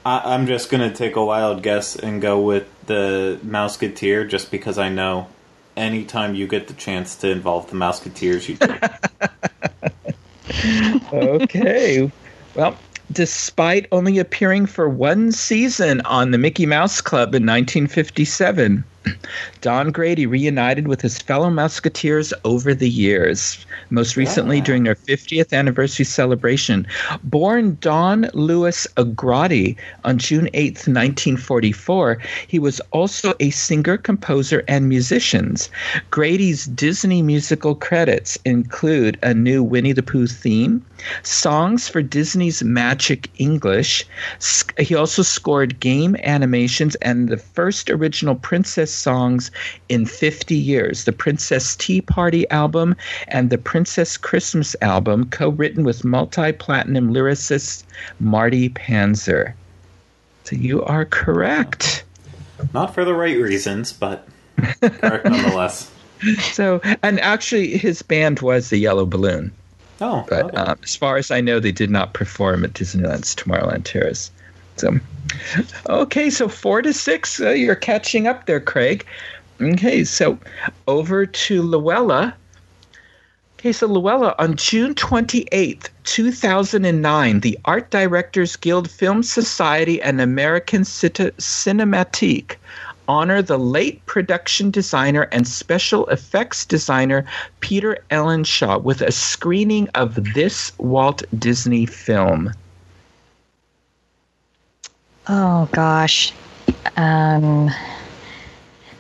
[0.05, 4.51] I- I'm just going to take a wild guess and go with the Mouseketeer just
[4.51, 5.29] because I know
[5.77, 8.57] anytime you get the chance to involve the Mouseketeers, you
[11.13, 11.13] do.
[11.13, 12.11] okay.
[12.55, 12.77] Well,
[13.13, 18.85] despite only appearing for one season on the Mickey Mouse Club in 1957,
[19.61, 25.53] Don Grady reunited with his fellow Mouseketeers over the years, most recently during their 50th
[25.53, 26.87] anniversary celebration.
[27.25, 34.89] Born Don Louis Agrati on June 8, 1944, he was also a singer, composer, and
[34.89, 35.57] musician.
[36.11, 40.85] Grady's Disney musical credits include a new Winnie the Pooh theme,
[41.23, 44.07] songs for Disney's Magic English.
[44.79, 49.51] He also scored game animations and the first original princess songs
[49.89, 52.95] in 50 years the Princess Tea Party album
[53.29, 57.85] and the Princess Christmas album, co written with multi platinum lyricist
[58.19, 59.53] Marty Panzer.
[60.45, 62.05] So you are correct.
[62.75, 64.29] Not for the right reasons, but
[64.81, 65.91] correct nonetheless.
[66.53, 69.53] So, and actually, his band was the Yellow Balloon.
[70.03, 70.57] Oh, But okay.
[70.57, 74.31] um, as far as I know, they did not perform at Disneyland's Tomorrowland Terrace.
[74.77, 74.99] So,
[75.89, 79.05] okay, so four to six, uh, you're catching up there, Craig.
[79.61, 80.39] Okay, so
[80.89, 82.35] over to Luella.
[83.59, 90.83] Okay, so Luella, on June 28th, 2009, the Art Directors Guild Film Society and American
[90.83, 92.57] Cita- Cinematheque
[93.07, 97.27] honor the late production designer and special effects designer
[97.59, 102.55] Peter Ellenshaw with a screening of this Walt Disney film.
[105.33, 106.33] Oh gosh.
[106.97, 107.71] Um,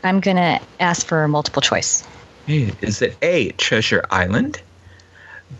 [0.05, 2.07] I'm gonna ask for multiple choice.
[2.47, 4.63] Is it A, Treasure Island?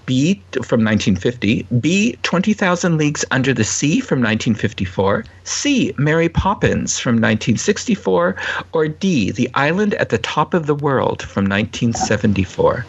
[0.07, 1.67] B, from 1950.
[1.81, 5.25] B, 20,000 Leagues Under the Sea from 1954.
[5.43, 8.37] C, Mary Poppins from 1964.
[8.73, 12.87] Or D, The Island at the Top of the World from 1974.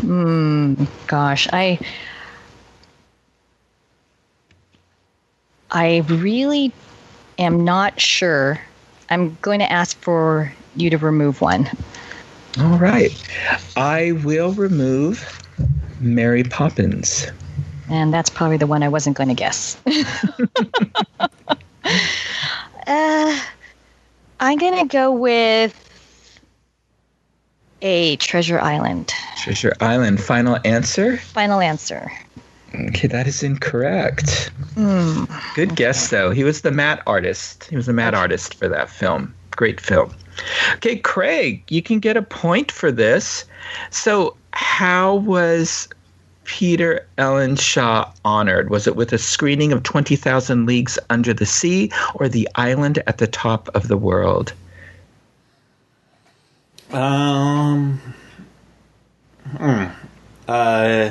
[0.00, 0.74] Hmm,
[1.06, 1.78] Gosh, I
[5.70, 6.72] I really
[7.38, 8.60] am not sure.
[9.10, 11.68] I'm going to ask for you to remove one.
[12.60, 13.10] All right.
[13.76, 15.42] I will remove
[16.00, 17.26] Mary Poppins.
[17.90, 19.78] And that's probably the one I wasn't going to guess.
[22.86, 23.40] uh,
[24.40, 25.74] I'm going to go with
[27.80, 29.12] a Treasure Island.
[29.38, 30.20] Treasure Island.
[30.20, 31.16] Final answer?
[31.16, 32.10] Final answer.
[32.74, 34.50] Okay, that is incorrect.
[35.54, 36.30] Good guess, though.
[36.30, 37.64] He was the matte artist.
[37.64, 39.34] He was the matte artist for that film.
[39.52, 40.14] Great film.
[40.74, 43.44] Okay, Craig, you can get a point for this.
[43.90, 45.88] So, how was
[46.44, 48.70] Peter Ellenshaw honored?
[48.70, 53.18] Was it with a screening of 20,000 Leagues Under the Sea or The Island at
[53.18, 54.52] the Top of the World?
[56.92, 58.00] Um.
[59.56, 59.84] Hmm.
[60.46, 61.10] Uh.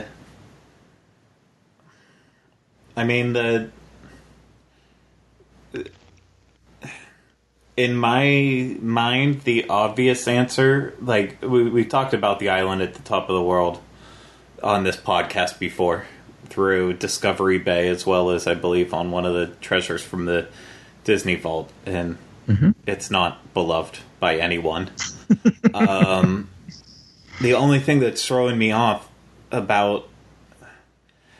[2.97, 3.69] I mean the.
[7.77, 13.03] In my mind, the obvious answer, like we we talked about the island at the
[13.03, 13.79] top of the world
[14.63, 16.07] on this podcast before,
[16.49, 20.47] through Discovery Bay as well as I believe on one of the treasures from the
[21.03, 22.17] Disney Vault, and
[22.87, 24.89] it's not beloved by anyone.
[25.75, 26.49] um,
[27.41, 29.07] the only thing that's throwing me off
[29.51, 30.09] about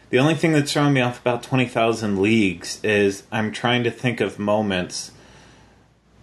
[0.09, 4.21] the only thing that's throwing me off about 20,000 Leagues is I'm trying to think
[4.21, 5.11] of moments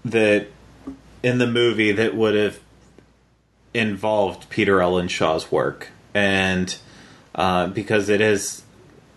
[0.05, 0.49] that
[1.23, 2.61] in the movie that would have
[3.73, 5.89] involved Peter Ellenshaw's work.
[6.15, 6.75] And
[7.35, 8.63] uh, because it is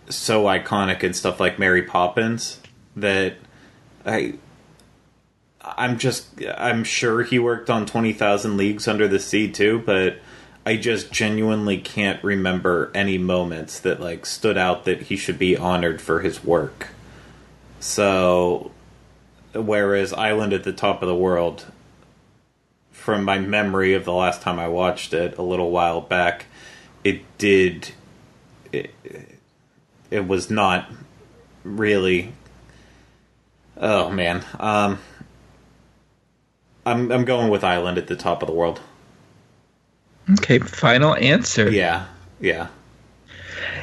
[0.08, 2.60] so iconic and stuff like Mary Poppins
[2.96, 3.36] that
[4.04, 4.34] I
[5.62, 10.18] I'm just I'm sure he worked on 20,000 Leagues Under the Sea too, but
[10.68, 15.56] I just genuinely can't remember any moments that like stood out that he should be
[15.56, 16.88] honored for his work.
[17.80, 18.70] So
[19.54, 21.64] whereas Island at the Top of the World
[22.90, 26.44] from my memory of the last time I watched it a little while back,
[27.02, 27.92] it did
[28.70, 28.90] it,
[30.10, 30.92] it was not
[31.64, 32.34] really
[33.74, 34.44] Oh man.
[34.60, 34.98] Um
[36.84, 38.82] I'm I'm going with Island at the top of the world.
[40.32, 41.70] Okay, final answer.
[41.70, 42.06] Yeah.
[42.40, 42.68] Yeah.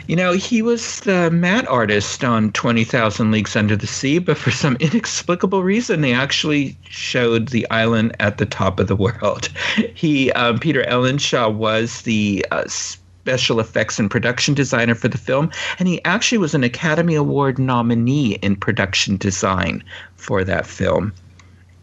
[0.07, 4.51] You know, he was the matte artist on 20,000 Leagues Under the Sea, but for
[4.51, 9.49] some inexplicable reason, they actually showed the island at the top of the world.
[9.95, 15.49] He, um, Peter Ellenshaw, was the uh, special effects and production designer for the film,
[15.79, 19.83] and he actually was an Academy Award nominee in production design
[20.15, 21.13] for that film.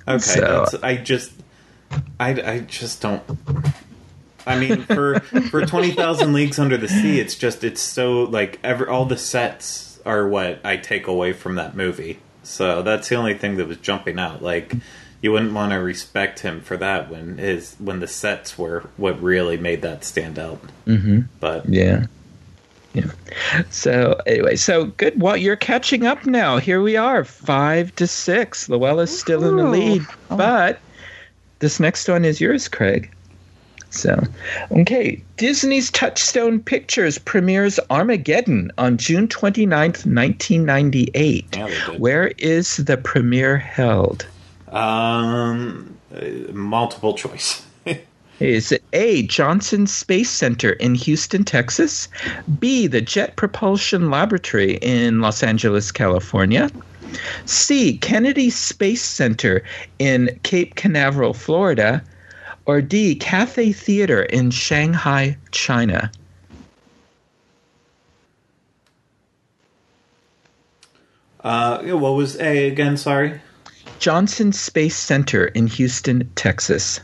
[0.07, 0.19] Okay.
[0.19, 1.33] So- that's, I just
[2.21, 3.23] I I just don't
[4.47, 8.59] I mean, for for twenty thousand leagues under the sea, it's just it's so like
[8.65, 12.19] ever all the sets are what I take away from that movie.
[12.43, 14.43] So that's the only thing that was jumping out.
[14.43, 14.75] Like
[15.21, 19.23] you wouldn't want to respect him for that when his when the sets were what
[19.23, 20.61] really made that stand out.
[20.87, 21.21] Mm-hmm.
[21.39, 22.07] But Yeah.
[22.95, 23.11] Yeah.
[23.71, 25.19] So anyway, so good.
[25.21, 26.59] Well, you're catching up now.
[26.59, 28.69] Here we are, five to six.
[28.69, 30.37] Luella's still in the lead, Oh.
[30.37, 30.79] but
[31.61, 33.11] this next one is yours, Craig.
[33.93, 34.23] So,
[34.73, 35.23] okay.
[35.37, 41.57] Disney's Touchstone Pictures premieres Armageddon on June 29th, 1998.
[41.57, 44.27] Yeah, Where is the premiere held?
[44.69, 45.95] um,
[46.53, 47.65] multiple choice.
[48.41, 52.09] Is it A, Johnson Space Center in Houston, Texas?
[52.59, 56.71] B, the Jet Propulsion Laboratory in Los Angeles, California?
[57.45, 59.63] C, Kennedy Space Center
[59.99, 62.03] in Cape Canaveral, Florida?
[62.65, 66.11] Or D, Cathay Theater in Shanghai, China?
[71.41, 72.97] uh, what was A again?
[72.97, 73.41] Sorry.
[73.99, 77.01] Johnson Space Center in Houston, Texas.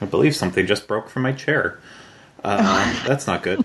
[0.00, 1.78] I believe something just broke from my chair.
[2.42, 3.64] Uh, that's not good.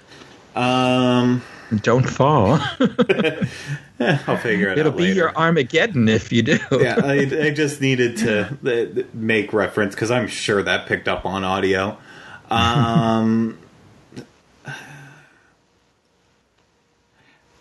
[0.56, 1.42] Um,
[1.76, 2.54] Don't fall.
[3.10, 3.46] eh,
[4.00, 5.16] I'll figure it It'll out be later.
[5.16, 6.58] your Armageddon if you do.
[6.72, 7.14] yeah, I,
[7.48, 11.98] I just needed to make reference because I'm sure that picked up on audio.
[12.50, 13.60] Um,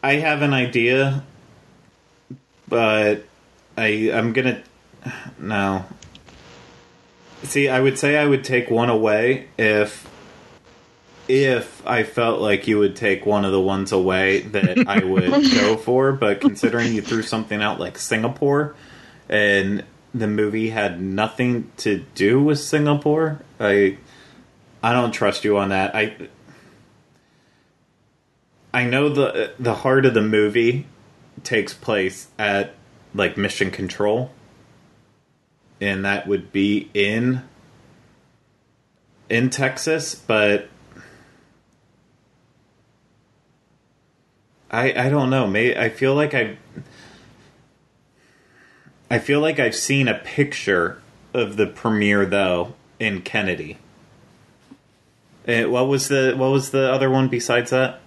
[0.02, 1.24] I have an idea,
[2.68, 3.24] but
[3.76, 4.62] I I'm gonna
[5.38, 5.84] no.
[7.42, 10.08] See, I would say I would take one away if
[11.28, 15.30] if I felt like you would take one of the ones away that I would
[15.54, 18.74] go for, but considering you threw something out like Singapore
[19.28, 19.84] and
[20.14, 23.98] the movie had nothing to do with Singapore, I
[24.82, 25.94] I don't trust you on that.
[25.94, 26.16] I
[28.72, 30.86] I know the the heart of the movie
[31.42, 32.74] takes place at
[33.14, 34.30] like Mission Control
[35.80, 37.42] and that would be in
[39.28, 40.68] in Texas, but
[44.70, 45.46] I I don't know.
[45.46, 46.56] May I feel like I
[49.10, 51.00] I feel like I've seen a picture
[51.32, 53.76] of the premiere though in Kennedy,
[55.46, 58.00] Uh, what was the what was the other one besides that?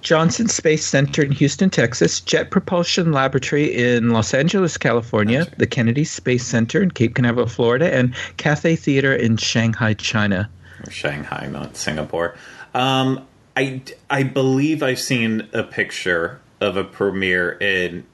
[0.00, 6.04] Johnson Space Center in Houston, Texas, Jet Propulsion Laboratory in Los Angeles, California, the Kennedy
[6.04, 10.48] Space Center in Cape Canaveral, Florida, and Cathay Theater in Shanghai, China.
[10.88, 12.36] Shanghai, not Singapore.
[12.74, 13.26] Um,
[13.58, 18.06] I, I believe I've seen a picture of a premiere in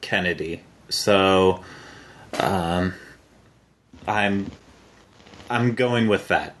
[0.00, 0.62] Kennedy.
[0.90, 1.60] So,
[2.38, 2.94] um,
[4.06, 4.48] I'm
[5.50, 6.54] I'm going with that.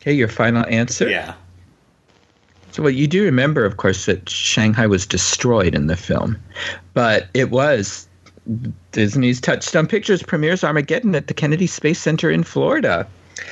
[0.00, 1.10] Okay, your final answer?
[1.10, 1.34] Yeah.
[2.70, 6.38] So, well, you do remember, of course, that Shanghai was destroyed in the film,
[6.94, 8.08] but it was
[8.92, 13.06] Disney's Touchstone Pictures premieres Armageddon at the Kennedy Space Center in Florida.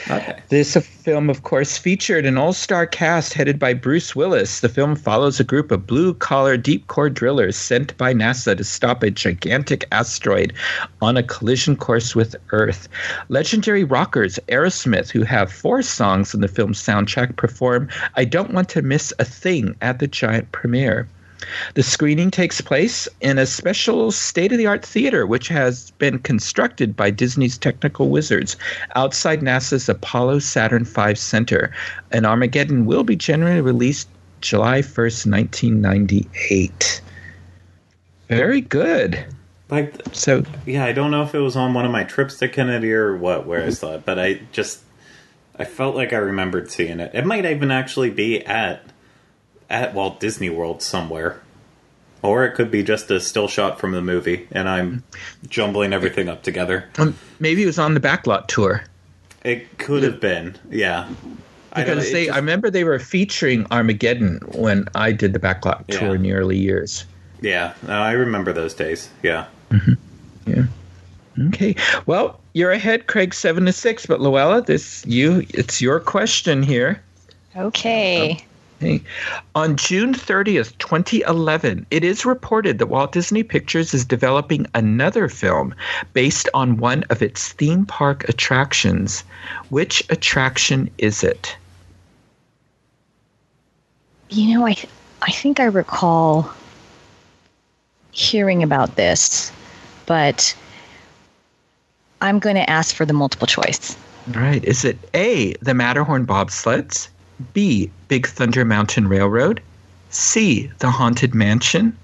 [0.08, 0.38] Okay.
[0.48, 4.60] This film, of course, featured an all star cast headed by Bruce Willis.
[4.60, 8.64] The film follows a group of blue collar, deep core drillers sent by NASA to
[8.64, 10.52] stop a gigantic asteroid
[11.02, 12.88] on a collision course with Earth.
[13.28, 18.68] Legendary rockers Aerosmith, who have four songs in the film's soundtrack, perform I Don't Want
[18.70, 21.08] to Miss a Thing at the giant premiere.
[21.74, 26.18] The screening takes place in a special state of the art theater, which has been
[26.18, 28.56] constructed by Disney's technical wizards
[28.94, 31.72] outside NASA's Apollo Saturn V Center.
[32.10, 34.08] And Armageddon will be generally released
[34.40, 37.02] July 1st, 1998.
[38.28, 39.24] Very good.
[39.68, 42.48] Like, So, yeah, I don't know if it was on one of my trips to
[42.48, 43.72] Kennedy or what, where I mm-hmm.
[43.72, 44.80] saw it, but I just
[45.60, 47.10] I felt like I remembered seeing it.
[47.14, 48.82] It might even actually be at
[49.70, 51.40] at Walt Disney World somewhere.
[52.22, 55.02] Or it could be just a still shot from the movie, and I'm
[55.48, 56.84] jumbling everything up together.
[56.98, 58.84] um, maybe it was on the backlot tour.
[59.42, 61.08] It could have been, yeah.
[61.74, 65.86] Because it they, just- I remember they were featuring Armageddon when I did the backlot
[65.86, 67.06] tour in the early years.
[67.40, 69.08] yeah, no, I remember those days.
[69.22, 69.46] Yeah.
[70.46, 70.64] Yeah.
[71.46, 71.74] Okay.
[72.04, 74.04] Well, you're ahead, Craig, seven to six.
[74.04, 77.00] But Luella, this you it's your question here.
[77.56, 78.44] Okay.
[78.80, 79.02] Hey.
[79.54, 85.74] On June 30th, 2011, it is reported that Walt Disney Pictures is developing another film
[86.14, 89.22] based on one of its theme park attractions.
[89.68, 91.54] Which attraction is it?
[94.30, 94.76] You know, I
[95.20, 96.50] I think I recall
[98.12, 99.52] hearing about this,
[100.06, 100.56] but
[102.22, 103.94] I'm going to ask for the multiple choice.
[104.34, 104.64] All right.
[104.64, 107.08] Is it A, the Matterhorn bobsleds?
[107.52, 109.62] B, Big Thunder Mountain Railroad?
[110.10, 111.96] C, the Haunted Mansion?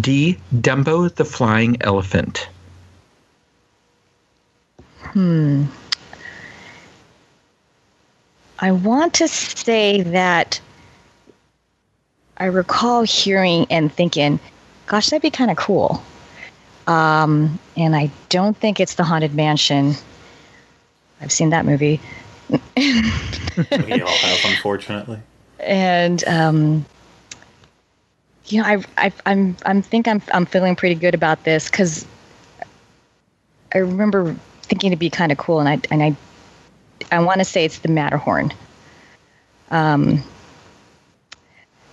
[0.00, 2.48] D, Dumbo the Flying Elephant?
[4.98, 5.64] Hmm.
[8.58, 10.60] I want to say that
[12.38, 14.40] I recall hearing and thinking,
[14.86, 16.02] gosh, that'd be kind of cool.
[16.86, 19.94] Um, and I don't think it's the Haunted Mansion.
[21.20, 22.00] I've seen that movie.
[23.86, 25.20] We all have, unfortunately.
[25.60, 26.86] and um,
[28.46, 32.06] you know, I, I, I'm, I'm think I'm, I'm feeling pretty good about this because
[33.74, 36.16] I remember thinking it'd be kind of cool, and I, and I,
[37.10, 38.52] I want to say it's the Matterhorn.
[39.70, 40.22] Um,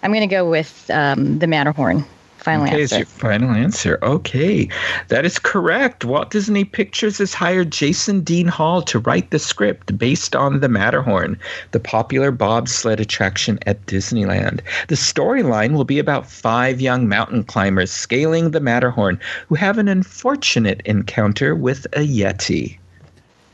[0.04, 2.06] I'm going to go with um, the Matterhorn.
[2.40, 3.00] Final Okay, is answer.
[3.00, 4.00] your final answer.
[4.02, 4.70] Okay,
[5.10, 6.06] that is correct.
[6.06, 10.70] Walt Disney Pictures has hired Jason Dean Hall to write the script based on the
[10.70, 11.38] Matterhorn,
[11.72, 14.62] the popular bobsled attraction at Disneyland.
[14.88, 19.90] The storyline will be about five young mountain climbers scaling the Matterhorn who have an
[19.90, 22.78] unfortunate encounter with a Yeti.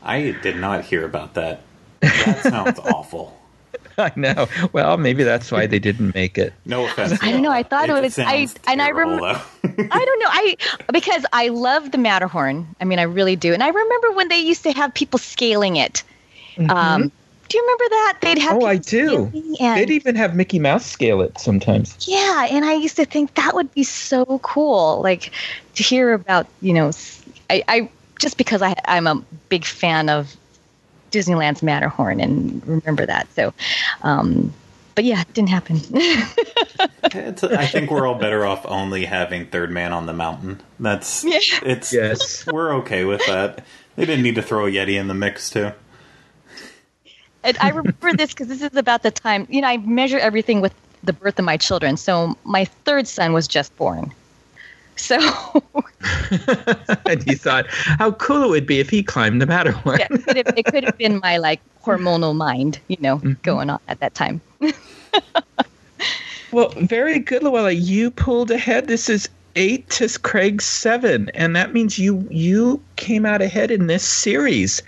[0.02, 1.62] I did not hear about that.
[2.00, 3.35] That sounds awful.
[3.98, 4.46] I know.
[4.72, 6.52] Well, maybe that's why they didn't make it.
[6.64, 7.18] No offense.
[7.22, 9.24] I don't know, I thought it was- I- and I remember.
[9.64, 10.28] I don't know.
[10.30, 10.56] I
[10.92, 12.66] because I love the Matterhorn.
[12.80, 13.52] I mean, I really do.
[13.52, 16.02] And I remember when they used to have people scaling it.
[16.68, 17.10] Um,
[17.48, 18.18] do you remember that?
[18.22, 18.54] They'd have.
[18.56, 18.62] Mm-hmm.
[18.64, 19.08] Oh, I do.
[19.08, 21.96] scaling And, They'd even have Mickey Mouse scale it sometimes.
[22.08, 25.30] yeah, and I used to think that would be so cool, like
[25.74, 26.46] to hear about.
[26.60, 26.90] You know,
[27.50, 30.34] I, I just because I I'm a big fan of
[31.16, 33.26] Disneyland's Matterhorn and remember that.
[33.34, 33.54] So,
[34.02, 34.52] um,
[34.94, 35.76] but yeah, it didn't happen.
[37.04, 40.60] I think we're all better off only having Third Man on the Mountain.
[40.80, 41.38] That's Yeah.
[41.62, 42.46] it's Yes.
[42.46, 43.64] we're okay with that.
[43.96, 45.72] They didn't need to throw a Yeti in the mix too.
[47.44, 50.60] And I remember this because this is about the time, you know, I measure everything
[50.60, 50.74] with
[51.04, 51.96] the birth of my children.
[51.96, 54.12] So my third son was just born.
[54.96, 55.16] So
[57.06, 59.98] and he thought how cool it would be if he climbed the Matterhorn.
[59.98, 63.70] yeah, it, could have, it could have been my like hormonal mind, you know, going
[63.70, 64.40] on at that time.
[66.52, 67.72] Well, very good, Luella.
[67.72, 68.86] You pulled ahead.
[68.86, 73.88] This is eight to Craig's seven, and that means you you came out ahead in
[73.88, 74.80] this series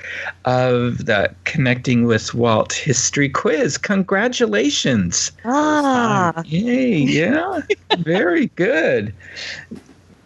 [0.45, 3.77] of the Connecting with Walt History Quiz.
[3.77, 5.33] Congratulations!
[5.45, 6.99] Ah, Yay!
[6.99, 7.61] Yeah,
[7.99, 9.13] very good.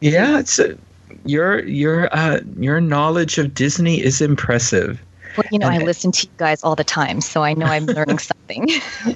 [0.03, 0.77] Yeah, it's a,
[1.25, 5.01] your your uh, your knowledge of Disney is impressive.
[5.37, 7.67] well, you know, I And- listen to you guys all the time, so I know
[7.67, 8.69] I'm learning something.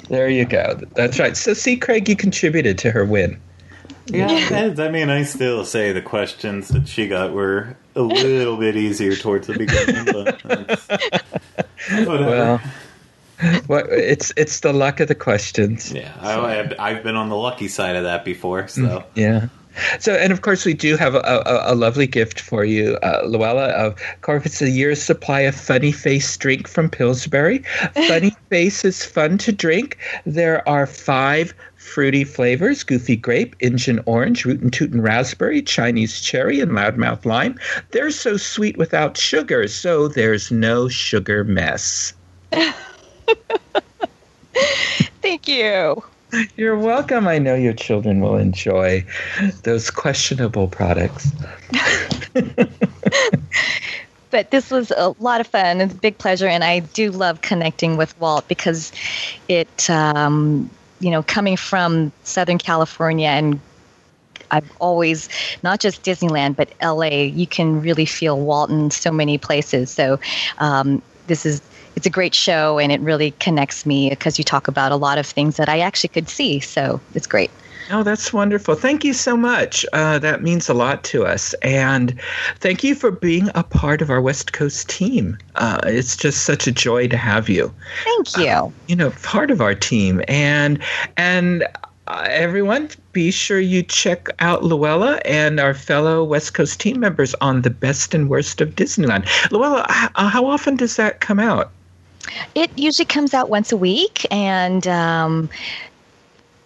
[0.09, 0.81] There you go.
[0.95, 1.37] That's right.
[1.37, 3.39] So, see, Craig, you contributed to her win.
[4.07, 8.57] Yeah, and, I mean, I still say the questions that she got were a little
[8.57, 12.31] bit easier towards the beginning, but that's- whatever.
[12.31, 12.61] Well,
[13.69, 15.93] well, it's it's the luck of the questions.
[15.93, 19.49] yeah, I, I've, I've been on the lucky side of that before, so Yeah.
[19.99, 23.23] So, and of course, we do have a, a, a lovely gift for you, uh,
[23.27, 23.69] Luella.
[23.69, 27.59] Of course, it's a year's supply of Funny Face drink from Pillsbury.
[28.09, 29.99] Funny Face is fun to drink.
[30.25, 36.73] There are five fruity flavors goofy grape, Indian orange, rootin' tootin' raspberry, Chinese cherry, and
[36.73, 37.59] loudmouth lime.
[37.93, 42.13] They're so sweet without sugar, so there's no sugar mess.
[45.23, 46.03] Thank you.
[46.57, 47.27] You're welcome.
[47.27, 49.05] I know your children will enjoy
[49.63, 51.31] those questionable products.
[54.31, 55.81] But this was a lot of fun.
[55.81, 58.93] It's a big pleasure, and I do love connecting with Walt because
[59.49, 60.69] it, um,
[61.01, 63.61] you know, coming from Southern California and
[64.51, 65.29] I've always
[65.63, 67.23] not just Disneyland but LA.
[67.23, 69.91] You can really feel Walt in so many places.
[69.91, 70.21] So
[70.59, 71.63] um, this is
[71.97, 75.19] it's a great show, and it really connects me because you talk about a lot
[75.19, 76.61] of things that I actually could see.
[76.61, 77.51] So it's great.
[77.91, 78.75] Oh, that's wonderful.
[78.75, 79.87] Thank you so much.
[79.93, 81.55] Uh, that means a lot to us.
[81.63, 82.21] And
[82.59, 85.39] thank you for being a part of our West Coast team.
[85.55, 87.73] Uh, it's just such a joy to have you.
[88.05, 88.73] Thank you.
[88.89, 90.21] You know, part of our team.
[90.27, 90.83] And,
[91.17, 91.67] and,
[92.09, 97.35] uh, everyone, be sure you check out Luella and our fellow West Coast team members
[97.41, 99.29] on the best and worst of Disneyland.
[99.51, 101.71] Luella, uh, how often does that come out?
[102.55, 105.49] It usually comes out once a week, and um,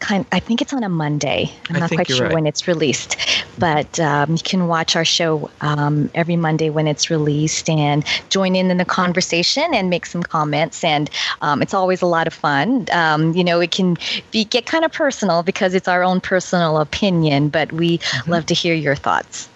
[0.01, 0.25] kind.
[0.33, 1.51] I think it's on a Monday.
[1.69, 2.35] I'm not quite sure right.
[2.35, 3.17] when it's released,
[3.59, 8.57] but um, you can watch our show um, every Monday when it's released and join
[8.57, 10.83] in in the conversation and make some comments.
[10.85, 11.11] And
[11.43, 12.87] um, it's always a lot of fun.
[12.93, 13.97] Um, you know, it can
[14.31, 18.31] be get kind of personal because it's our own personal opinion, but we Mm-hmm.
[18.31, 19.49] love to hear your thoughts.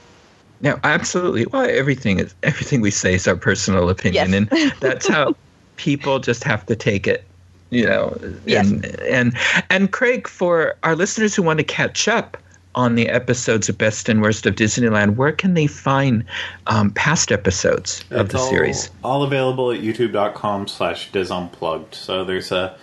[0.60, 1.46] No, absolutely.
[1.46, 4.34] Well, everything is everything we say is our personal opinion, Yes.
[4.34, 4.50] and
[4.80, 5.34] that's how
[5.76, 7.24] people just have to take it.
[7.70, 8.70] You know, Yes.
[8.70, 9.36] and and
[9.70, 12.36] and Craig, for our listeners who want to catch up
[12.76, 16.24] on the episodes of Best and Worst of Disneyland, where can they find
[16.66, 18.90] um, past episodes of the all, series?
[19.02, 21.94] all available at youtube.com slash disunplugged.
[21.94, 22.76] So there's a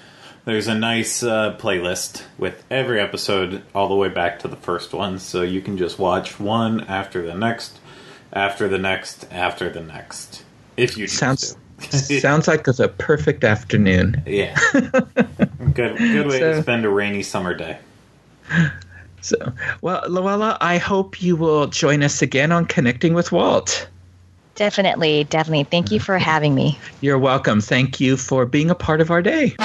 [0.46, 4.94] there's a nice uh, playlist with every episode all the way back to the first
[4.94, 5.20] one.
[5.20, 7.80] So you can just watch one after the next,
[8.34, 10.44] after the next, after the next.
[10.78, 11.60] If you choose Sounds to.
[12.22, 14.22] sounds like it's a perfect afternoon.
[14.26, 14.56] yeah.
[15.74, 17.78] good good way So- to spend a rainy summer day.
[19.22, 23.88] So, well, Luella, I hope you will join us again on Connecting with Walt.
[24.56, 25.64] Definitely, definitely.
[25.66, 26.78] Thank you for having me.
[27.02, 27.62] You're welcome.
[27.62, 29.56] Thank you for being a part of our day.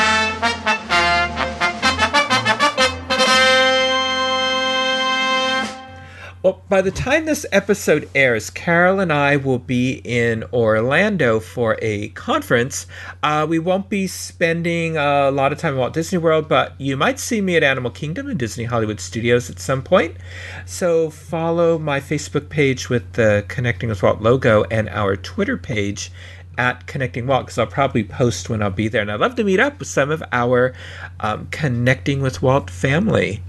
[6.47, 11.77] Well, by the time this episode airs, Carol and I will be in Orlando for
[11.83, 12.87] a conference.
[13.21, 16.97] Uh, we won't be spending a lot of time at Walt Disney World, but you
[16.97, 20.19] might see me at Animal Kingdom and Disney Hollywood Studios at some point.
[20.67, 26.13] So follow my Facebook page with the Connecting with Walt logo and our Twitter page
[26.59, 29.03] at Connecting Walt because I'll probably post when I'll be there.
[29.03, 30.75] And I'd love to meet up with some of our
[31.21, 33.43] um, Connecting with Walt family.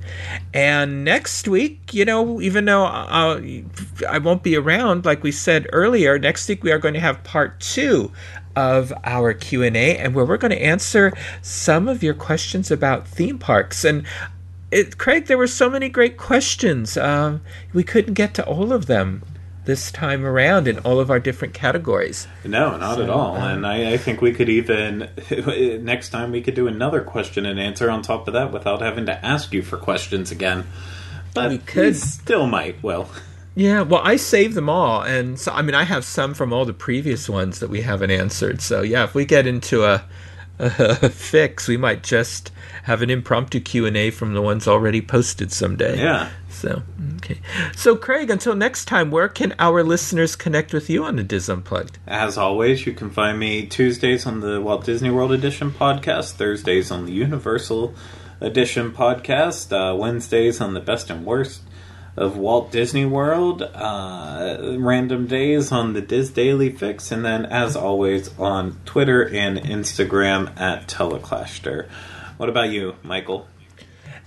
[0.53, 3.41] And next week, you know, even though uh,
[4.07, 7.23] I won't be around, like we said earlier, next week we are going to have
[7.23, 8.11] part two
[8.57, 11.13] of our q&a and where we're going to answer
[11.43, 14.03] some of your questions about theme parks and
[14.71, 17.39] it, craig there were so many great questions um,
[17.71, 19.21] we couldn't get to all of them
[19.67, 23.35] this time around in all of our different categories No, not at all.
[23.35, 25.09] And um, I, I think we could even
[25.83, 29.05] next time we could do another question and answer on top of that without having
[29.05, 30.65] to ask you for questions again.
[31.33, 31.95] But We could.
[31.95, 32.81] still might.
[32.81, 33.09] Well,
[33.55, 36.65] Yeah, well, I saved them all, and so I mean, I have some from all
[36.65, 38.61] the previous ones that we haven't answered.
[38.61, 40.03] So yeah, if we get into a,
[40.59, 42.51] a fix, we might just
[42.83, 45.99] have an impromptu Q and A from the ones already posted someday.
[45.99, 46.29] yeah.
[46.49, 46.81] So
[47.17, 47.39] okay.
[47.75, 51.49] So Craig, until next time, where can our listeners connect with you on the Dis
[51.49, 51.99] Unplugged?
[52.07, 56.89] As always, you can find me Tuesdays on the Walt Disney World Edition podcast, Thursdays
[56.89, 57.93] on the Universal
[58.41, 61.61] Edition podcast, uh, Wednesdays on the Best and Worst
[62.17, 67.75] of Walt Disney World, uh, random days on the Dis Daily Fix, and then, as
[67.75, 71.87] always, on Twitter and Instagram at Teleclaster.
[72.37, 73.47] What about you, Michael?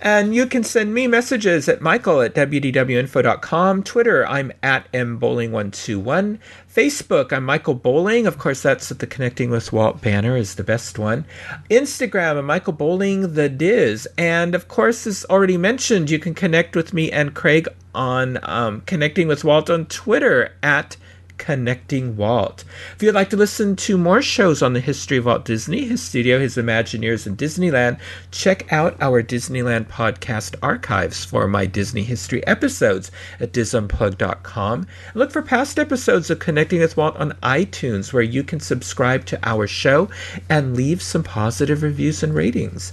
[0.02, 3.82] And you can send me messages at michael at wdwinfo.com.
[3.82, 6.38] Twitter, I'm at mbowling121.
[6.74, 8.26] Facebook, I'm Michael Bowling.
[8.26, 11.26] Of course, that's the Connecting with Walt banner is the best one.
[11.68, 14.08] Instagram, I'm Michael Bowling the Dis.
[14.16, 18.82] And of course, as already mentioned, you can connect with me and Craig on um,
[18.82, 20.96] Connecting with Walt on Twitter at
[21.40, 22.64] Connecting Walt.
[22.94, 26.02] If you'd like to listen to more shows on the history of Walt Disney, his
[26.02, 27.98] studio, his Imagineers, and Disneyland,
[28.30, 33.10] check out our Disneyland podcast archives for my Disney history episodes
[33.40, 34.86] at disunplug.com.
[35.14, 39.40] Look for past episodes of Connecting with Walt on iTunes, where you can subscribe to
[39.42, 40.10] our show
[40.50, 42.92] and leave some positive reviews and ratings.